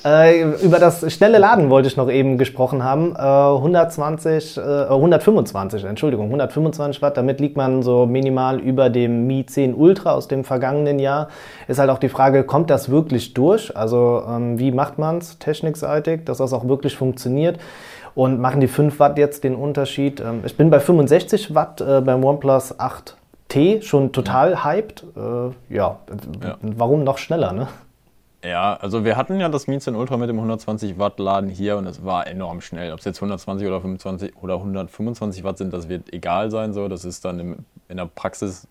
Äh, 0.03 0.43
über 0.61 0.79
das 0.79 1.11
schnelle 1.13 1.37
Laden 1.37 1.69
wollte 1.69 1.87
ich 1.87 1.97
noch 1.97 2.09
eben 2.09 2.37
gesprochen 2.37 2.83
haben. 2.83 3.15
Äh, 3.15 3.19
120, 3.19 4.59
125, 4.59 5.83
äh, 5.83 5.87
Entschuldigung, 5.87 6.25
125 6.27 7.01
Watt. 7.01 7.17
Damit 7.17 7.39
liegt 7.39 7.57
man 7.57 7.83
so 7.83 8.05
minimal 8.05 8.59
über 8.59 8.89
dem 8.89 9.27
Mi 9.27 9.45
10 9.45 9.73
Ultra 9.73 10.13
aus 10.13 10.27
dem 10.27 10.43
vergangenen 10.43 10.99
Jahr 10.99 11.29
ist 11.67 11.79
halt 11.79 11.89
auch 11.89 11.97
die 11.97 12.09
Frage, 12.09 12.43
kommt 12.43 12.69
das 12.69 12.89
wirklich 12.89 13.33
durch? 13.33 13.75
Also 13.75 14.23
ähm, 14.27 14.59
wie 14.59 14.71
macht 14.71 14.97
man 14.97 15.17
es 15.17 15.39
technikseitig, 15.39 16.25
dass 16.25 16.37
das 16.37 16.53
auch 16.53 16.67
wirklich 16.67 16.95
funktioniert? 16.95 17.59
Und 18.13 18.39
machen 18.39 18.61
die 18.61 18.67
5 18.67 18.99
Watt 18.99 19.17
jetzt 19.17 19.43
den 19.43 19.55
Unterschied? 19.55 20.21
Ähm, 20.21 20.41
ich 20.45 20.55
bin 20.55 20.69
bei 20.69 20.79
65 20.79 21.53
Watt 21.53 21.81
äh, 21.81 22.01
beim 22.01 22.23
OnePlus 22.23 22.79
8T 22.79 23.81
schon 23.81 24.11
total 24.13 24.63
hyped. 24.63 25.03
Äh, 25.15 25.19
ja, 25.73 25.97
ja, 26.43 26.57
warum 26.61 27.03
noch 27.03 27.17
schneller, 27.17 27.51
ne? 27.51 27.67
Ja, 28.45 28.75
also 28.75 29.03
wir 29.03 29.17
hatten 29.17 29.39
ja 29.39 29.49
das 29.49 29.65
Mi 29.65 29.79
10 29.79 29.95
Ultra 29.95 30.17
mit 30.17 30.29
dem 30.29 30.35
120 30.37 30.99
Watt 30.99 31.17
Laden 31.19 31.49
hier 31.49 31.77
und 31.77 31.87
es 31.87 32.05
war 32.05 32.27
enorm 32.27 32.61
schnell. 32.61 32.93
Ob 32.93 32.99
es 32.99 33.05
jetzt 33.05 33.17
120 33.17 33.67
oder 33.67 33.81
25 33.81 34.33
oder 34.39 34.55
125 34.55 35.43
Watt 35.43 35.57
sind, 35.57 35.73
das 35.73 35.89
wird 35.89 36.13
egal 36.13 36.51
sein. 36.51 36.71
So, 36.71 36.87
das 36.87 37.05
ist 37.05 37.25
dann 37.25 37.65
in 37.89 37.97
der 37.97 38.05
Praxis 38.05 38.67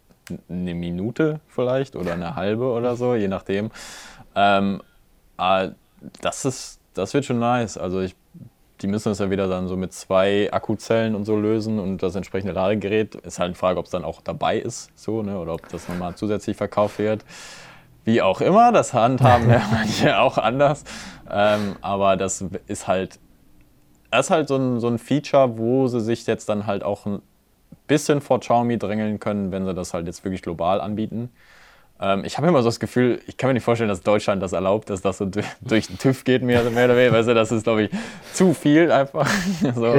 eine 0.49 0.75
Minute 0.75 1.41
vielleicht 1.49 1.97
oder 1.97 2.13
eine 2.13 2.37
halbe 2.37 2.65
oder 2.67 2.97
so, 2.97 3.15
je 3.15 3.29
nachdem. 3.29 3.71
Ähm, 4.35 4.83
das 6.21 6.45
ist, 6.45 6.81
das 6.95 7.15
wird 7.15 7.25
schon 7.25 7.39
nice. 7.39 7.77
Also 7.77 8.01
ich, 8.01 8.15
die 8.81 8.87
müssen 8.87 9.11
das 9.11 9.19
ja 9.19 9.31
wieder 9.31 9.49
dann 9.49 9.69
so 9.69 9.77
mit 9.77 9.93
zwei 9.93 10.53
Akkuzellen 10.53 11.15
und 11.15 11.25
so 11.25 11.37
lösen 11.37 11.79
und 11.79 12.03
das 12.03 12.15
entsprechende 12.15 12.53
Ladegerät. 12.53 13.15
Ist 13.17 13.39
halt 13.39 13.49
eine 13.49 13.55
Frage, 13.55 13.79
ob 13.79 13.87
es 13.87 13.91
dann 13.91 14.05
auch 14.05 14.21
dabei 14.21 14.59
ist, 14.59 14.91
so, 14.95 15.23
ne, 15.23 15.39
oder 15.39 15.55
ob 15.55 15.69
das 15.69 15.89
nochmal 15.89 16.15
zusätzlich 16.15 16.57
verkauft 16.57 16.99
wird. 16.99 17.25
Wie 18.05 18.21
auch 18.21 18.41
immer, 18.41 18.71
das 18.73 18.93
handhaben 18.93 19.49
ja 19.49 19.63
manche 19.71 20.19
auch 20.19 20.37
anders. 20.39 20.85
Ähm, 21.31 21.77
aber 21.81 22.17
das 22.17 22.45
ist 22.67 22.87
halt, 22.87 23.19
das 24.11 24.27
ist 24.27 24.31
halt 24.31 24.49
so 24.49 24.57
ein, 24.57 24.81
so 24.81 24.89
ein 24.89 24.99
Feature, 24.99 25.57
wo 25.57 25.89
sie 25.89 26.01
sich 26.01 26.27
jetzt 26.27 26.49
dann 26.49 26.67
halt 26.67 26.85
auch 26.85 27.07
bisschen 27.87 28.21
vor 28.21 28.41
Xiaomi 28.41 28.79
drängeln 28.79 29.21
können, 29.21 29.53
wenn 29.53 29.65
sie 29.65 29.75
das 29.75 29.95
halt 29.95 30.07
jetzt 30.07 30.25
wirklich 30.25 30.43
global 30.43 30.81
anbieten. 30.81 31.31
Ähm, 32.01 32.25
ich 32.25 32.37
habe 32.37 32.49
immer 32.49 32.63
so 32.63 32.69
das 32.69 32.81
Gefühl, 32.81 33.21
ich 33.27 33.37
kann 33.37 33.49
mir 33.49 33.55
nicht 33.55 33.65
vorstellen, 33.65 33.89
dass 33.89 34.03
Deutschland 34.03 34.43
das 34.43 34.53
erlaubt, 34.53 34.91
dass 34.91 35.03
das 35.03 35.19
so 35.19 35.27
durch 35.61 35.87
den 35.87 35.99
TÜV 35.99 36.25
geht, 36.25 36.43
mehr, 36.43 36.63
mehr 36.71 36.87
oder 36.87 36.97
weniger. 36.97 37.13
Weißt 37.13 37.29
du, 37.29 37.35
das 37.35 37.53
ist, 37.53 37.65
glaube 37.65 37.85
ich, 37.85 37.91
zu 38.33 38.55
viel 38.55 38.91
einfach. 38.91 39.27
so, 39.75 39.97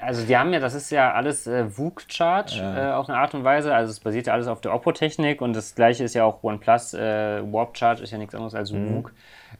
also 0.00 0.24
die 0.24 0.36
haben 0.36 0.52
ja, 0.52 0.60
das 0.60 0.74
ist 0.74 0.90
ja 0.90 1.12
alles 1.12 1.46
äh, 1.46 1.66
VOOC-Chart 1.76 2.50
ja. 2.52 2.90
äh, 2.90 2.92
auf 2.92 3.08
eine 3.08 3.18
Art 3.18 3.34
und 3.34 3.44
Weise. 3.44 3.74
Also 3.74 3.90
es 3.90 4.00
basiert 4.00 4.26
ja 4.26 4.32
alles 4.32 4.46
auf 4.46 4.60
der 4.60 4.74
Oppo-Technik 4.74 5.40
und 5.40 5.54
das 5.54 5.74
gleiche 5.74 6.04
ist 6.04 6.14
ja 6.14 6.24
auch 6.24 6.42
OnePlus. 6.42 6.94
Äh, 6.94 7.42
Warp-Chart 7.52 8.00
ist 8.00 8.10
ja 8.10 8.18
nichts 8.18 8.34
anderes 8.34 8.54
als 8.54 8.72
mhm. 8.72 8.94
VOOC. 8.94 9.12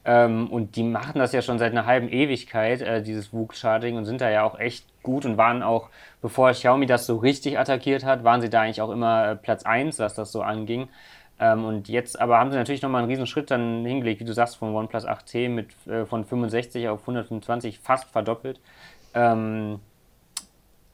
Ähm, 0.05 0.49
und 0.51 0.77
die 0.77 0.83
machen 0.83 1.19
das 1.19 1.33
ja 1.33 1.43
schon 1.43 1.59
seit 1.59 1.73
einer 1.73 1.87
halben 1.87 2.09
Ewigkeit, 2.09 2.81
äh, 2.83 3.03
dieses 3.03 3.33
VOOC-Charting, 3.33 3.97
und 3.97 4.05
sind 4.05 4.21
da 4.21 4.31
ja 4.31 4.45
auch 4.45 4.59
echt 4.59 4.87
gut 5.03 5.25
und 5.25 5.37
waren 5.37 5.63
auch, 5.63 5.89
bevor 6.23 6.51
Xiaomi 6.51 6.87
das 6.87 7.07
so 7.07 7.17
richtig 7.17 7.59
attackiert 7.59 8.05
hat, 8.05 8.25
waren 8.25 8.41
sie 8.41 8.51
da 8.51 8.63
eigentlich 8.63 8.81
auch 8.81 8.91
immer 8.91 9.31
äh, 9.31 9.37
Platz 9.37 9.65
1, 9.65 9.99
was 9.99 10.15
das 10.15 10.33
so 10.33 10.43
anging. 10.43 10.89
Ähm, 11.41 11.65
und 11.65 11.89
jetzt 11.89 12.21
aber 12.21 12.39
haben 12.39 12.51
sie 12.51 12.57
natürlich 12.57 12.83
nochmal 12.83 13.03
einen 13.03 13.11
riesen 13.11 13.27
Schritt 13.27 13.51
dann 13.51 13.85
hingelegt, 13.85 14.21
wie 14.21 14.25
du 14.25 14.33
sagst, 14.33 14.57
von 14.57 14.75
OnePlus 14.75 15.07
8T 15.07 15.49
mit, 15.49 15.69
äh, 15.87 16.05
von 16.05 16.25
65 16.25 16.89
auf 16.89 17.01
125 17.03 17.79
fast 17.79 18.09
verdoppelt. 18.11 18.61
Ähm, 19.15 19.81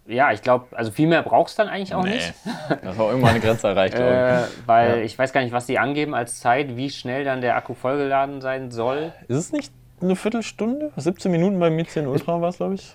ja, 0.06 0.32
ich 0.32 0.42
glaube, 0.42 0.66
also 0.72 0.90
viel 0.90 1.08
mehr 1.08 1.22
brauchst 1.22 1.58
du 1.58 1.62
dann 1.62 1.72
eigentlich 1.72 1.94
auch 1.94 2.04
nee, 2.04 2.16
nicht. 2.16 2.34
Das 2.82 2.98
war 2.98 3.08
irgendwann 3.08 3.30
eine 3.30 3.40
Grenze 3.40 3.68
erreicht. 3.68 3.94
äh, 3.94 4.42
weil 4.66 4.98
ja. 4.98 5.02
ich 5.02 5.18
weiß 5.18 5.32
gar 5.32 5.42
nicht, 5.42 5.52
was 5.52 5.66
die 5.66 5.78
angeben 5.78 6.14
als 6.14 6.40
Zeit, 6.40 6.76
wie 6.76 6.90
schnell 6.90 7.24
dann 7.24 7.40
der 7.40 7.56
Akku 7.56 7.74
vollgeladen 7.74 8.40
sein 8.40 8.70
soll. 8.70 9.12
Ist 9.28 9.38
es 9.38 9.52
nicht 9.52 9.72
eine 10.02 10.16
Viertelstunde? 10.16 10.92
17 10.96 11.30
Minuten 11.30 11.58
beim 11.58 11.74
Mi 11.74 11.86
10 11.86 12.06
Ultra 12.06 12.40
war 12.40 12.50
es, 12.50 12.58
glaube 12.58 12.74
ich. 12.74 12.94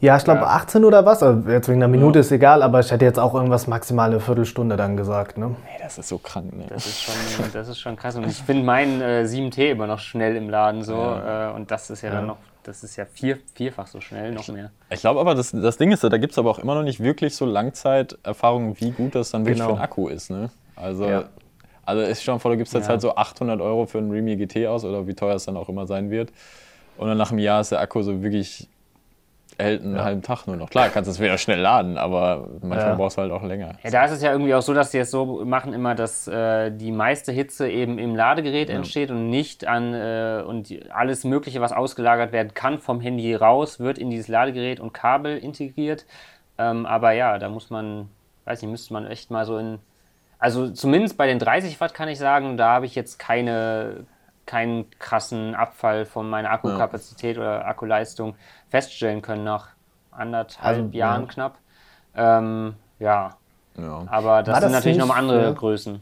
Ja, 0.00 0.16
ich 0.16 0.24
glaube 0.24 0.40
ja. 0.40 0.46
18 0.46 0.84
oder 0.84 1.06
was. 1.06 1.22
Also 1.22 1.48
jetzt 1.48 1.68
wegen 1.68 1.80
einer 1.80 1.86
Minute 1.86 2.18
ja. 2.18 2.20
ist 2.22 2.32
egal, 2.32 2.62
aber 2.62 2.80
ich 2.80 2.90
hätte 2.90 3.04
jetzt 3.04 3.20
auch 3.20 3.34
irgendwas 3.34 3.68
maximal 3.68 4.10
eine 4.10 4.18
Viertelstunde 4.18 4.76
dann 4.76 4.96
gesagt. 4.96 5.38
Ne? 5.38 5.48
Nee, 5.48 5.78
das 5.80 5.96
ist 5.96 6.08
so 6.08 6.18
krank. 6.18 6.56
Ne? 6.56 6.64
Das, 6.68 6.86
ist 6.86 7.02
schon, 7.02 7.14
das 7.52 7.68
ist 7.68 7.78
schon 7.78 7.94
krass. 7.94 8.16
Und 8.16 8.26
ich 8.26 8.38
finde 8.38 8.64
meinen 8.64 9.00
äh, 9.00 9.24
7T 9.24 9.70
immer 9.70 9.86
noch 9.86 10.00
schnell 10.00 10.34
im 10.34 10.50
Laden 10.50 10.82
so. 10.82 10.96
Ja. 10.96 11.50
Äh, 11.50 11.52
und 11.52 11.70
das 11.70 11.88
ist 11.90 12.02
ja, 12.02 12.10
dann 12.10 12.26
noch 12.26 12.38
das 12.62 12.84
ist 12.84 12.96
ja 12.96 13.04
vier, 13.04 13.38
vierfach 13.54 13.86
so 13.86 14.00
schnell, 14.00 14.32
noch 14.32 14.46
mehr. 14.48 14.70
Ich 14.90 15.00
glaube 15.00 15.20
aber, 15.20 15.34
das, 15.34 15.50
das 15.50 15.76
Ding 15.76 15.92
ist, 15.92 16.04
da 16.04 16.16
gibt 16.16 16.32
es 16.32 16.38
aber 16.38 16.50
auch 16.50 16.58
immer 16.58 16.74
noch 16.74 16.82
nicht 16.82 17.00
wirklich 17.00 17.34
so 17.34 17.44
Langzeiterfahrungen, 17.44 18.78
wie 18.80 18.90
gut 18.90 19.14
das 19.14 19.30
dann 19.30 19.44
wirklich 19.44 19.58
genau. 19.58 19.70
für 19.70 19.74
einen 19.74 19.82
Akku 19.82 20.08
ist. 20.08 20.30
Ne? 20.30 20.50
Also, 20.76 21.06
ja. 21.06 21.24
also 21.84 22.02
ist 22.02 22.22
schon 22.22 22.40
vor, 22.40 22.50
du 22.50 22.56
gibst 22.56 22.74
jetzt 22.74 22.84
ja. 22.84 22.90
halt 22.90 23.00
so 23.00 23.14
800 23.14 23.60
Euro 23.60 23.86
für 23.86 23.98
einen 23.98 24.10
Remi 24.10 24.36
GT 24.36 24.66
aus 24.66 24.84
oder 24.84 25.06
wie 25.06 25.14
teuer 25.14 25.34
es 25.34 25.44
dann 25.44 25.56
auch 25.56 25.68
immer 25.68 25.86
sein 25.86 26.10
wird. 26.10 26.32
Und 26.96 27.08
dann 27.08 27.18
nach 27.18 27.30
einem 27.30 27.40
Jahr 27.40 27.60
ist 27.60 27.72
der 27.72 27.80
Akku 27.80 28.02
so 28.02 28.22
wirklich 28.22 28.68
hält 29.58 29.82
einen 29.82 29.96
ja. 29.96 30.04
halben 30.04 30.22
Tag 30.22 30.46
nur 30.46 30.56
noch. 30.56 30.70
Klar, 30.70 30.88
kannst 30.88 31.08
du 31.08 31.12
es 31.12 31.20
wieder 31.20 31.38
schnell 31.38 31.60
laden, 31.60 31.98
aber 31.98 32.48
manchmal 32.60 32.90
ja. 32.90 32.94
brauchst 32.94 33.16
du 33.16 33.22
halt 33.22 33.32
auch 33.32 33.42
länger. 33.42 33.72
Ja, 33.82 33.90
da 33.90 34.04
ist 34.04 34.12
es 34.12 34.22
ja 34.22 34.32
irgendwie 34.32 34.54
auch 34.54 34.62
so, 34.62 34.74
dass 34.74 34.92
sie 34.92 34.98
es 34.98 35.10
so 35.10 35.44
machen 35.44 35.72
immer, 35.72 35.94
dass 35.94 36.28
äh, 36.28 36.70
die 36.70 36.92
meiste 36.92 37.32
Hitze 37.32 37.68
eben 37.68 37.98
im 37.98 38.14
Ladegerät 38.14 38.68
ja. 38.68 38.76
entsteht 38.76 39.10
und 39.10 39.30
nicht 39.30 39.66
an 39.66 39.94
äh, 39.94 40.42
und 40.46 40.72
alles 40.90 41.24
Mögliche, 41.24 41.60
was 41.60 41.72
ausgelagert 41.72 42.32
werden 42.32 42.54
kann, 42.54 42.78
vom 42.78 43.00
Handy 43.00 43.34
raus, 43.34 43.80
wird 43.80 43.98
in 43.98 44.10
dieses 44.10 44.28
Ladegerät 44.28 44.80
und 44.80 44.92
Kabel 44.92 45.38
integriert. 45.38 46.06
Ähm, 46.58 46.86
aber 46.86 47.12
ja, 47.12 47.38
da 47.38 47.48
muss 47.48 47.70
man, 47.70 48.08
weiß 48.44 48.62
nicht, 48.62 48.70
müsste 48.70 48.92
man 48.92 49.06
echt 49.06 49.30
mal 49.30 49.44
so 49.44 49.58
in 49.58 49.78
also 50.42 50.70
zumindest 50.70 51.16
bei 51.16 51.28
den 51.28 51.38
30 51.38 51.80
Watt 51.80 51.94
kann 51.94 52.08
ich 52.08 52.18
sagen, 52.18 52.56
da 52.56 52.70
habe 52.70 52.84
ich 52.84 52.96
jetzt 52.96 53.20
keine, 53.20 54.06
keinen 54.46 54.90
krassen 54.98 55.54
Abfall 55.54 56.04
von 56.04 56.28
meiner 56.28 56.50
Akkukapazität 56.50 57.36
ja. 57.36 57.42
oder 57.42 57.66
Akkuleistung 57.66 58.34
feststellen 58.68 59.22
können 59.22 59.44
nach 59.44 59.68
anderthalb 60.10 60.78
also, 60.78 60.96
Jahren 60.96 61.22
ja. 61.22 61.28
knapp. 61.28 61.58
Ähm, 62.14 62.74
ja. 62.98 63.36
ja. 63.78 64.04
aber 64.06 64.42
das, 64.42 64.54
das 64.54 64.64
sind 64.64 64.72
natürlich 64.72 64.98
nochmal 64.98 65.18
andere 65.18 65.42
ja. 65.42 65.52
Größen. 65.52 66.00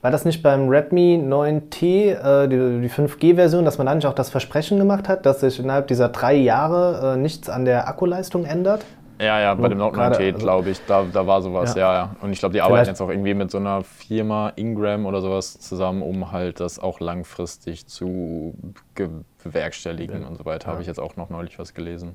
War 0.00 0.10
das 0.10 0.24
nicht 0.24 0.42
beim 0.42 0.68
Redmi 0.68 1.22
9T, 1.22 1.84
äh, 1.84 2.48
die, 2.48 2.80
die 2.82 2.90
5G-Version, 2.90 3.64
dass 3.64 3.78
man 3.78 3.86
da 3.86 3.94
nicht 3.94 4.06
auch 4.06 4.14
das 4.14 4.30
Versprechen 4.30 4.78
gemacht 4.78 5.08
hat, 5.08 5.24
dass 5.24 5.40
sich 5.40 5.60
innerhalb 5.60 5.86
dieser 5.86 6.08
drei 6.08 6.34
Jahre 6.34 7.14
äh, 7.14 7.16
nichts 7.16 7.48
an 7.48 7.64
der 7.64 7.88
Akkuleistung 7.88 8.44
ändert? 8.44 8.84
Ja, 9.20 9.40
ja, 9.40 9.54
bei 9.54 9.68
dem 9.68 9.78
Note 9.78 9.96
9T, 9.96 10.26
also, 10.26 10.38
glaube 10.38 10.70
ich, 10.70 10.80
da, 10.86 11.04
da 11.12 11.26
war 11.26 11.42
sowas, 11.42 11.74
ja, 11.74 11.92
ja. 11.92 12.16
Und 12.20 12.32
ich 12.32 12.38
glaube, 12.38 12.52
die 12.52 12.60
arbeiten 12.60 12.88
jetzt 12.88 13.00
auch 13.00 13.08
irgendwie 13.08 13.34
mit 13.34 13.50
so 13.50 13.58
einer 13.58 13.82
Firma 13.82 14.52
Ingram 14.54 15.06
oder 15.06 15.20
sowas 15.20 15.58
zusammen, 15.58 16.02
um 16.02 16.30
halt 16.30 16.60
das 16.60 16.78
auch 16.78 17.00
langfristig 17.00 17.86
zu 17.88 18.54
bewerkstelligen 19.42 20.22
ja. 20.22 20.28
und 20.28 20.36
so 20.36 20.44
weiter. 20.44 20.66
Ja. 20.66 20.72
Habe 20.72 20.82
ich 20.82 20.86
jetzt 20.86 21.00
auch 21.00 21.16
noch 21.16 21.30
neulich 21.30 21.58
was 21.58 21.74
gelesen. 21.74 22.14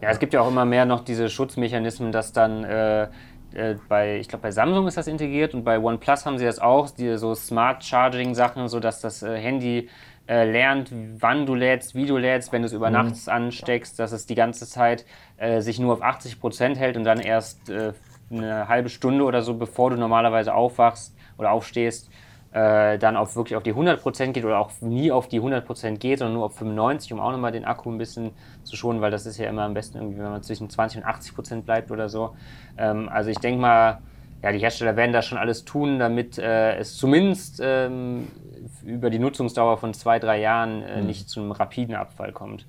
Ja, 0.00 0.10
es 0.10 0.20
gibt 0.20 0.34
ja 0.34 0.40
auch 0.40 0.48
immer 0.48 0.64
mehr 0.64 0.84
noch 0.84 1.00
diese 1.00 1.28
Schutzmechanismen, 1.28 2.12
dass 2.12 2.32
dann 2.32 2.62
äh, 2.64 3.08
äh, 3.52 3.76
bei, 3.88 4.18
ich 4.18 4.28
glaube, 4.28 4.42
bei 4.42 4.50
Samsung 4.50 4.86
ist 4.86 4.96
das 4.96 5.06
integriert 5.06 5.54
und 5.54 5.64
bei 5.64 5.78
OnePlus 5.78 6.26
haben 6.26 6.38
sie 6.38 6.44
das 6.44 6.58
auch, 6.58 6.90
die 6.90 7.16
so 7.16 7.34
Smart 7.34 7.82
Charging 7.82 8.34
Sachen, 8.34 8.68
sodass 8.68 9.00
das 9.00 9.22
äh, 9.22 9.36
Handy 9.36 9.88
äh, 10.28 10.50
lernt, 10.50 10.92
wann 11.18 11.46
du 11.46 11.54
lädst, 11.54 11.94
wie 11.94 12.06
du 12.06 12.16
lädst, 12.16 12.52
wenn 12.52 12.62
du 12.62 12.66
es 12.66 12.72
über 12.72 12.88
mhm. 12.88 12.94
nachts 12.94 13.28
ansteckst, 13.28 13.98
dass 13.98 14.12
es 14.12 14.26
die 14.26 14.34
ganze 14.34 14.66
Zeit 14.66 15.04
äh, 15.36 15.60
sich 15.60 15.78
nur 15.78 15.92
auf 15.92 16.02
80 16.02 16.40
Prozent 16.40 16.78
hält 16.78 16.96
und 16.96 17.04
dann 17.04 17.20
erst 17.20 17.70
äh, 17.70 17.92
eine 18.30 18.68
halbe 18.68 18.88
Stunde 18.88 19.24
oder 19.24 19.42
so, 19.42 19.54
bevor 19.54 19.90
du 19.90 19.96
normalerweise 19.96 20.54
aufwachst 20.54 21.14
oder 21.38 21.52
aufstehst, 21.52 22.10
äh, 22.52 22.98
dann 22.98 23.16
auf 23.16 23.36
wirklich 23.36 23.56
auf 23.56 23.62
die 23.62 23.74
100% 23.74 24.32
geht 24.32 24.44
oder 24.44 24.58
auch 24.58 24.70
nie 24.80 25.12
auf 25.12 25.28
die 25.28 25.40
100% 25.40 25.98
geht, 25.98 26.20
sondern 26.20 26.34
nur 26.34 26.46
auf 26.46 26.56
95, 26.56 27.12
um 27.12 27.20
auch 27.20 27.30
nochmal 27.30 27.52
den 27.52 27.64
Akku 27.64 27.90
ein 27.90 27.98
bisschen 27.98 28.30
zu 28.64 28.76
schonen, 28.76 29.00
weil 29.00 29.10
das 29.10 29.26
ist 29.26 29.38
ja 29.38 29.48
immer 29.48 29.62
am 29.62 29.74
besten 29.74 29.98
irgendwie, 29.98 30.18
wenn 30.18 30.30
man 30.30 30.42
zwischen 30.42 30.70
20 30.70 31.02
und 31.02 31.06
80% 31.06 31.62
bleibt 31.62 31.90
oder 31.90 32.08
so. 32.08 32.34
Ähm, 32.78 33.08
also 33.10 33.30
ich 33.30 33.38
denke 33.38 33.60
mal, 33.60 33.98
ja, 34.46 34.52
die 34.52 34.60
Hersteller 34.60 34.94
werden 34.94 35.12
da 35.12 35.22
schon 35.22 35.38
alles 35.38 35.64
tun, 35.64 35.98
damit 35.98 36.38
äh, 36.38 36.76
es 36.76 36.96
zumindest 36.96 37.60
ähm, 37.60 38.28
über 38.84 39.10
die 39.10 39.18
Nutzungsdauer 39.18 39.76
von 39.76 39.92
zwei, 39.92 40.20
drei 40.20 40.40
Jahren 40.40 40.84
äh, 40.84 41.00
mhm. 41.00 41.06
nicht 41.08 41.28
zu 41.28 41.40
einem 41.40 41.50
rapiden 41.50 41.96
Abfall 41.96 42.30
kommt. 42.30 42.64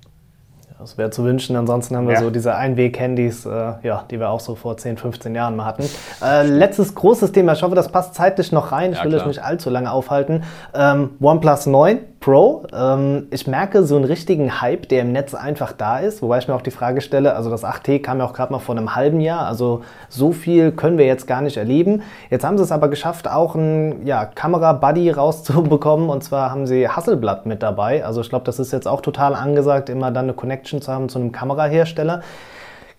Das 0.80 0.98
wäre 0.98 1.10
zu 1.10 1.22
wünschen. 1.22 1.54
Ansonsten 1.54 1.96
haben 1.96 2.08
wir 2.08 2.14
ja. 2.14 2.20
so 2.20 2.30
diese 2.30 2.56
Einweg-Handys, 2.56 3.46
äh, 3.46 3.74
ja, 3.82 4.04
die 4.10 4.18
wir 4.18 4.28
auch 4.30 4.40
so 4.40 4.56
vor 4.56 4.76
10, 4.76 4.96
15 4.96 5.36
Jahren 5.36 5.54
mal 5.54 5.66
hatten. 5.66 5.84
Äh, 6.20 6.46
letztes 6.46 6.96
großes 6.96 7.30
Thema. 7.30 7.52
Ich 7.52 7.62
hoffe, 7.62 7.76
das 7.76 7.90
passt 7.90 8.14
zeitlich 8.14 8.50
noch 8.50 8.72
rein. 8.72 8.92
Ich 8.92 8.98
ja, 8.98 9.04
will 9.04 9.14
euch 9.14 9.26
nicht 9.26 9.42
allzu 9.42 9.70
lange 9.70 9.92
aufhalten. 9.92 10.42
Ähm, 10.74 11.10
OnePlus 11.20 11.66
9 11.66 11.98
Pro. 12.28 12.64
Ähm, 12.74 13.26
ich 13.30 13.46
merke 13.46 13.84
so 13.84 13.96
einen 13.96 14.04
richtigen 14.04 14.60
Hype, 14.60 14.86
der 14.90 15.00
im 15.00 15.12
Netz 15.12 15.34
einfach 15.34 15.72
da 15.72 15.98
ist. 15.98 16.20
Wobei 16.20 16.36
ich 16.36 16.46
mir 16.46 16.54
auch 16.54 16.60
die 16.60 16.70
Frage 16.70 17.00
stelle, 17.00 17.34
also 17.34 17.48
das 17.48 17.64
8T 17.64 18.02
kam 18.02 18.18
ja 18.18 18.26
auch 18.26 18.34
gerade 18.34 18.52
mal 18.52 18.58
vor 18.58 18.76
einem 18.76 18.94
halben 18.94 19.20
Jahr. 19.20 19.46
Also 19.46 19.80
so 20.10 20.32
viel 20.32 20.72
können 20.72 20.98
wir 20.98 21.06
jetzt 21.06 21.26
gar 21.26 21.40
nicht 21.40 21.56
erleben. 21.56 22.02
Jetzt 22.28 22.44
haben 22.44 22.58
sie 22.58 22.64
es 22.64 22.70
aber 22.70 22.88
geschafft, 22.88 23.30
auch 23.30 23.54
ein 23.54 24.04
ja, 24.04 24.26
Kamera-Buddy 24.26 25.10
rauszubekommen. 25.10 26.10
Und 26.10 26.22
zwar 26.22 26.50
haben 26.50 26.66
sie 26.66 26.86
Hasselblatt 26.86 27.46
mit 27.46 27.62
dabei. 27.62 28.04
Also 28.04 28.20
ich 28.20 28.28
glaube, 28.28 28.44
das 28.44 28.58
ist 28.58 28.74
jetzt 28.74 28.86
auch 28.86 29.00
total 29.00 29.34
angesagt, 29.34 29.88
immer 29.88 30.10
dann 30.10 30.26
eine 30.26 30.34
Connection 30.34 30.82
zu 30.82 30.92
haben 30.92 31.08
zu 31.08 31.18
einem 31.18 31.32
Kamerahersteller. 31.32 32.20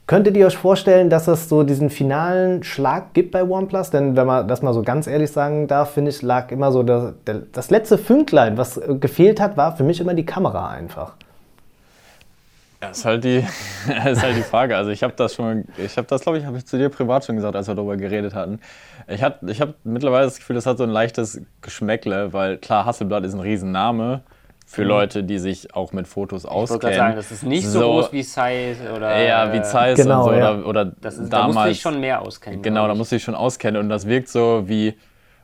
Könntet 0.10 0.36
ihr 0.38 0.48
euch 0.48 0.58
vorstellen, 0.58 1.12
dass 1.12 1.28
es 1.28 1.50
so 1.50 1.62
diesen 1.62 1.92
finalen 1.92 2.64
Schlag 2.64 3.14
gibt 3.14 3.30
bei 3.30 3.44
OnePlus? 3.44 3.92
Denn 3.92 4.16
wenn 4.16 4.26
man 4.26 4.48
das 4.48 4.64
mal 4.64 4.74
so 4.74 4.82
ganz 4.82 5.06
ehrlich 5.06 5.30
sagen 5.30 5.68
darf, 5.68 5.94
finde 5.94 6.10
ich, 6.10 6.24
lag 6.24 6.50
immer 6.50 6.72
so 6.72 6.82
der, 6.82 7.14
das 7.52 7.70
letzte 7.70 8.00
Fünklein, 8.00 8.58
was 8.58 8.82
gefehlt 9.00 9.40
hat, 9.40 9.56
war 9.56 9.78
für 9.78 9.84
mich 9.84 10.02
immer 10.02 10.16
die 10.16 10.26
Kamera 10.26 10.70
einfach. 10.70 11.14
Ja, 12.82 12.90
ist 12.90 13.06
halt 13.06 13.24
die, 13.24 13.38
ist 14.08 14.24
halt 14.24 14.36
die 14.36 14.42
Frage. 14.42 14.76
Also 14.76 14.90
ich 14.90 15.04
habe 15.04 15.14
das 15.16 15.36
schon, 15.36 15.66
ich 15.78 15.96
habe 15.96 16.08
das, 16.08 16.22
glaube 16.22 16.40
ich, 16.40 16.46
habe 16.46 16.58
ich 16.58 16.66
zu 16.66 16.80
dir 16.80 16.90
privat 16.90 17.26
schon 17.26 17.36
gesagt, 17.36 17.56
als 17.56 17.68
wir 17.68 17.76
darüber 17.76 17.96
geredet 17.96 18.34
hatten. 18.34 18.62
Ich 19.08 19.22
habe 19.22 19.52
ich 19.52 19.62
hab 19.62 19.76
mittlerweile 19.84 20.26
das 20.26 20.38
Gefühl, 20.38 20.56
das 20.56 20.66
hat 20.66 20.80
so 20.80 20.86
ein 20.86 20.90
leichtes 20.90 21.40
Geschmäckle, 21.62 22.34
weil 22.34 22.58
klar, 22.58 22.86
Hasselblatt 22.86 23.26
ist 23.26 23.36
ein 23.36 23.42
Riesenname 23.42 24.24
für 24.70 24.84
mhm. 24.84 24.88
Leute, 24.88 25.24
die 25.24 25.40
sich 25.40 25.74
auch 25.74 25.94
mit 25.94 26.08
Fotos 26.08 26.46
auskennen. 26.46 26.78
Ich 26.78 26.84
wollte 26.84 26.96
sagen, 26.96 27.16
das 27.16 27.32
ist 27.32 27.42
nicht 27.42 27.66
so, 27.66 27.80
so 27.80 27.92
groß 27.92 28.14
wie 28.14 28.24
Zeiss 28.24 28.78
oder. 28.96 29.20
Ja, 29.20 29.52
wie 29.52 29.64
Zeiss 29.64 29.98
genau, 29.98 30.28
und 30.28 30.34
so. 30.36 30.40
Ja. 30.40 30.54
Oder, 30.54 30.68
oder 30.68 30.86
das 30.86 31.18
ist, 31.18 31.34
damals. 31.34 31.56
Da 31.56 31.62
musste 31.62 31.72
ich 31.72 31.82
schon 31.82 32.00
mehr 32.00 32.22
auskennen. 32.22 32.62
Genau, 32.62 32.88
da 32.88 32.94
musste 32.94 33.16
ich 33.16 33.24
schon 33.24 33.34
auskennen. 33.34 33.82
Und 33.82 33.90
das 33.90 34.06
wirkt 34.06 34.30
so 34.30 34.66
wie, 34.68 34.94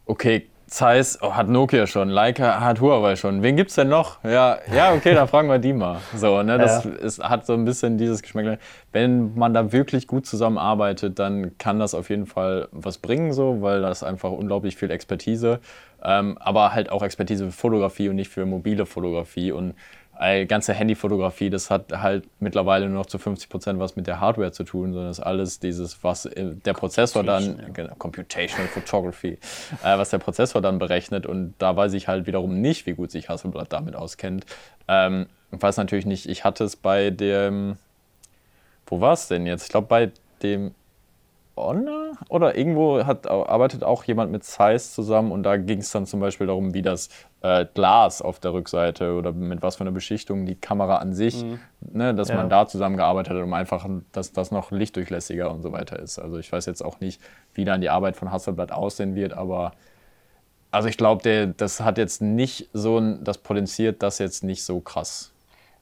okay, 0.05 0.45
Zeiss 0.75 1.17
oh, 1.21 1.31
hat 1.33 1.47
Nokia 1.47 1.87
schon, 1.87 2.09
Leica 2.09 2.59
hat 2.59 2.81
Huawei 2.81 3.15
schon. 3.15 3.41
Wen 3.41 3.55
gibt's 3.55 3.75
denn 3.75 3.87
noch? 3.87 4.21
Ja, 4.25 4.57
ja, 4.75 4.93
okay, 4.93 5.13
dann 5.13 5.29
fragen 5.29 5.47
wir 5.47 5.57
die 5.57 5.71
mal. 5.71 6.01
So, 6.13 6.43
ne, 6.43 6.57
das 6.57 6.83
ja. 6.83 6.91
ist, 6.91 7.23
hat 7.23 7.45
so 7.45 7.53
ein 7.53 7.63
bisschen 7.63 7.97
dieses 7.97 8.21
Geschmack. 8.21 8.59
Wenn 8.91 9.33
man 9.35 9.53
da 9.53 9.71
wirklich 9.71 10.05
gut 10.05 10.25
zusammenarbeitet, 10.25 11.17
dann 11.17 11.57
kann 11.57 11.79
das 11.79 11.95
auf 11.95 12.09
jeden 12.09 12.25
Fall 12.25 12.67
was 12.73 12.97
bringen, 12.97 13.31
so, 13.31 13.61
weil 13.61 13.81
das 13.83 14.03
einfach 14.03 14.31
unglaublich 14.31 14.75
viel 14.75 14.91
Expertise 14.91 15.61
ähm, 16.05 16.37
aber 16.39 16.73
halt 16.73 16.91
auch 16.91 17.01
Expertise 17.01 17.45
für 17.45 17.51
Fotografie 17.51 18.09
und 18.09 18.15
nicht 18.15 18.29
für 18.29 18.45
mobile 18.45 18.85
Fotografie. 18.85 19.51
Und 19.51 19.73
ganze 20.45 20.73
Handyfotografie, 20.73 21.49
das 21.49 21.69
hat 21.69 21.91
halt 21.91 22.27
mittlerweile 22.39 22.87
nur 22.87 22.99
noch 22.99 23.05
zu 23.05 23.17
50 23.17 23.49
Prozent 23.49 23.79
was 23.79 23.95
mit 23.95 24.07
der 24.07 24.19
Hardware 24.19 24.51
zu 24.51 24.63
tun, 24.63 24.93
sondern 24.93 25.09
das 25.09 25.19
ist 25.19 25.25
alles 25.25 25.59
dieses, 25.59 26.03
was 26.03 26.29
der 26.35 26.73
Prozessor 26.73 27.23
dann, 27.23 27.57
ja. 27.57 27.69
genau, 27.73 27.95
Computational 27.95 28.67
Photography, 28.67 29.37
äh, 29.83 29.97
was 29.97 30.09
der 30.11 30.19
Prozessor 30.19 30.61
dann 30.61 30.79
berechnet. 30.79 31.25
Und 31.25 31.53
da 31.57 31.75
weiß 31.75 31.93
ich 31.93 32.07
halt 32.07 32.27
wiederum 32.27 32.61
nicht, 32.61 32.85
wie 32.85 32.93
gut 32.93 33.11
sich 33.11 33.29
Hasselblad 33.29 33.73
damit 33.73 33.95
auskennt. 33.95 34.45
Ähm, 34.87 35.27
ich 35.51 35.61
weiß 35.61 35.77
natürlich 35.77 36.05
nicht, 36.05 36.29
ich 36.29 36.43
hatte 36.43 36.63
es 36.63 36.75
bei 36.75 37.09
dem, 37.09 37.77
wo 38.87 39.01
war 39.01 39.13
es 39.13 39.27
denn 39.27 39.45
jetzt? 39.45 39.63
Ich 39.63 39.69
glaube 39.69 39.87
bei 39.87 40.11
dem 40.41 40.73
Honor 41.57 42.11
oder 42.29 42.57
irgendwo 42.57 43.05
hat, 43.05 43.27
arbeitet 43.27 43.83
auch 43.83 44.03
jemand 44.03 44.31
mit 44.31 44.43
Zeiss 44.43 44.93
zusammen 44.93 45.31
und 45.31 45.43
da 45.43 45.57
ging 45.57 45.79
es 45.79 45.91
dann 45.91 46.05
zum 46.05 46.19
Beispiel 46.19 46.47
darum, 46.47 46.73
wie 46.73 46.81
das 46.81 47.09
äh, 47.41 47.65
Glas 47.73 48.21
auf 48.21 48.39
der 48.39 48.53
Rückseite 48.53 49.13
oder 49.13 49.31
mit 49.31 49.61
was 49.61 49.77
für 49.77 49.81
einer 49.81 49.91
Beschichtung 49.91 50.45
die 50.45 50.55
Kamera 50.55 50.97
an 50.97 51.13
sich, 51.13 51.43
mhm. 51.43 51.59
ne, 51.93 52.13
dass 52.13 52.29
ja. 52.29 52.35
man 52.35 52.49
da 52.49 52.67
zusammengearbeitet 52.67 53.33
hat, 53.33 53.43
um 53.43 53.53
einfach, 53.53 53.87
dass 54.11 54.33
das 54.33 54.51
noch 54.51 54.71
lichtdurchlässiger 54.71 55.49
und 55.51 55.61
so 55.61 55.71
weiter 55.71 55.99
ist. 55.99 56.19
Also 56.19 56.37
ich 56.37 56.51
weiß 56.51 56.65
jetzt 56.65 56.83
auch 56.83 56.99
nicht, 56.99 57.21
wie 57.53 57.65
dann 57.65 57.81
die 57.81 57.89
Arbeit 57.89 58.17
von 58.17 58.31
Hasselblatt 58.31 58.71
aussehen 58.71 59.15
wird, 59.15 59.33
aber 59.33 59.71
also 60.71 60.89
ich 60.89 60.97
glaube, 60.97 61.53
das 61.55 61.79
hat 61.79 61.97
jetzt 61.97 62.21
nicht 62.21 62.69
so 62.73 62.97
ein, 62.97 63.23
das 63.23 63.37
potenziert 63.37 64.03
das 64.03 64.19
jetzt 64.19 64.43
nicht 64.43 64.65
so 64.65 64.81
krass. 64.81 65.31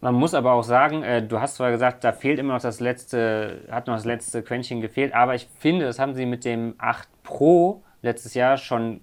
Man 0.03 0.15
muss 0.15 0.33
aber 0.33 0.51
auch 0.51 0.63
sagen, 0.63 1.01
äh, 1.01 1.25
du 1.25 1.39
hast 1.39 1.55
zwar 1.55 1.71
gesagt, 1.71 2.03
da 2.03 2.11
fehlt 2.11 2.37
immer 2.37 2.55
noch 2.55 2.61
das 2.61 2.81
letzte, 2.81 3.61
hat 3.71 3.87
noch 3.87 3.95
das 3.95 4.03
letzte 4.03 4.43
Quäntchen 4.43 4.81
gefehlt, 4.81 5.13
aber 5.13 5.33
ich 5.33 5.47
finde, 5.59 5.85
das 5.85 5.97
haben 5.97 6.13
sie 6.13 6.25
mit 6.25 6.43
dem 6.43 6.75
8 6.77 7.07
Pro 7.23 7.83
letztes 8.01 8.33
Jahr 8.33 8.57
schon 8.57 8.99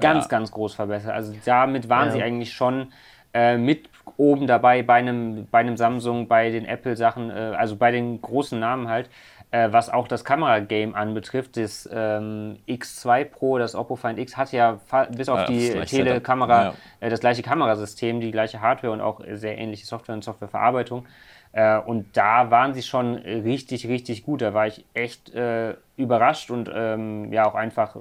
ganz, 0.00 0.24
ja. 0.24 0.28
ganz 0.30 0.50
groß 0.50 0.74
verbessert. 0.74 1.12
Also 1.12 1.34
damit 1.44 1.90
waren 1.90 2.06
ja. 2.06 2.12
sie 2.12 2.22
eigentlich 2.22 2.54
schon 2.54 2.94
äh, 3.34 3.58
mit 3.58 3.90
oben 4.16 4.46
dabei 4.46 4.82
bei 4.82 4.94
einem, 4.94 5.46
bei 5.50 5.58
einem 5.58 5.76
Samsung, 5.76 6.28
bei 6.28 6.50
den 6.50 6.64
Apple-Sachen, 6.64 7.28
äh, 7.28 7.34
also 7.54 7.76
bei 7.76 7.90
den 7.90 8.22
großen 8.22 8.58
Namen 8.58 8.88
halt. 8.88 9.10
Äh, 9.50 9.72
was 9.72 9.88
auch 9.88 10.08
das 10.08 10.26
Kameragame 10.26 10.94
anbetrifft, 10.94 11.56
das 11.56 11.88
ähm, 11.90 12.58
X2 12.68 13.24
Pro, 13.24 13.56
das 13.56 13.74
Oppo 13.74 13.96
Find 13.96 14.18
X, 14.18 14.36
hat 14.36 14.52
ja 14.52 14.78
bis 15.16 15.30
auf 15.30 15.38
ja, 15.40 15.46
die 15.46 15.70
Telekamera 15.86 16.64
ja. 16.64 16.74
äh, 17.00 17.08
das 17.08 17.20
gleiche 17.20 17.42
Kamerasystem, 17.42 18.20
die 18.20 18.30
gleiche 18.30 18.60
Hardware 18.60 18.92
und 18.92 19.00
auch 19.00 19.22
sehr 19.32 19.56
ähnliche 19.56 19.86
Software 19.86 20.14
und 20.14 20.22
Softwareverarbeitung. 20.22 21.06
Äh, 21.52 21.78
und 21.78 22.14
da 22.14 22.50
waren 22.50 22.74
sie 22.74 22.82
schon 22.82 23.14
richtig, 23.14 23.88
richtig 23.88 24.22
gut. 24.24 24.42
Da 24.42 24.52
war 24.52 24.66
ich 24.66 24.84
echt 24.92 25.34
äh, 25.34 25.76
überrascht 25.96 26.50
und 26.50 26.70
ähm, 26.72 27.32
ja, 27.32 27.46
auch 27.46 27.54
einfach, 27.54 27.96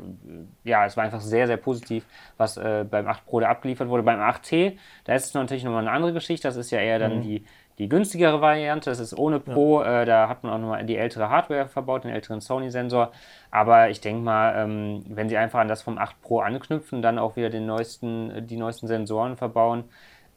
ja, 0.66 0.86
es 0.86 0.98
war 0.98 1.06
einfach 1.06 1.22
sehr, 1.22 1.48
sehr 1.48 1.58
positiv, 1.58 2.06
was 2.36 2.58
äh, 2.58 2.86
beim 2.90 3.08
8 3.08 3.26
Pro 3.26 3.40
da 3.40 3.48
abgeliefert 3.48 3.88
wurde. 3.88 4.04
Beim 4.04 4.20
8T, 4.20 4.74
da 5.06 5.16
ist 5.16 5.28
es 5.28 5.34
natürlich 5.34 5.64
nochmal 5.64 5.88
eine 5.88 5.92
andere 5.92 6.12
Geschichte. 6.12 6.48
Das 6.48 6.58
ist 6.58 6.72
ja 6.72 6.80
eher 6.80 7.00
dann 7.00 7.20
mhm. 7.20 7.22
die 7.22 7.46
die 7.78 7.90
günstigere 7.90 8.42
Variante, 8.42 8.90
das 8.90 9.00
ist 9.00 9.16
ohne 9.16 9.40
Pro, 9.40 9.82
ja. 9.82 10.02
äh, 10.02 10.06
da 10.06 10.28
hat 10.30 10.44
man 10.44 10.52
auch 10.52 10.58
nochmal 10.58 10.84
die 10.86 10.98
ältere 10.98 11.30
Hardware 11.30 11.68
verbaut, 11.68 12.04
den 12.04 12.12
älteren 12.12 12.42
Sony-Sensor. 12.42 13.12
Aber 13.52 13.90
ich 13.90 14.02
denke 14.02 14.24
mal, 14.24 14.56
ähm, 14.58 15.04
wenn 15.08 15.30
sie 15.30 15.38
einfach 15.38 15.60
an 15.60 15.68
das 15.68 15.84
vom 15.84 16.00
8 16.00 16.20
Pro 16.22 16.40
anknüpfen, 16.40 17.02
dann 17.02 17.20
auch 17.20 17.36
wieder 17.36 17.52
den 17.52 17.68
neuesten, 17.68 18.48
die 18.48 18.58
neuesten 18.58 18.88
Sensoren 18.88 19.38
verbauen, 19.38 19.84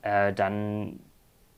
äh, 0.02 0.34
dann, 0.34 1.00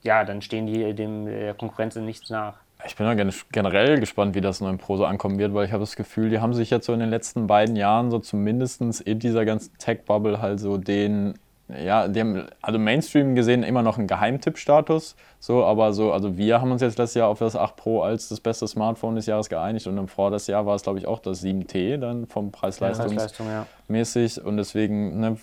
ja, 0.03 0.25
dann 0.25 0.41
stehen 0.41 0.67
die 0.67 0.95
dem 0.95 1.27
der 1.27 1.55
Konkurrenz 1.55 1.97
in 1.97 2.05
nichts 2.05 2.31
nach. 2.31 2.59
Ich 2.85 2.97
bin 2.97 3.07
ja 3.07 3.31
generell 3.53 3.99
gespannt, 4.01 4.35
wie 4.35 4.41
das 4.41 4.61
9 4.61 4.79
Pro 4.79 4.97
so 4.97 5.05
ankommen 5.05 5.39
wird, 5.39 5.55
weil 5.55 5.67
ich 5.67 5.73
habe 5.73 5.83
das 5.83 5.97
Gefühl, 5.97 6.31
die 6.31 6.41
haben 6.41 6.55
sich 6.55 6.71
jetzt 6.71 6.87
so 6.87 6.93
in 6.93 7.01
den 7.01 7.11
letzten 7.11 7.47
beiden 7.47 7.77
Jahren 7.77 8.11
so 8.11 8.19
zumindest 8.19 8.81
in 9.01 9.19
dieser 9.19 9.45
ganzen 9.45 9.77
Tech-Bubble 9.79 10.41
halt 10.41 10.61
so 10.61 10.79
den 10.79 11.35
ja, 11.69 12.09
die 12.09 12.21
haben 12.21 12.47
also 12.61 12.79
Mainstream 12.79 13.35
gesehen 13.35 13.63
immer 13.63 13.83
noch 13.83 13.99
einen 13.99 14.07
Geheimtipp-Status, 14.07 15.17
so, 15.39 15.65
aber 15.65 15.93
so, 15.93 16.13
also 16.13 16.37
wir 16.37 16.61
haben 16.61 16.71
uns 16.71 16.83
jetzt 16.83 16.99
letztes 16.99 17.15
Jahr 17.15 17.29
auf 17.29 17.39
das 17.39 17.57
8 17.57 17.77
Pro 17.77 18.03
als 18.03 18.29
das 18.29 18.41
beste 18.41 18.67
Smartphone 18.67 19.17
des 19.17 19.27
Jahres 19.27 19.49
geeinigt 19.49 19.87
und 19.87 19.97
im 19.97 20.09
vor 20.09 20.31
das 20.31 20.47
Jahr 20.47 20.67
war 20.67 20.75
es, 20.75 20.83
glaube 20.83 20.99
ich, 20.99 21.07
auch 21.07 21.19
das 21.19 21.43
7T 21.43 21.97
dann 21.99 22.27
vom 22.27 22.53
Preis-Leistungs-mäßig 22.53 24.37
ja. 24.37 24.43
und 24.45 24.57
deswegen 24.57 25.21
ne, 25.21 25.37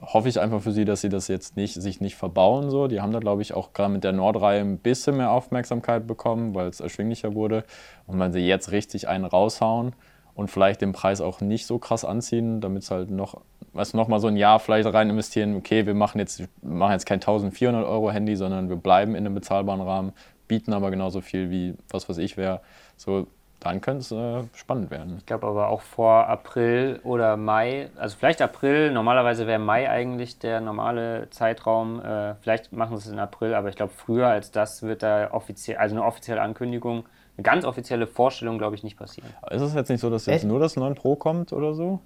hoffe 0.00 0.28
ich 0.28 0.40
einfach 0.40 0.60
für 0.60 0.72
sie, 0.72 0.84
dass 0.84 1.02
sie 1.02 1.08
das 1.08 1.28
jetzt 1.28 1.56
nicht, 1.56 1.74
sich 1.74 2.00
nicht 2.00 2.16
verbauen, 2.16 2.70
so. 2.70 2.88
Die 2.88 3.00
haben 3.00 3.12
da, 3.12 3.18
glaube 3.18 3.42
ich, 3.42 3.54
auch 3.54 3.72
gerade 3.72 3.92
mit 3.92 4.04
der 4.04 4.12
Nordreihe 4.12 4.60
ein 4.60 4.78
bisschen 4.78 5.18
mehr 5.18 5.30
Aufmerksamkeit 5.30 6.06
bekommen, 6.06 6.54
weil 6.54 6.68
es 6.68 6.80
erschwinglicher 6.80 7.34
wurde 7.34 7.64
und 8.06 8.18
wenn 8.18 8.32
sie 8.32 8.40
jetzt 8.40 8.72
richtig 8.72 9.08
einen 9.08 9.24
raushauen, 9.24 9.92
und 10.36 10.50
vielleicht 10.50 10.82
den 10.82 10.92
Preis 10.92 11.20
auch 11.20 11.40
nicht 11.40 11.66
so 11.66 11.78
krass 11.78 12.04
anziehen, 12.04 12.60
damit 12.60 12.82
es 12.84 12.90
halt 12.90 13.10
noch, 13.10 13.40
weißt 13.76 13.92
du, 13.92 13.96
noch 13.96 14.08
mal 14.08 14.20
so 14.20 14.28
ein 14.28 14.36
Jahr 14.36 14.58
vielleicht 14.58 14.92
rein 14.92 15.10
investieren, 15.10 15.56
okay, 15.56 15.86
wir 15.86 15.94
machen 15.94 16.18
jetzt, 16.18 16.40
wir 16.40 16.48
machen 16.62 16.92
jetzt 16.92 17.06
kein 17.06 17.16
1400 17.16 17.84
Euro 17.84 18.10
Handy, 18.10 18.36
sondern 18.36 18.68
wir 18.68 18.76
bleiben 18.76 19.14
in 19.14 19.26
einem 19.26 19.34
bezahlbaren 19.34 19.80
Rahmen, 19.80 20.12
bieten 20.48 20.72
aber 20.72 20.90
genauso 20.90 21.20
viel 21.20 21.50
wie 21.50 21.74
was 21.90 22.08
weiß 22.08 22.18
ich 22.18 22.36
wäre. 22.36 22.60
So, 22.96 23.26
dann 23.60 23.80
könnte 23.80 24.00
es 24.00 24.12
äh, 24.12 24.44
spannend 24.54 24.90
werden. 24.90 25.16
Ich 25.18 25.26
glaube 25.26 25.46
aber 25.46 25.68
auch 25.68 25.80
vor 25.80 26.26
April 26.28 27.00
oder 27.04 27.36
Mai, 27.36 27.90
also 27.96 28.16
vielleicht 28.18 28.42
April, 28.42 28.92
normalerweise 28.92 29.46
wäre 29.46 29.58
Mai 29.58 29.88
eigentlich 29.88 30.38
der 30.38 30.60
normale 30.60 31.28
Zeitraum. 31.30 32.00
Äh, 32.00 32.34
vielleicht 32.36 32.72
machen 32.72 32.96
sie 32.96 33.08
es 33.08 33.12
in 33.12 33.18
April, 33.18 33.54
aber 33.54 33.68
ich 33.68 33.76
glaube 33.76 33.92
früher 33.96 34.28
als 34.28 34.50
das 34.50 34.82
wird 34.82 35.02
da 35.02 35.30
offiziell, 35.32 35.78
also 35.78 35.94
eine 35.94 36.04
offizielle 36.04 36.40
Ankündigung 36.42 37.04
eine 37.36 37.42
ganz 37.42 37.64
offizielle 37.64 38.06
Vorstellung, 38.06 38.58
glaube 38.58 38.76
ich, 38.76 38.82
nicht 38.82 38.96
passieren. 38.96 39.28
Ist 39.50 39.60
es 39.60 39.74
jetzt 39.74 39.90
nicht 39.90 40.00
so, 40.00 40.10
dass 40.10 40.26
jetzt 40.26 40.36
Echt? 40.36 40.44
nur 40.46 40.58
das 40.58 40.76
9 40.76 40.94
Pro 40.94 41.16
kommt 41.16 41.52
oder 41.52 41.74
so? 41.74 42.00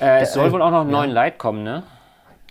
Äh, 0.00 0.22
es 0.22 0.32
soll 0.34 0.52
wohl 0.52 0.62
auch 0.62 0.70
noch 0.70 0.82
ein 0.82 0.90
9 0.90 1.10
ja. 1.10 1.24
Lite 1.24 1.38
kommen, 1.38 1.62
ne? 1.62 1.82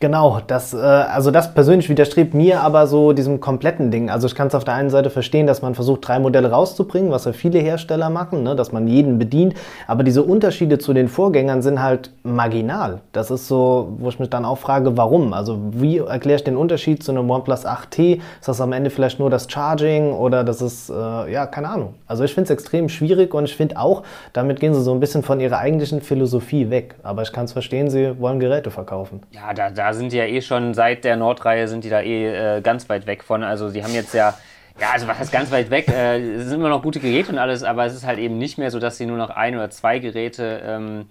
Genau, 0.01 0.41
das, 0.45 0.73
äh, 0.73 0.77
also 0.77 1.31
das 1.31 1.53
persönlich 1.53 1.87
widerstrebt 1.87 2.33
mir 2.33 2.61
aber 2.61 2.85
so 2.85 3.13
diesem 3.13 3.39
kompletten 3.39 3.91
Ding. 3.91 4.09
Also 4.09 4.27
ich 4.27 4.35
kann 4.35 4.47
es 4.47 4.55
auf 4.55 4.65
der 4.65 4.73
einen 4.73 4.89
Seite 4.89 5.09
verstehen, 5.09 5.47
dass 5.47 5.61
man 5.61 5.73
versucht, 5.73 6.05
drei 6.05 6.19
Modelle 6.19 6.51
rauszubringen, 6.51 7.11
was 7.11 7.23
ja 7.23 7.31
viele 7.31 7.59
Hersteller 7.59 8.09
machen, 8.09 8.43
ne, 8.43 8.57
dass 8.57 8.73
man 8.73 8.87
jeden 8.87 9.17
bedient. 9.17 9.53
Aber 9.87 10.03
diese 10.03 10.23
Unterschiede 10.23 10.79
zu 10.79 10.93
den 10.93 11.07
Vorgängern 11.07 11.61
sind 11.61 11.81
halt 11.81 12.11
marginal. 12.23 12.99
Das 13.13 13.31
ist 13.31 13.47
so, 13.47 13.93
wo 13.97 14.09
ich 14.09 14.19
mich 14.19 14.29
dann 14.29 14.43
auch 14.43 14.57
frage, 14.57 14.97
warum? 14.97 15.31
Also 15.31 15.59
wie 15.71 15.99
erkläre 15.99 16.37
ich 16.37 16.43
den 16.43 16.57
Unterschied 16.57 17.01
zu 17.01 17.11
einem 17.11 17.29
OnePlus 17.29 17.65
8T? 17.65 18.19
Ist 18.39 18.49
das 18.49 18.59
am 18.59 18.73
Ende 18.73 18.89
vielleicht 18.89 19.19
nur 19.19 19.29
das 19.29 19.49
Charging 19.49 20.11
oder 20.11 20.43
das 20.43 20.61
ist, 20.61 20.89
äh, 20.89 21.31
ja, 21.31 21.45
keine 21.45 21.69
Ahnung. 21.69 21.93
Also 22.05 22.25
ich 22.25 22.33
finde 22.33 22.45
es 22.45 22.49
extrem 22.51 22.89
schwierig 22.89 23.33
und 23.33 23.45
ich 23.45 23.55
finde 23.55 23.77
auch, 23.77 24.03
damit 24.33 24.59
gehen 24.59 24.73
sie 24.73 24.81
so 24.81 24.93
ein 24.93 24.99
bisschen 24.99 25.23
von 25.23 25.39
ihrer 25.39 25.59
eigentlichen 25.59 26.01
Philosophie 26.01 26.69
weg. 26.69 26.95
Aber 27.01 27.21
ich 27.21 27.31
kann 27.31 27.45
es 27.45 27.53
verstehen, 27.53 27.89
sie 27.89 28.19
wollen 28.19 28.41
Geräte 28.41 28.71
verkaufen. 28.71 29.21
Ja, 29.31 29.53
da, 29.53 29.69
da 29.69 29.84
sind 29.93 30.11
die 30.11 30.17
ja 30.17 30.25
eh 30.25 30.41
schon 30.41 30.73
seit 30.73 31.03
der 31.03 31.15
Nordreihe 31.15 31.67
sind 31.67 31.83
die 31.83 31.89
da 31.89 32.01
eh 32.01 32.57
äh, 32.57 32.61
ganz 32.61 32.89
weit 32.89 33.07
weg 33.07 33.23
von. 33.23 33.43
Also 33.43 33.69
die 33.69 33.83
haben 33.83 33.93
jetzt 33.93 34.13
ja, 34.13 34.33
ja, 34.79 34.91
also 34.91 35.07
was 35.07 35.19
heißt 35.19 35.31
ganz 35.31 35.51
weit 35.51 35.69
weg? 35.69 35.87
Äh, 35.87 36.19
es 36.35 36.47
sind 36.47 36.59
immer 36.59 36.69
noch 36.69 36.81
gute 36.81 36.99
Geräte 36.99 37.31
und 37.31 37.37
alles, 37.37 37.63
aber 37.63 37.85
es 37.85 37.93
ist 37.93 38.05
halt 38.05 38.19
eben 38.19 38.37
nicht 38.37 38.57
mehr 38.57 38.71
so, 38.71 38.79
dass 38.79 38.97
sie 38.97 39.05
nur 39.05 39.17
noch 39.17 39.29
ein 39.29 39.55
oder 39.55 39.69
zwei 39.69 39.99
Geräte 39.99 40.61
ähm, 40.65 41.07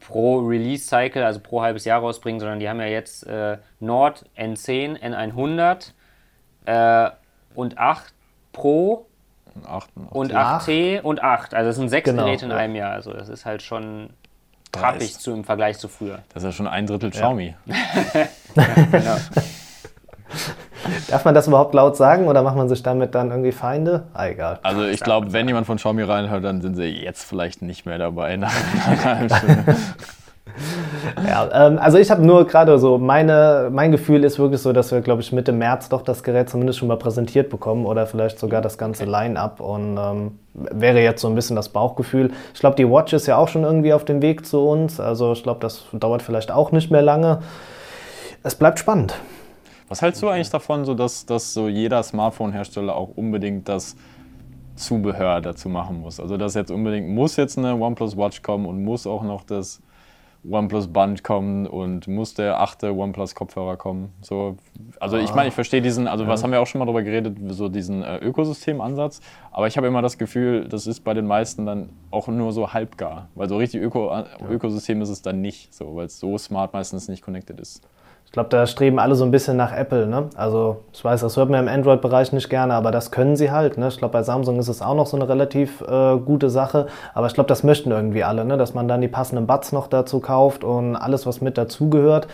pro 0.00 0.38
Release-Cycle, 0.38 1.24
also 1.24 1.40
pro 1.40 1.62
halbes 1.62 1.84
Jahr 1.84 2.00
rausbringen, 2.00 2.40
sondern 2.40 2.60
die 2.60 2.68
haben 2.68 2.80
ja 2.80 2.86
jetzt 2.86 3.26
äh, 3.26 3.58
Nord 3.80 4.24
N10, 4.36 5.00
N100 5.00 5.92
äh, 6.66 7.10
und 7.54 7.78
8 7.78 8.12
Pro 8.52 9.06
8, 9.64 9.90
und 10.10 10.34
8T 10.34 11.00
und 11.00 11.22
8. 11.22 11.54
Also 11.54 11.70
es 11.70 11.76
sind 11.76 11.88
sechs 11.88 12.08
genau, 12.08 12.24
Geräte 12.24 12.46
in 12.46 12.52
einem 12.52 12.74
Jahr. 12.74 12.92
Also 12.92 13.12
das 13.12 13.28
ist 13.28 13.46
halt 13.46 13.62
schon 13.62 14.10
trappig 14.78 15.18
zu, 15.18 15.32
im 15.32 15.44
Vergleich 15.44 15.78
zu 15.78 15.88
früher. 15.88 16.18
Das 16.32 16.42
ist 16.42 16.46
ja 16.46 16.52
schon 16.52 16.66
ein 16.66 16.86
Drittel 16.86 17.10
Xiaomi. 17.10 17.54
Ja. 17.66 17.74
genau. 18.90 19.16
Darf 21.08 21.24
man 21.24 21.34
das 21.34 21.48
überhaupt 21.48 21.74
laut 21.74 21.96
sagen 21.96 22.28
oder 22.28 22.42
macht 22.42 22.56
man 22.56 22.68
sich 22.68 22.82
damit 22.82 23.14
dann 23.14 23.30
irgendwie 23.30 23.52
Feinde? 23.52 24.04
Ah, 24.14 24.26
egal. 24.28 24.58
Also 24.62 24.84
ich 24.84 25.00
glaube, 25.00 25.32
wenn 25.32 25.48
jemand 25.48 25.66
von 25.66 25.76
Xiaomi 25.78 26.02
reinhört, 26.02 26.44
dann 26.44 26.60
sind 26.60 26.76
sie 26.76 26.84
jetzt 26.84 27.24
vielleicht 27.24 27.62
nicht 27.62 27.86
mehr 27.86 27.98
dabei. 27.98 28.38
ja, 31.26 31.66
ähm, 31.66 31.78
also 31.78 31.98
ich 31.98 32.10
habe 32.10 32.24
nur 32.24 32.46
gerade 32.46 32.78
so, 32.78 32.98
meine, 32.98 33.68
mein 33.72 33.92
Gefühl 33.92 34.24
ist 34.24 34.38
wirklich 34.38 34.60
so, 34.60 34.72
dass 34.72 34.92
wir, 34.92 35.00
glaube 35.00 35.22
ich, 35.22 35.32
Mitte 35.32 35.52
März 35.52 35.88
doch 35.88 36.02
das 36.02 36.22
Gerät 36.22 36.48
zumindest 36.48 36.78
schon 36.78 36.88
mal 36.88 36.96
präsentiert 36.96 37.50
bekommen 37.50 37.84
oder 37.84 38.06
vielleicht 38.06 38.38
sogar 38.38 38.62
das 38.62 38.78
ganze 38.78 39.04
Line-Up 39.04 39.60
und 39.60 39.98
ähm, 39.98 40.38
wäre 40.54 41.00
jetzt 41.00 41.20
so 41.20 41.28
ein 41.28 41.34
bisschen 41.34 41.56
das 41.56 41.68
Bauchgefühl. 41.68 42.30
Ich 42.54 42.60
glaube, 42.60 42.76
die 42.76 42.88
Watch 42.88 43.12
ist 43.12 43.26
ja 43.26 43.36
auch 43.36 43.48
schon 43.48 43.64
irgendwie 43.64 43.92
auf 43.92 44.04
dem 44.04 44.22
Weg 44.22 44.46
zu 44.46 44.66
uns, 44.66 45.00
also 45.00 45.32
ich 45.32 45.42
glaube, 45.42 45.60
das 45.60 45.84
dauert 45.92 46.22
vielleicht 46.22 46.50
auch 46.50 46.72
nicht 46.72 46.90
mehr 46.90 47.02
lange. 47.02 47.40
Es 48.42 48.54
bleibt 48.54 48.78
spannend. 48.78 49.14
Was 49.88 50.02
hältst 50.02 50.22
du 50.22 50.28
eigentlich 50.28 50.50
davon, 50.50 50.84
so 50.84 50.94
dass, 50.94 51.26
dass 51.26 51.52
so 51.52 51.68
jeder 51.68 52.02
Smartphone-Hersteller 52.02 52.94
auch 52.94 53.10
unbedingt 53.14 53.68
das 53.68 53.96
Zubehör 54.74 55.40
dazu 55.40 55.68
machen 55.68 56.00
muss? 56.00 56.18
Also 56.18 56.36
dass 56.36 56.54
jetzt 56.54 56.70
unbedingt 56.70 57.08
muss 57.08 57.36
jetzt 57.36 57.58
eine 57.58 57.74
OnePlus 57.74 58.16
Watch 58.16 58.42
kommen 58.42 58.66
und 58.66 58.82
muss 58.82 59.06
auch 59.06 59.22
noch 59.22 59.44
das 59.44 59.80
OnePlus 60.44 60.88
Band 60.88 61.24
kommen 61.24 61.66
und 61.66 62.08
muss 62.08 62.34
der 62.34 62.60
achte 62.60 62.94
OnePlus 62.94 63.34
Kopfhörer 63.34 63.76
kommen. 63.76 64.12
So, 64.20 64.56
also 65.00 65.16
ah. 65.16 65.20
ich 65.20 65.34
meine, 65.34 65.48
ich 65.48 65.54
verstehe 65.54 65.82
diesen, 65.82 66.06
also 66.06 66.24
ja. 66.24 66.30
was 66.30 66.42
haben 66.42 66.52
wir 66.52 66.60
auch 66.60 66.66
schon 66.66 66.78
mal 66.78 66.84
darüber 66.84 67.02
geredet, 67.02 67.36
so 67.48 67.68
diesen 67.68 68.02
äh, 68.02 68.18
Ökosystemansatz, 68.18 69.20
aber 69.50 69.66
ich 69.66 69.76
habe 69.76 69.86
immer 69.86 70.02
das 70.02 70.18
Gefühl, 70.18 70.68
das 70.68 70.86
ist 70.86 71.00
bei 71.00 71.14
den 71.14 71.26
meisten 71.26 71.66
dann 71.66 71.90
auch 72.10 72.28
nur 72.28 72.52
so 72.52 72.72
halbgar, 72.72 73.28
weil 73.34 73.48
so 73.48 73.56
richtig 73.56 73.82
Öko, 73.82 74.10
ja. 74.10 74.26
Ökosystem 74.48 75.02
ist 75.02 75.08
es 75.08 75.22
dann 75.22 75.40
nicht, 75.40 75.74
so, 75.74 75.96
weil 75.96 76.06
es 76.06 76.18
so 76.18 76.38
smart 76.38 76.72
meistens 76.72 77.08
nicht 77.08 77.22
connected 77.22 77.60
ist. 77.60 77.86
Ich 78.26 78.32
glaube, 78.32 78.50
da 78.50 78.66
streben 78.66 78.98
alle 78.98 79.14
so 79.14 79.24
ein 79.24 79.30
bisschen 79.30 79.56
nach 79.56 79.72
Apple. 79.72 80.06
Ne? 80.06 80.28
Also 80.36 80.82
ich 80.92 81.02
weiß, 81.02 81.22
das 81.22 81.36
hört 81.36 81.48
man 81.48 81.66
im 81.66 81.72
Android-Bereich 81.72 82.32
nicht 82.32 82.50
gerne, 82.50 82.74
aber 82.74 82.90
das 82.90 83.10
können 83.10 83.34
sie 83.36 83.50
halt. 83.50 83.78
Ne? 83.78 83.88
Ich 83.88 83.96
glaube, 83.96 84.12
bei 84.12 84.22
Samsung 84.22 84.58
ist 84.58 84.68
es 84.68 84.82
auch 84.82 84.94
noch 84.94 85.06
so 85.06 85.16
eine 85.16 85.28
relativ 85.28 85.80
äh, 85.80 86.18
gute 86.18 86.50
Sache. 86.50 86.86
Aber 87.14 87.28
ich 87.28 87.34
glaube, 87.34 87.48
das 87.48 87.62
möchten 87.62 87.90
irgendwie 87.92 88.24
alle, 88.24 88.44
ne? 88.44 88.58
dass 88.58 88.74
man 88.74 88.88
dann 88.88 89.00
die 89.00 89.08
passenden 89.08 89.46
Buds 89.46 89.72
noch 89.72 89.86
dazu 89.86 90.20
kauft 90.20 90.64
und 90.64 90.96
alles, 90.96 91.24
was 91.24 91.40
mit 91.40 91.56
dazugehört. 91.56 92.26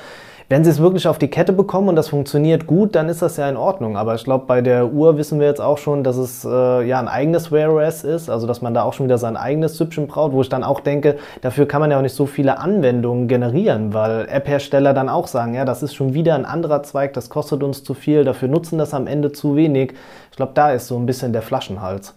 Wenn 0.52 0.64
sie 0.64 0.70
es 0.70 0.80
wirklich 0.80 1.08
auf 1.08 1.16
die 1.16 1.28
Kette 1.28 1.54
bekommen 1.54 1.88
und 1.88 1.96
das 1.96 2.10
funktioniert 2.10 2.66
gut, 2.66 2.94
dann 2.94 3.08
ist 3.08 3.22
das 3.22 3.38
ja 3.38 3.48
in 3.48 3.56
Ordnung. 3.56 3.96
Aber 3.96 4.14
ich 4.16 4.22
glaube, 4.22 4.44
bei 4.44 4.60
der 4.60 4.92
Uhr 4.92 5.16
wissen 5.16 5.40
wir 5.40 5.46
jetzt 5.46 5.62
auch 5.62 5.78
schon, 5.78 6.04
dass 6.04 6.18
es 6.18 6.44
äh, 6.44 6.86
ja 6.86 7.00
ein 7.00 7.08
eigenes 7.08 7.50
Wear 7.50 7.72
OS 7.72 8.04
ist, 8.04 8.28
also 8.28 8.46
dass 8.46 8.60
man 8.60 8.74
da 8.74 8.82
auch 8.82 8.92
schon 8.92 9.06
wieder 9.06 9.16
sein 9.16 9.38
eigenes 9.38 9.78
Süppchen 9.78 10.08
braucht, 10.08 10.32
wo 10.32 10.42
ich 10.42 10.50
dann 10.50 10.62
auch 10.62 10.80
denke, 10.80 11.16
dafür 11.40 11.66
kann 11.66 11.80
man 11.80 11.90
ja 11.90 11.96
auch 11.96 12.02
nicht 12.02 12.14
so 12.14 12.26
viele 12.26 12.58
Anwendungen 12.58 13.28
generieren, 13.28 13.94
weil 13.94 14.28
App-Hersteller 14.28 14.92
dann 14.92 15.08
auch 15.08 15.26
sagen, 15.26 15.54
ja, 15.54 15.64
das 15.64 15.82
ist 15.82 15.94
schon 15.94 16.12
wieder 16.12 16.34
ein 16.34 16.44
anderer 16.44 16.82
Zweig, 16.82 17.14
das 17.14 17.30
kostet 17.30 17.62
uns 17.62 17.82
zu 17.82 17.94
viel, 17.94 18.24
dafür 18.24 18.48
nutzen 18.48 18.76
das 18.76 18.92
am 18.92 19.06
Ende 19.06 19.32
zu 19.32 19.56
wenig. 19.56 19.94
Ich 20.32 20.36
glaube, 20.36 20.52
da 20.54 20.72
ist 20.72 20.86
so 20.86 20.98
ein 20.98 21.06
bisschen 21.06 21.32
der 21.32 21.40
Flaschenhals. 21.40 22.14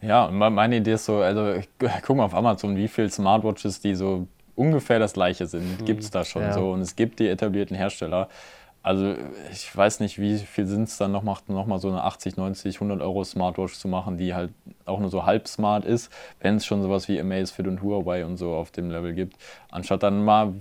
Ja, 0.00 0.28
meine 0.30 0.76
Idee 0.76 0.92
ist 0.92 1.06
so, 1.06 1.16
also 1.16 1.54
guck 2.06 2.16
mal 2.16 2.22
auf 2.22 2.36
Amazon, 2.36 2.76
wie 2.76 2.86
viele 2.86 3.10
Smartwatches 3.10 3.80
die 3.80 3.96
so 3.96 4.28
ungefähr 4.54 4.98
das 4.98 5.14
gleiche 5.14 5.46
sind, 5.46 5.80
mhm. 5.80 5.84
gibt 5.84 6.02
es 6.02 6.10
da 6.10 6.24
schon 6.24 6.42
ja. 6.42 6.52
so. 6.52 6.72
Und 6.72 6.80
es 6.80 6.96
gibt 6.96 7.20
die 7.20 7.28
etablierten 7.28 7.76
Hersteller. 7.76 8.28
Also 8.84 9.14
ich 9.52 9.74
weiß 9.76 10.00
nicht, 10.00 10.18
wie 10.18 10.38
viel 10.38 10.66
sind 10.66 10.88
es 10.88 10.98
dann 10.98 11.12
noch, 11.12 11.22
macht 11.22 11.48
noch 11.48 11.66
mal 11.66 11.78
so 11.78 11.88
eine 11.88 12.02
80, 12.02 12.36
90, 12.36 12.76
100 12.76 13.00
Euro 13.00 13.22
Smartwatch 13.22 13.74
zu 13.74 13.86
machen, 13.86 14.18
die 14.18 14.34
halt 14.34 14.50
auch 14.86 14.98
nur 14.98 15.08
so 15.08 15.24
halb 15.24 15.46
smart 15.46 15.84
ist, 15.84 16.10
wenn 16.40 16.56
es 16.56 16.66
schon 16.66 16.82
sowas 16.82 17.06
wie 17.06 17.20
Amazfit 17.20 17.68
und 17.68 17.80
Huawei 17.80 18.24
und 18.24 18.38
so 18.38 18.54
auf 18.54 18.72
dem 18.72 18.90
Level 18.90 19.14
gibt. 19.14 19.36
Anstatt 19.70 20.02
dann 20.02 20.24
mal, 20.24 20.54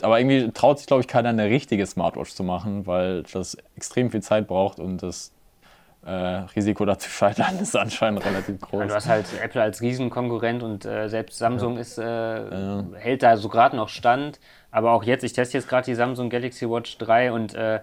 aber 0.00 0.18
irgendwie 0.18 0.50
traut 0.52 0.78
sich 0.78 0.86
glaube 0.86 1.02
ich 1.02 1.06
keiner 1.06 1.28
eine 1.28 1.50
richtige 1.50 1.84
Smartwatch 1.84 2.32
zu 2.32 2.44
machen, 2.44 2.86
weil 2.86 3.24
das 3.24 3.58
extrem 3.76 4.10
viel 4.10 4.22
Zeit 4.22 4.46
braucht 4.46 4.80
und 4.80 5.02
das 5.02 5.32
äh, 6.06 6.46
Risiko 6.54 6.84
dazu 6.84 7.10
scheitern 7.10 7.58
ist 7.60 7.76
anscheinend 7.76 8.24
relativ 8.24 8.60
groß. 8.60 8.80
Ja, 8.80 8.86
du 8.86 8.94
hast 8.94 9.08
halt 9.08 9.26
Apple 9.42 9.60
als 9.60 9.80
Riesenkonkurrent 9.80 10.62
und 10.62 10.84
äh, 10.84 11.08
selbst 11.08 11.38
Samsung 11.38 11.74
ja. 11.74 11.80
ist, 11.80 11.98
äh, 11.98 12.82
hält 12.94 13.22
da 13.22 13.36
so 13.36 13.48
gerade 13.48 13.76
noch 13.76 13.88
stand. 13.88 14.38
Aber 14.70 14.92
auch 14.92 15.02
jetzt, 15.02 15.24
ich 15.24 15.32
teste 15.32 15.58
jetzt 15.58 15.68
gerade 15.68 15.86
die 15.86 15.94
Samsung 15.94 16.30
Galaxy 16.30 16.68
Watch 16.68 16.98
3 16.98 17.32
und 17.32 17.54
äh, 17.54 17.80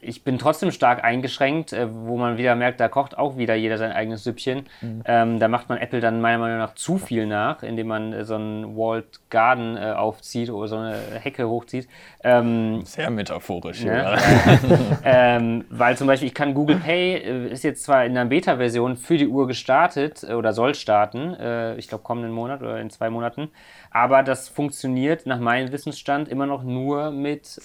ich 0.00 0.22
bin 0.24 0.38
trotzdem 0.38 0.70
stark 0.70 1.02
eingeschränkt, 1.02 1.72
äh, 1.72 1.88
wo 1.90 2.16
man 2.16 2.36
wieder 2.36 2.54
merkt, 2.54 2.80
da 2.80 2.88
kocht 2.88 3.16
auch 3.16 3.36
wieder 3.36 3.54
jeder 3.54 3.78
sein 3.78 3.92
eigenes 3.92 4.24
Süppchen. 4.24 4.66
Mhm. 4.80 5.02
Ähm, 5.06 5.38
da 5.38 5.48
macht 5.48 5.68
man 5.68 5.78
Apple 5.78 6.00
dann 6.00 6.20
meiner 6.20 6.38
Meinung 6.38 6.58
nach 6.58 6.74
zu 6.74 6.98
viel 6.98 7.26
nach, 7.26 7.62
indem 7.62 7.88
man 7.88 8.12
äh, 8.12 8.24
so 8.24 8.34
einen 8.34 8.76
Walled 8.76 9.20
Garden 9.30 9.76
äh, 9.76 9.92
aufzieht 9.92 10.50
oder 10.50 10.68
so 10.68 10.76
eine 10.76 10.96
Hecke 11.20 11.48
hochzieht. 11.48 11.88
Ähm, 12.22 12.84
Sehr 12.84 13.10
metaphorisch. 13.10 13.82
Ja. 13.82 14.16
ähm, 15.04 15.64
weil 15.70 15.96
zum 15.96 16.06
Beispiel, 16.06 16.28
ich 16.28 16.34
kann 16.34 16.54
Google 16.54 16.76
Pay, 16.76 17.14
äh, 17.16 17.48
ist 17.48 17.64
jetzt 17.64 17.84
zwar 17.84 18.04
in 18.04 18.12
einer 18.12 18.28
Beta-Version 18.28 18.96
für 18.96 19.16
die 19.16 19.28
Uhr 19.28 19.46
gestartet 19.46 20.24
oder 20.24 20.52
soll 20.52 20.74
starten, 20.74 21.34
äh, 21.34 21.76
ich 21.76 21.88
glaube 21.88 22.04
kommenden 22.04 22.32
Monat 22.32 22.60
oder 22.62 22.80
in 22.80 22.90
zwei 22.90 23.10
Monaten, 23.10 23.50
aber 23.94 24.24
das 24.24 24.48
funktioniert 24.48 25.24
nach 25.24 25.38
meinem 25.38 25.70
Wissensstand 25.70 26.28
immer 26.28 26.46
noch 26.46 26.64
nur 26.64 27.12
mit, 27.12 27.60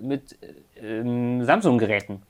mit 0.00 0.36
ähm, 0.82 1.44
Samsung-Geräten. 1.44 2.22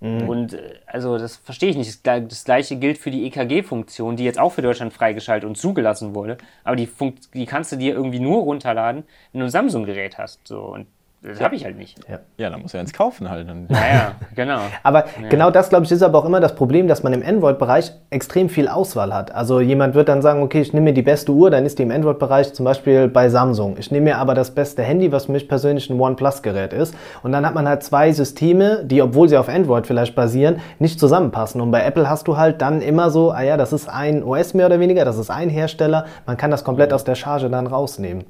Mhm. 0.00 0.28
Und 0.28 0.52
äh, 0.52 0.74
also 0.84 1.16
das 1.16 1.36
verstehe 1.36 1.70
ich 1.70 1.76
nicht. 1.76 2.06
Das 2.06 2.44
gleiche 2.44 2.76
gilt 2.76 2.98
für 2.98 3.10
die 3.10 3.24
EKG-Funktion, 3.26 4.16
die 4.16 4.24
jetzt 4.24 4.38
auch 4.38 4.52
für 4.52 4.60
Deutschland 4.60 4.92
freigeschaltet 4.92 5.48
und 5.48 5.56
zugelassen 5.56 6.14
wurde. 6.14 6.36
Aber 6.64 6.76
die, 6.76 6.86
Funkt 6.86 7.32
die 7.32 7.46
kannst 7.46 7.72
du 7.72 7.76
dir 7.76 7.94
irgendwie 7.94 8.20
nur 8.20 8.42
runterladen, 8.42 9.04
wenn 9.32 9.40
du 9.40 9.46
ein 9.46 9.50
Samsung-Gerät 9.50 10.18
hast. 10.18 10.46
So. 10.46 10.60
Und 10.60 10.86
das 11.22 11.40
habe 11.40 11.54
ich 11.54 11.64
halt 11.64 11.78
nicht. 11.78 12.00
Ja, 12.08 12.18
ja 12.36 12.50
dann 12.50 12.62
muss 12.62 12.74
er 12.74 12.80
ins 12.80 12.92
Kaufen 12.92 13.30
halt. 13.30 13.46
Ja, 13.70 14.16
genau. 14.34 14.58
aber 14.82 15.04
ja. 15.22 15.28
genau 15.28 15.50
das, 15.52 15.68
glaube 15.68 15.84
ich, 15.84 15.92
ist 15.92 16.02
aber 16.02 16.18
auch 16.18 16.24
immer 16.24 16.40
das 16.40 16.56
Problem, 16.56 16.88
dass 16.88 17.04
man 17.04 17.12
im 17.12 17.22
Android-Bereich 17.24 17.92
extrem 18.10 18.48
viel 18.48 18.66
Auswahl 18.66 19.14
hat. 19.14 19.32
Also 19.32 19.60
jemand 19.60 19.94
wird 19.94 20.08
dann 20.08 20.20
sagen, 20.20 20.42
okay, 20.42 20.60
ich 20.60 20.72
nehme 20.72 20.86
mir 20.86 20.94
die 20.94 21.02
beste 21.02 21.30
Uhr, 21.30 21.50
dann 21.50 21.64
ist 21.64 21.78
die 21.78 21.84
im 21.84 21.92
Android-Bereich 21.92 22.54
zum 22.54 22.64
Beispiel 22.64 23.06
bei 23.06 23.28
Samsung. 23.28 23.76
Ich 23.78 23.92
nehme 23.92 24.04
mir 24.04 24.18
aber 24.18 24.34
das 24.34 24.50
beste 24.50 24.82
Handy, 24.82 25.12
was 25.12 25.26
für 25.26 25.32
mich 25.32 25.46
persönlich 25.46 25.88
ein 25.90 26.00
OnePlus-Gerät 26.00 26.72
ist. 26.72 26.92
Und 27.22 27.30
dann 27.30 27.46
hat 27.46 27.54
man 27.54 27.68
halt 27.68 27.84
zwei 27.84 28.10
Systeme, 28.10 28.84
die, 28.84 29.00
obwohl 29.00 29.28
sie 29.28 29.36
auf 29.36 29.48
Android 29.48 29.86
vielleicht 29.86 30.16
basieren, 30.16 30.56
nicht 30.80 30.98
zusammenpassen. 30.98 31.60
Und 31.60 31.70
bei 31.70 31.84
Apple 31.84 32.10
hast 32.10 32.26
du 32.26 32.36
halt 32.36 32.60
dann 32.60 32.82
immer 32.82 33.10
so, 33.10 33.30
ah 33.30 33.42
ja, 33.42 33.56
das 33.56 33.72
ist 33.72 33.88
ein 33.88 34.24
OS 34.24 34.54
mehr 34.54 34.66
oder 34.66 34.80
weniger, 34.80 35.04
das 35.04 35.18
ist 35.18 35.30
ein 35.30 35.50
Hersteller. 35.50 36.06
Man 36.26 36.36
kann 36.36 36.50
das 36.50 36.64
komplett 36.64 36.92
aus 36.92 37.04
der 37.04 37.14
Charge 37.14 37.48
dann 37.48 37.68
rausnehmen. 37.68 38.24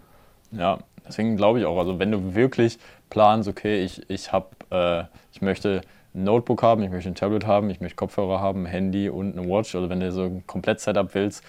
Ja, 0.51 0.77
Deswegen 1.07 1.37
glaube 1.37 1.61
ich 1.61 1.65
auch, 1.65 1.79
also 1.79 1.99
wenn 1.99 2.11
du 2.13 2.35
wirklich 2.35 2.79
planst, 3.11 3.49
okay, 3.49 3.85
ich, 3.85 4.09
ich, 4.09 4.33
hab, 4.33 4.55
äh, 4.71 5.05
ich 5.33 5.43
möchte 5.43 5.83
ein 6.15 6.25
Notebook 6.25 6.63
haben, 6.63 6.83
ich 6.83 6.91
möchte 6.91 7.11
ein 7.11 7.15
Tablet 7.15 7.47
haben, 7.47 7.71
ich 7.71 7.81
möchte 7.81 7.97
Kopfhörer 7.97 8.41
haben, 8.41 8.65
ein 8.65 8.67
Handy 8.67 9.09
und 9.09 9.37
eine 9.39 9.49
Watch, 9.49 9.75
also 9.75 9.89
wenn 9.89 10.01
du 10.01 10.13
so 10.13 10.25
ein 10.25 10.47
Komplett-Setup 10.47 11.15
willst, 11.15 11.45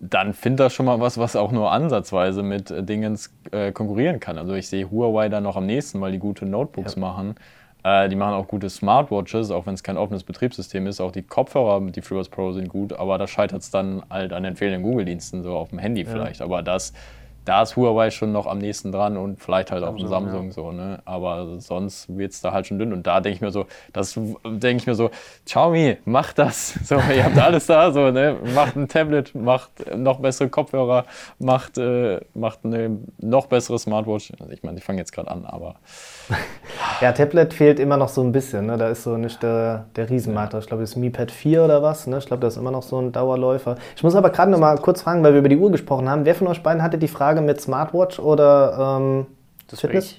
dann 0.00 0.34
find 0.34 0.58
da 0.58 0.68
schon 0.68 0.86
mal 0.86 0.98
was, 0.98 1.16
was 1.16 1.36
auch 1.36 1.52
nur 1.52 1.70
ansatzweise 1.70 2.42
mit 2.42 2.70
äh, 2.70 2.82
Dingen 2.82 3.18
äh, 3.52 3.70
konkurrieren 3.70 4.18
kann. 4.18 4.36
Also 4.36 4.54
ich 4.54 4.68
sehe 4.68 4.90
Huawei 4.90 5.28
da 5.28 5.40
noch 5.40 5.56
am 5.56 5.66
nächsten, 5.66 6.00
weil 6.00 6.10
die 6.10 6.18
gute 6.18 6.44
Notebooks 6.44 6.96
ja. 6.96 7.00
machen. 7.00 7.36
Äh, 7.84 8.08
die 8.08 8.16
machen 8.16 8.34
auch 8.34 8.48
gute 8.48 8.68
Smartwatches, 8.68 9.52
auch 9.52 9.66
wenn 9.66 9.74
es 9.74 9.84
kein 9.84 9.96
offenes 9.96 10.24
Betriebssystem 10.24 10.88
ist. 10.88 11.00
Auch 11.00 11.12
die 11.12 11.22
Kopfhörer, 11.22 11.80
die 11.80 12.02
FreeBuds 12.02 12.30
Pro 12.30 12.50
sind 12.50 12.68
gut, 12.68 12.92
aber 12.92 13.16
da 13.16 13.28
scheitert 13.28 13.62
es 13.62 13.70
dann 13.70 14.02
halt 14.10 14.32
an 14.32 14.42
den 14.42 14.56
fehlenden 14.56 14.82
Google-Diensten, 14.82 15.44
so 15.44 15.56
auf 15.56 15.70
dem 15.70 15.78
Handy 15.78 16.04
vielleicht. 16.04 16.40
Ja. 16.40 16.46
Aber 16.46 16.62
das 16.62 16.92
da 17.44 17.62
ist 17.62 17.76
Huawei 17.76 18.10
schon 18.10 18.32
noch 18.32 18.46
am 18.46 18.58
nächsten 18.58 18.92
dran 18.92 19.16
und 19.16 19.40
vielleicht 19.40 19.72
halt 19.72 19.82
auch 19.82 19.98
ein 19.98 20.06
Samsung 20.06 20.46
ja. 20.46 20.52
so, 20.52 20.70
ne? 20.70 21.00
Aber 21.04 21.58
sonst 21.58 22.16
wird 22.16 22.32
es 22.32 22.40
da 22.40 22.52
halt 22.52 22.66
schon 22.66 22.78
dünn. 22.78 22.92
Und 22.92 23.06
da 23.06 23.20
denke 23.20 23.36
ich 23.36 23.40
mir 23.40 23.50
so, 23.50 23.66
das 23.92 24.14
denke 24.44 24.76
ich 24.76 24.86
mir 24.86 24.94
so, 24.94 25.10
Xiaomi, 25.44 25.98
macht 26.04 26.38
das. 26.38 26.78
So, 26.92 26.96
ihr 26.96 27.24
habt 27.24 27.38
alles 27.38 27.66
da, 27.66 27.90
so, 27.90 28.10
ne? 28.10 28.36
Macht 28.54 28.76
ein 28.76 28.86
Tablet, 28.86 29.34
macht 29.34 29.70
noch 29.96 30.20
bessere 30.20 30.48
Kopfhörer, 30.50 31.06
macht, 31.38 31.78
äh, 31.78 32.20
macht 32.34 32.60
eine 32.64 32.98
noch 33.18 33.46
bessere 33.46 33.78
Smartwatch. 33.78 34.32
Also 34.38 34.52
ich 34.52 34.62
meine, 34.62 34.78
ich 34.78 34.84
fange 34.84 34.98
jetzt 34.98 35.12
gerade 35.12 35.30
an, 35.30 35.44
aber. 35.46 35.76
Ja, 37.00 37.12
Tablet 37.12 37.52
fehlt 37.52 37.80
immer 37.80 37.96
noch 37.96 38.08
so 38.08 38.22
ein 38.22 38.32
bisschen, 38.32 38.66
ne? 38.66 38.76
Da 38.76 38.88
ist 38.88 39.02
so 39.02 39.16
nicht 39.16 39.42
der, 39.42 39.86
der 39.96 40.10
Riesenmarkt. 40.10 40.54
Ich 40.54 40.66
glaube, 40.66 40.82
das 40.82 40.90
ist 40.90 40.96
Mi 40.96 41.10
Pad 41.10 41.30
4 41.30 41.64
oder 41.64 41.82
was, 41.82 42.06
ne? 42.06 42.18
Ich 42.18 42.26
glaube, 42.26 42.40
das 42.40 42.54
ist 42.54 42.60
immer 42.60 42.70
noch 42.70 42.82
so 42.82 43.00
ein 43.00 43.12
Dauerläufer. 43.12 43.76
Ich 43.96 44.02
muss 44.02 44.14
aber 44.14 44.30
gerade 44.30 44.50
noch 44.50 44.58
mal 44.58 44.76
kurz 44.78 45.02
fragen, 45.02 45.24
weil 45.24 45.32
wir 45.32 45.40
über 45.40 45.48
die 45.48 45.56
Uhr 45.56 45.70
gesprochen 45.70 46.08
haben. 46.08 46.24
Wer 46.24 46.34
von 46.34 46.46
euch 46.46 46.62
beiden 46.62 46.82
hatte 46.82 46.98
die 46.98 47.08
Frage 47.08 47.31
mit 47.40 47.60
Smartwatch 47.60 48.18
oder 48.18 48.98
ähm, 49.00 49.26
das 49.68 49.80
Fitness? 49.80 50.16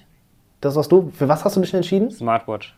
Das 0.62 0.76
warst 0.76 0.92
du. 0.92 1.12
Für 1.16 1.28
was 1.28 1.44
hast 1.44 1.58
du 1.58 1.62
dich 1.62 1.74
entschieden? 1.74 2.10
Smartwatch. 2.10 2.76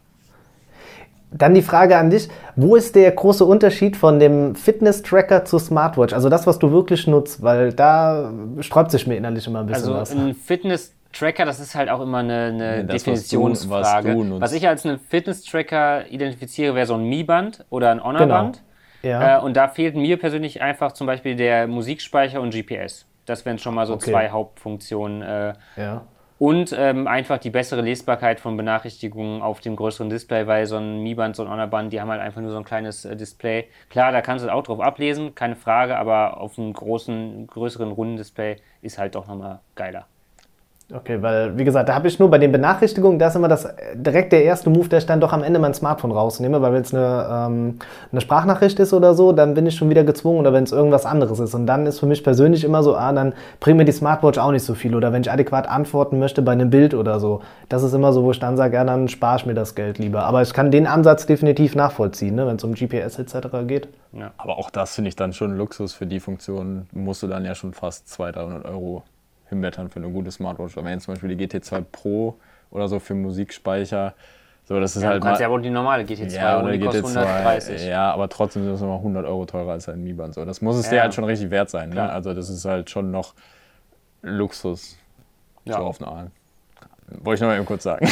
Dann 1.31 1.53
die 1.53 1.61
Frage 1.61 1.97
an 1.97 2.09
dich, 2.09 2.29
wo 2.55 2.75
ist 2.75 2.95
der 2.95 3.11
große 3.11 3.43
Unterschied 3.43 3.97
von 3.97 4.19
dem 4.19 4.55
Fitness-Tracker 4.55 5.43
zu 5.43 5.59
Smartwatch? 5.59 6.13
Also 6.13 6.29
das, 6.29 6.47
was 6.47 6.59
du 6.59 6.71
wirklich 6.71 7.07
nutzt, 7.07 7.41
weil 7.43 7.73
da 7.73 8.31
sträubt 8.61 8.91
sich 8.91 9.05
mir 9.05 9.17
innerlich 9.17 9.45
immer 9.45 9.59
ein 9.59 9.65
bisschen 9.65 9.83
also 9.89 9.95
was. 9.95 10.11
Also 10.11 10.23
ein 10.23 10.33
Fitness-Tracker, 10.33 11.43
das 11.43 11.59
ist 11.59 11.75
halt 11.75 11.89
auch 11.89 12.01
immer 12.01 12.19
eine, 12.19 12.33
eine 12.33 12.85
das, 12.85 13.03
Definitionsfrage. 13.03 14.15
Was, 14.15 14.29
was, 14.31 14.41
was, 14.41 14.53
ich 14.53 14.67
als 14.67 14.85
einen 14.85 14.97
Fitness-Tracker 14.97 16.09
identifiziere, 16.09 16.73
wäre 16.73 16.85
so 16.85 16.93
ein 16.93 17.03
Mi-Band 17.03 17.65
oder 17.69 17.91
ein 17.91 18.01
Honor-Band. 18.01 18.61
Genau. 19.01 19.13
Ja. 19.19 19.37
Äh, 19.37 19.41
und 19.41 19.57
da 19.57 19.67
fehlt 19.67 19.95
mir 19.95 20.17
persönlich 20.17 20.61
einfach 20.61 20.93
zum 20.93 21.05
Beispiel 21.05 21.35
der 21.35 21.67
Musikspeicher 21.67 22.39
und 22.39 22.53
GPS. 22.53 23.05
Das 23.25 23.45
wären 23.45 23.57
schon 23.57 23.75
mal 23.75 23.85
so 23.85 23.95
okay. 23.95 24.11
zwei 24.11 24.29
Hauptfunktionen. 24.29 25.21
Äh, 25.21 25.53
ja. 25.75 26.05
Und 26.37 26.75
ähm, 26.77 27.07
einfach 27.07 27.37
die 27.37 27.49
bessere 27.49 27.81
Lesbarkeit 27.81 28.41
von 28.41 28.57
Benachrichtigungen 28.57 29.41
auf 29.41 29.61
dem 29.61 29.77
größeren 29.77 30.09
Display, 30.09 30.47
weil 30.47 30.65
so 30.65 30.75
ein 30.75 31.01
Mi-Band, 31.01 31.35
so 31.35 31.43
ein 31.43 31.49
Honor-Band, 31.49 31.93
die 31.93 32.01
haben 32.01 32.09
halt 32.09 32.19
einfach 32.19 32.41
nur 32.41 32.51
so 32.51 32.57
ein 32.57 32.65
kleines 32.65 33.05
äh, 33.05 33.15
Display. 33.15 33.69
Klar, 33.89 34.11
da 34.11 34.21
kannst 34.21 34.43
du 34.43 34.53
auch 34.53 34.63
drauf 34.63 34.81
ablesen, 34.81 35.33
keine 35.33 35.55
Frage, 35.55 35.97
aber 35.97 36.41
auf 36.41 36.59
einem 36.59 36.73
großen, 36.73 37.47
größeren, 37.47 37.91
runden 37.91 38.17
Display 38.17 38.57
ist 38.81 38.97
halt 38.97 39.15
doch 39.15 39.27
nochmal 39.27 39.59
geiler. 39.75 40.07
Okay, 40.93 41.19
weil, 41.23 41.57
wie 41.57 41.63
gesagt, 41.63 41.89
da 41.89 41.95
habe 41.95 42.07
ich 42.07 42.19
nur 42.19 42.29
bei 42.29 42.37
den 42.37 42.51
Benachrichtigungen, 42.51 43.17
da 43.17 43.29
ist 43.29 43.35
immer 43.35 43.47
das 43.47 43.67
direkt 43.95 44.31
der 44.31 44.43
erste 44.43 44.69
Move, 44.69 44.87
der 44.87 44.99
ich 44.99 45.07
dann 45.07 45.19
doch 45.19 45.33
am 45.33 45.41
Ende 45.41 45.57
mein 45.57 45.73
Smartphone 45.73 46.11
rausnehme, 46.11 46.61
weil 46.61 46.73
wenn 46.73 46.83
es 46.83 46.93
eine, 46.93 47.27
ähm, 47.27 47.79
eine 48.11 48.21
Sprachnachricht 48.21 48.79
ist 48.79 48.93
oder 48.93 49.15
so, 49.15 49.31
dann 49.31 49.55
bin 49.55 49.65
ich 49.65 49.75
schon 49.75 49.89
wieder 49.89 50.03
gezwungen 50.03 50.39
oder 50.41 50.53
wenn 50.53 50.63
es 50.63 50.71
irgendwas 50.71 51.07
anderes 51.07 51.39
ist. 51.39 51.55
Und 51.55 51.65
dann 51.65 51.87
ist 51.87 51.99
für 51.99 52.05
mich 52.05 52.23
persönlich 52.23 52.63
immer 52.63 52.83
so, 52.83 52.95
ah, 52.95 53.11
dann 53.13 53.33
bringt 53.59 53.77
mir 53.77 53.85
die 53.85 53.93
Smartwatch 53.93 54.37
auch 54.37 54.51
nicht 54.51 54.63
so 54.63 54.75
viel. 54.75 54.95
Oder 54.95 55.11
wenn 55.11 55.23
ich 55.23 55.31
adäquat 55.31 55.67
antworten 55.67 56.19
möchte 56.19 56.43
bei 56.43 56.51
einem 56.51 56.69
Bild 56.69 56.93
oder 56.93 57.19
so. 57.19 57.41
Das 57.67 57.81
ist 57.81 57.93
immer 57.93 58.13
so, 58.13 58.23
wo 58.23 58.29
ich 58.29 58.39
dann 58.39 58.55
sage, 58.55 58.75
ja, 58.75 58.83
dann 58.83 59.07
spare 59.07 59.37
ich 59.37 59.47
mir 59.47 59.55
das 59.55 59.73
Geld 59.73 59.97
lieber. 59.97 60.25
Aber 60.25 60.43
ich 60.43 60.53
kann 60.53 60.69
den 60.69 60.85
Ansatz 60.85 61.25
definitiv 61.25 61.73
nachvollziehen, 61.73 62.35
ne, 62.35 62.45
wenn 62.45 62.57
es 62.57 62.63
um 62.63 62.75
GPS 62.75 63.17
etc. 63.17 63.47
geht. 63.65 63.87
Ja. 64.13 64.33
Aber 64.37 64.59
auch 64.59 64.69
das 64.69 64.93
finde 64.93 65.09
ich 65.09 65.15
dann 65.15 65.33
schon 65.33 65.57
Luxus 65.57 65.93
für 65.93 66.05
die 66.05 66.19
Funktion, 66.19 66.85
musst 66.91 67.23
du 67.23 67.27
dann 67.27 67.43
ja 67.43 67.55
schon 67.55 67.73
fast 67.73 68.07
200, 68.07 68.35
300 68.35 68.65
Euro 68.65 69.03
hinwettern 69.49 69.89
für 69.89 69.99
eine 69.99 70.09
gute 70.09 70.31
Smartwatch. 70.31 70.77
Aber 70.77 70.87
wenn 70.87 70.99
zum 70.99 71.13
Beispiel 71.13 71.35
die 71.35 71.47
GT2 71.47 71.83
Pro 71.91 72.37
oder 72.71 72.87
so 72.87 72.99
für 72.99 73.13
Musikspeicher, 73.13 74.13
so, 74.67 74.79
das 74.79 74.95
ist 74.95 75.03
ja, 75.03 75.09
halt. 75.09 75.21
Du 75.21 75.27
kannst 75.27 75.41
ja 75.41 75.49
wohl 75.49 75.61
die 75.61 75.69
normale 75.69 76.03
GT2 76.03 76.33
ja, 76.33 76.59
oder 76.59 76.71
die 76.71 76.79
GT2, 76.79 77.17
130. 77.17 77.85
Ja, 77.85 78.11
aber 78.11 78.27
trotzdem 78.29 78.63
sind 78.63 78.73
es 78.73 78.81
nochmal 78.81 78.97
100 78.97 79.25
Euro 79.25 79.45
teurer 79.45 79.73
als 79.73 79.87
ein 79.89 80.03
Mi 80.03 80.13
Band. 80.13 80.33
So, 80.33 80.43
das 80.43 80.61
muss 80.61 80.75
es 80.75 80.87
ja. 80.87 80.91
dir 80.91 81.01
halt 81.03 81.13
schon 81.13 81.23
richtig 81.23 81.51
wert 81.51 81.69
sein. 81.69 81.91
Ne? 81.91 82.09
Also, 82.09 82.33
das 82.33 82.49
ist 82.49 82.65
halt 82.65 82.89
schon 82.89 83.11
noch 83.11 83.35
Luxus. 84.23 84.97
Ja. 85.65 85.77
So 85.77 85.83
auf 85.83 86.01
eine 86.01 86.11
Art. 86.11 86.31
Wollte 87.07 87.35
ich 87.35 87.41
noch 87.41 87.49
mal 87.49 87.57
eben 87.57 87.65
kurz 87.67 87.83
sagen. 87.83 88.07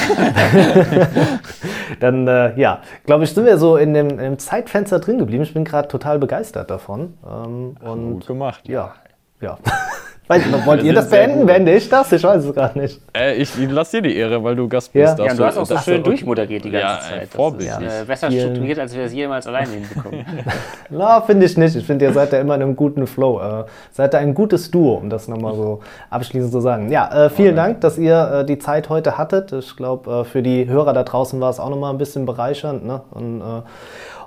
Dann, 2.00 2.28
äh, 2.28 2.60
ja, 2.60 2.82
glaube 3.06 3.24
ich, 3.24 3.34
sind 3.34 3.46
wir 3.46 3.58
so 3.58 3.78
in 3.78 3.96
dem, 3.96 4.20
im 4.20 4.38
Zeitfenster 4.38 5.00
drin 5.00 5.18
geblieben. 5.18 5.42
Ich 5.42 5.56
bin 5.56 5.66
gerade 5.66 5.88
total 5.88 6.20
begeistert 6.20 6.70
davon. 6.70 7.16
Ähm, 7.28 7.76
und, 7.82 8.14
gut 8.14 8.28
gemacht. 8.28 8.68
Ja, 8.68 8.94
ja. 9.42 9.58
Weiß, 10.28 10.42
wollt 10.66 10.84
ihr 10.84 10.94
das 10.94 11.10
beenden? 11.10 11.46
Beende 11.46 11.76
ich 11.76 11.90
das? 11.90 12.10
Ich 12.14 12.24
weiß 12.24 12.46
es 12.46 12.54
gerade 12.54 12.80
nicht. 12.80 13.02
Äh, 13.16 13.36
ich 13.36 13.52
lasse 13.70 13.98
dir 13.98 14.10
die 14.10 14.16
Ehre, 14.16 14.42
weil 14.42 14.56
du 14.56 14.70
Gast 14.70 14.94
bist. 14.94 15.20
Ja, 15.20 15.26
ja 15.26 15.34
du 15.34 15.44
hast 15.44 15.58
auch 15.58 15.66
so 15.66 15.78
schön 15.80 15.96
okay. 15.96 16.04
durchmoderiert 16.04 16.64
die 16.64 16.72
ganze 16.72 16.88
ja, 16.88 17.00
Zeit. 17.00 17.28
Vorbildlich. 17.28 17.88
Ist, 17.88 18.02
äh, 18.02 18.06
besser 18.06 18.32
strukturiert, 18.32 18.80
als 18.80 18.96
wir 18.96 19.04
das 19.04 19.14
jemals 19.14 19.48
alleine 19.48 19.72
hinbekommen. 19.72 20.26
Na, 20.90 21.20
finde 21.22 21.46
ich 21.46 21.58
nicht. 21.58 21.76
Ich 21.76 21.86
finde, 21.86 22.06
ihr 22.06 22.14
seid 22.14 22.32
da 22.32 22.40
immer 22.40 22.56
in 22.56 22.62
einem 22.62 22.76
guten 22.78 23.06
Flow. 23.06 23.42
Äh, 23.42 23.66
seid 23.92 24.14
da 24.14 24.20
ein 24.20 24.34
gutes 24.34 24.72
Duo, 24.72 24.94
um 24.94 25.10
das 25.10 25.28
nochmal 25.28 25.56
so 25.56 25.82
abschließend 26.10 26.54
zu 26.54 26.62
sagen. 26.62 26.90
Ja, 26.90 27.26
äh, 27.26 27.30
vielen 27.30 27.58
Dank, 27.58 27.82
dass 27.82 27.98
ihr 27.98 28.44
äh, 28.44 28.46
die 28.46 28.60
Zeit 28.60 28.88
heute 28.88 29.18
hattet. 29.18 29.52
Ich 29.52 29.76
glaube, 29.76 30.10
äh, 30.10 30.24
für 30.24 30.42
die 30.42 30.68
Hörer 30.70 30.94
da 30.94 31.04
draußen 31.04 31.42
war 31.42 31.50
es 31.50 31.60
auch 31.60 31.70
nochmal 31.70 31.92
ein 31.92 31.98
bisschen 31.98 32.26
bereichernd. 32.26 32.86
Ne? 32.86 33.02
Und, 33.12 33.42
äh, 33.42 33.62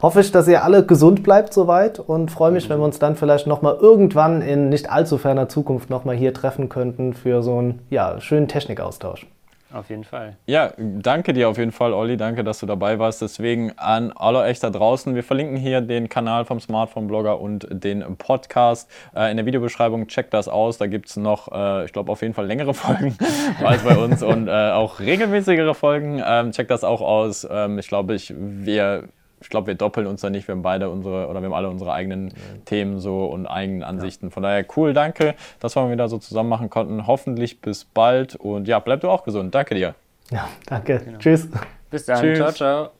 hoffe 0.02 0.20
ich, 0.20 0.32
dass 0.32 0.48
ihr 0.48 0.64
alle 0.64 0.84
gesund 0.84 1.22
bleibt 1.22 1.52
soweit 1.52 1.98
und 1.98 2.30
freue 2.30 2.52
mich, 2.52 2.68
wenn 2.68 2.78
wir 2.78 2.84
uns 2.84 2.98
dann 2.98 3.16
vielleicht 3.16 3.46
nochmal 3.46 3.76
irgendwann 3.80 4.42
in 4.42 4.68
nicht 4.68 4.90
allzu 4.90 5.18
ferner 5.18 5.48
Zukunft 5.48 5.90
nochmal 5.90 6.16
hier 6.16 6.34
treffen 6.34 6.68
könnten 6.68 7.14
für 7.14 7.42
so 7.42 7.58
einen 7.58 7.80
ja, 7.90 8.20
schönen 8.20 8.48
Technikaustausch. 8.48 9.26
Auf 9.72 9.90
jeden 9.90 10.04
Fall. 10.04 10.36
Ja, 10.46 10.72
danke 10.78 11.32
dir 11.32 11.48
auf 11.48 11.58
jeden 11.58 11.72
Fall, 11.72 11.92
Olli. 11.92 12.16
Danke, 12.16 12.44
dass 12.44 12.60
du 12.60 12.66
dabei 12.66 13.00
warst. 13.00 13.20
Deswegen 13.20 13.72
an 13.76 14.12
alle 14.14 14.38
euch 14.38 14.60
da 14.60 14.70
draußen. 14.70 15.14
Wir 15.14 15.24
verlinken 15.24 15.56
hier 15.56 15.80
den 15.80 16.08
Kanal 16.08 16.44
vom 16.44 16.60
Smartphone-Blogger 16.60 17.40
und 17.40 17.66
den 17.70 18.16
Podcast. 18.16 18.88
Äh, 19.14 19.30
in 19.32 19.36
der 19.36 19.44
Videobeschreibung 19.44 20.06
checkt 20.06 20.32
das 20.32 20.46
aus. 20.46 20.78
Da 20.78 20.86
gibt 20.86 21.08
es 21.08 21.16
noch, 21.16 21.50
äh, 21.52 21.84
ich 21.84 21.92
glaube, 21.92 22.12
auf 22.12 22.22
jeden 22.22 22.32
Fall 22.32 22.46
längere 22.46 22.74
Folgen 22.74 23.18
als 23.62 23.82
bei 23.82 23.96
uns 23.96 24.22
und 24.22 24.46
äh, 24.46 24.70
auch 24.70 25.00
regelmäßigere 25.00 25.74
Folgen. 25.74 26.22
Ähm, 26.24 26.52
checkt 26.52 26.70
das 26.70 26.84
auch 26.84 27.00
aus. 27.00 27.46
Ähm, 27.50 27.78
ich 27.78 27.88
glaube, 27.88 28.14
ich, 28.14 28.32
wir 28.36 29.08
ich 29.40 29.48
glaube, 29.48 29.68
wir 29.68 29.74
doppeln 29.74 30.06
uns 30.06 30.20
da 30.20 30.30
nicht. 30.30 30.48
Wir 30.48 30.54
haben 30.54 30.62
beide 30.62 30.90
unsere, 30.90 31.28
oder 31.28 31.40
wir 31.40 31.46
haben 31.46 31.54
alle 31.54 31.68
unsere 31.68 31.92
eigenen 31.92 32.28
ja. 32.28 32.34
Themen 32.64 33.00
so 33.00 33.26
und 33.26 33.46
eigenen 33.46 33.82
Ansichten. 33.82 34.26
Ja. 34.26 34.30
Von 34.30 34.42
daher 34.42 34.64
cool, 34.76 34.92
danke, 34.92 35.34
dass 35.60 35.76
wir 35.76 35.90
wieder 35.90 36.08
so 36.08 36.18
zusammen 36.18 36.48
machen 36.48 36.70
konnten. 36.70 37.06
Hoffentlich 37.06 37.60
bis 37.60 37.84
bald 37.84 38.36
und 38.36 38.68
ja, 38.68 38.78
bleib 38.78 39.00
du 39.00 39.10
auch 39.10 39.24
gesund. 39.24 39.54
Danke 39.54 39.74
dir. 39.74 39.94
Ja, 40.30 40.48
danke. 40.66 41.00
Genau. 41.04 41.18
Tschüss. 41.18 41.48
Bis 41.90 42.06
dann. 42.06 42.20
Tschüss. 42.20 42.38
Ciao, 42.38 42.52
ciao. 42.52 42.96